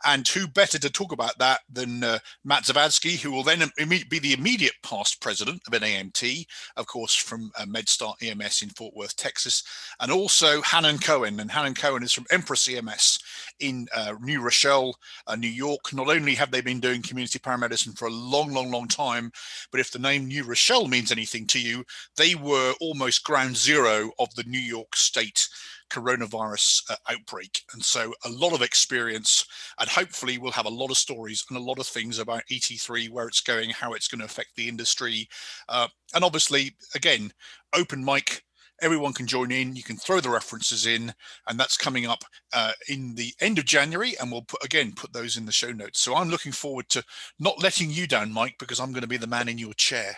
And 0.05 0.25
who 0.25 0.47
better 0.47 0.79
to 0.79 0.89
talk 0.89 1.11
about 1.11 1.37
that 1.39 1.59
than 1.69 2.01
uh, 2.01 2.19
Matt 2.45 2.63
Zavadsky, 2.63 3.19
who 3.19 3.31
will 3.31 3.43
then 3.43 3.69
be 3.77 4.19
the 4.19 4.33
immediate 4.33 4.75
past 4.83 5.16
president 5.17 5.61
of 5.67 5.73
NAEMT, 5.73 6.45
of 6.75 6.87
course, 6.87 7.15
from 7.15 7.51
uh, 7.57 7.65
MedStar 7.65 8.15
EMS 8.21 8.61
in 8.61 8.69
Fort 8.69 8.95
Worth, 8.95 9.15
Texas, 9.15 9.63
and 9.99 10.11
also 10.11 10.61
Hannon 10.61 10.97
Cohen. 10.97 11.39
And 11.39 11.51
Hannon 11.51 11.73
Cohen 11.73 12.03
is 12.03 12.13
from 12.13 12.25
Empress 12.31 12.67
EMS 12.67 13.19
in 13.59 13.87
uh, 13.95 14.15
New 14.21 14.41
Rochelle, 14.41 14.95
uh, 15.27 15.35
New 15.35 15.47
York. 15.47 15.93
Not 15.93 16.09
only 16.09 16.35
have 16.35 16.51
they 16.51 16.61
been 16.61 16.79
doing 16.79 17.01
community 17.01 17.39
paramedicine 17.39 17.97
for 17.97 18.07
a 18.07 18.11
long, 18.11 18.53
long, 18.53 18.71
long 18.71 18.87
time, 18.87 19.31
but 19.71 19.79
if 19.79 19.91
the 19.91 19.99
name 19.99 20.25
New 20.25 20.43
Rochelle 20.43 20.87
means 20.87 21.11
anything 21.11 21.47
to 21.47 21.59
you, 21.59 21.83
they 22.15 22.35
were 22.35 22.73
almost 22.79 23.23
ground 23.23 23.57
zero 23.57 24.11
of 24.19 24.33
the 24.35 24.43
New 24.43 24.59
York 24.59 24.95
State 24.95 25.47
coronavirus 25.89 26.89
uh, 26.89 26.95
outbreak. 27.09 27.63
And 27.73 27.83
so 27.83 28.13
a 28.25 28.29
lot 28.29 28.53
of 28.53 28.61
experience, 28.61 29.45
and 29.79 29.89
hopefully 29.89 30.37
we'll 30.37 30.51
have 30.51 30.65
a 30.65 30.69
lot 30.69 30.91
of 30.91 30.97
stories 30.97 31.45
and 31.49 31.57
a 31.57 31.61
lot 31.61 31.79
of 31.79 31.87
things 31.87 32.19
about 32.19 32.43
ET3, 32.51 33.09
where 33.09 33.27
it's 33.27 33.41
going, 33.41 33.69
how 33.71 33.93
it's 33.93 34.07
going 34.07 34.19
to 34.19 34.25
affect 34.25 34.55
the 34.55 34.67
industry. 34.67 35.27
Uh, 35.69 35.87
and 36.13 36.23
obviously, 36.23 36.75
again, 36.95 37.31
open 37.73 38.03
mic. 38.03 38.43
Everyone 38.79 39.13
can 39.13 39.25
join 39.25 39.51
in. 39.51 39.75
You 39.75 39.81
can 39.81 39.97
throw 39.97 40.19
the 40.19 40.29
references 40.29 40.85
in, 40.85 41.11
and 41.47 41.59
that's 41.59 41.77
coming 41.77 42.05
up 42.05 42.23
uh, 42.53 42.73
in 42.87 43.15
the 43.15 43.33
end 43.41 43.57
of 43.57 43.65
January. 43.65 44.13
And 44.19 44.31
we'll 44.31 44.43
put 44.43 44.63
again 44.63 44.93
put 44.95 45.13
those 45.13 45.35
in 45.35 45.47
the 45.47 45.51
show 45.51 45.71
notes. 45.71 45.99
So 45.99 46.15
I'm 46.15 46.29
looking 46.29 46.51
forward 46.51 46.87
to 46.89 47.03
not 47.39 47.61
letting 47.61 47.89
you 47.89 48.05
down, 48.05 48.31
Mike, 48.31 48.55
because 48.59 48.79
I'm 48.79 48.91
going 48.91 49.01
to 49.01 49.07
be 49.07 49.17
the 49.17 49.25
man 49.25 49.49
in 49.49 49.57
your 49.57 49.73
chair. 49.73 50.15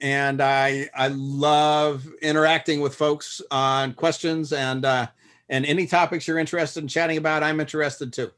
and 0.00 0.40
I 0.40 0.88
I 0.94 1.08
love 1.08 2.06
interacting 2.22 2.80
with 2.80 2.94
folks 2.94 3.42
on 3.50 3.94
questions 3.94 4.52
and 4.52 4.84
uh, 4.84 5.08
and 5.48 5.66
any 5.66 5.86
topics 5.86 6.26
you're 6.26 6.38
interested 6.38 6.82
in 6.82 6.88
chatting 6.88 7.18
about. 7.18 7.42
I'm 7.42 7.60
interested 7.60 8.12
too. 8.12 8.30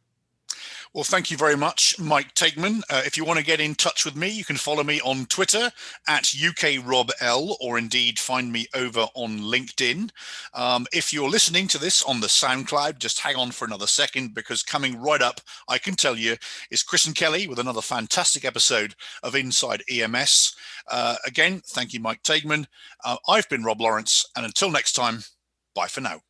Well, 0.95 1.05
thank 1.05 1.31
you 1.31 1.39
very 1.39 1.57
much, 1.57 1.99
Mike 1.99 2.35
Taigman. 2.35 2.83
Uh, 2.91 3.01
if 3.07 3.17
you 3.17 3.25
want 3.25 3.39
to 3.39 3.45
get 3.45 3.61
in 3.61 3.75
touch 3.75 4.05
with 4.05 4.15
me, 4.15 4.29
you 4.29 4.45
can 4.45 4.57
follow 4.57 4.85
me 4.85 5.01
on 5.01 5.25
Twitter 5.25 5.73
at 6.07 6.25
UKRobL 6.25 7.57
or 7.61 7.79
indeed 7.79 8.19
find 8.19 8.53
me 8.53 8.67
over 8.75 9.07
on 9.15 9.39
LinkedIn. 9.39 10.11
Um, 10.53 10.87
if 10.93 11.11
you're 11.11 11.31
listening 11.31 11.67
to 11.69 11.79
this 11.79 12.03
on 12.03 12.21
the 12.21 12.27
SoundCloud, 12.27 12.99
just 12.99 13.21
hang 13.21 13.37
on 13.37 13.53
for 13.53 13.65
another 13.65 13.87
second 13.87 14.35
because 14.35 14.63
coming 14.63 15.01
right 15.01 15.23
up, 15.23 15.41
I 15.67 15.79
can 15.79 15.95
tell 15.95 16.15
you, 16.15 16.37
is 16.71 16.83
Chris 16.83 17.07
and 17.07 17.17
Kelly 17.17 17.49
with 17.49 17.59
another 17.59 17.81
fantastic 17.81 18.45
episode 18.45 18.95
of 19.23 19.35
Inside 19.35 19.83
EMS. 19.89 20.55
Uh, 20.91 21.17
again, 21.25 21.63
thank 21.69 21.95
you, 21.95 22.01
Mike 22.01 22.23
Taigman. 22.23 22.67
Uh, 23.03 23.17
I've 23.27 23.49
been 23.49 23.65
Rob 23.65 23.81
Lawrence, 23.81 24.27
and 24.37 24.45
until 24.45 24.71
next 24.71 24.93
time, 24.93 25.21
bye 25.75 25.87
for 25.87 26.03
now. 26.03 26.21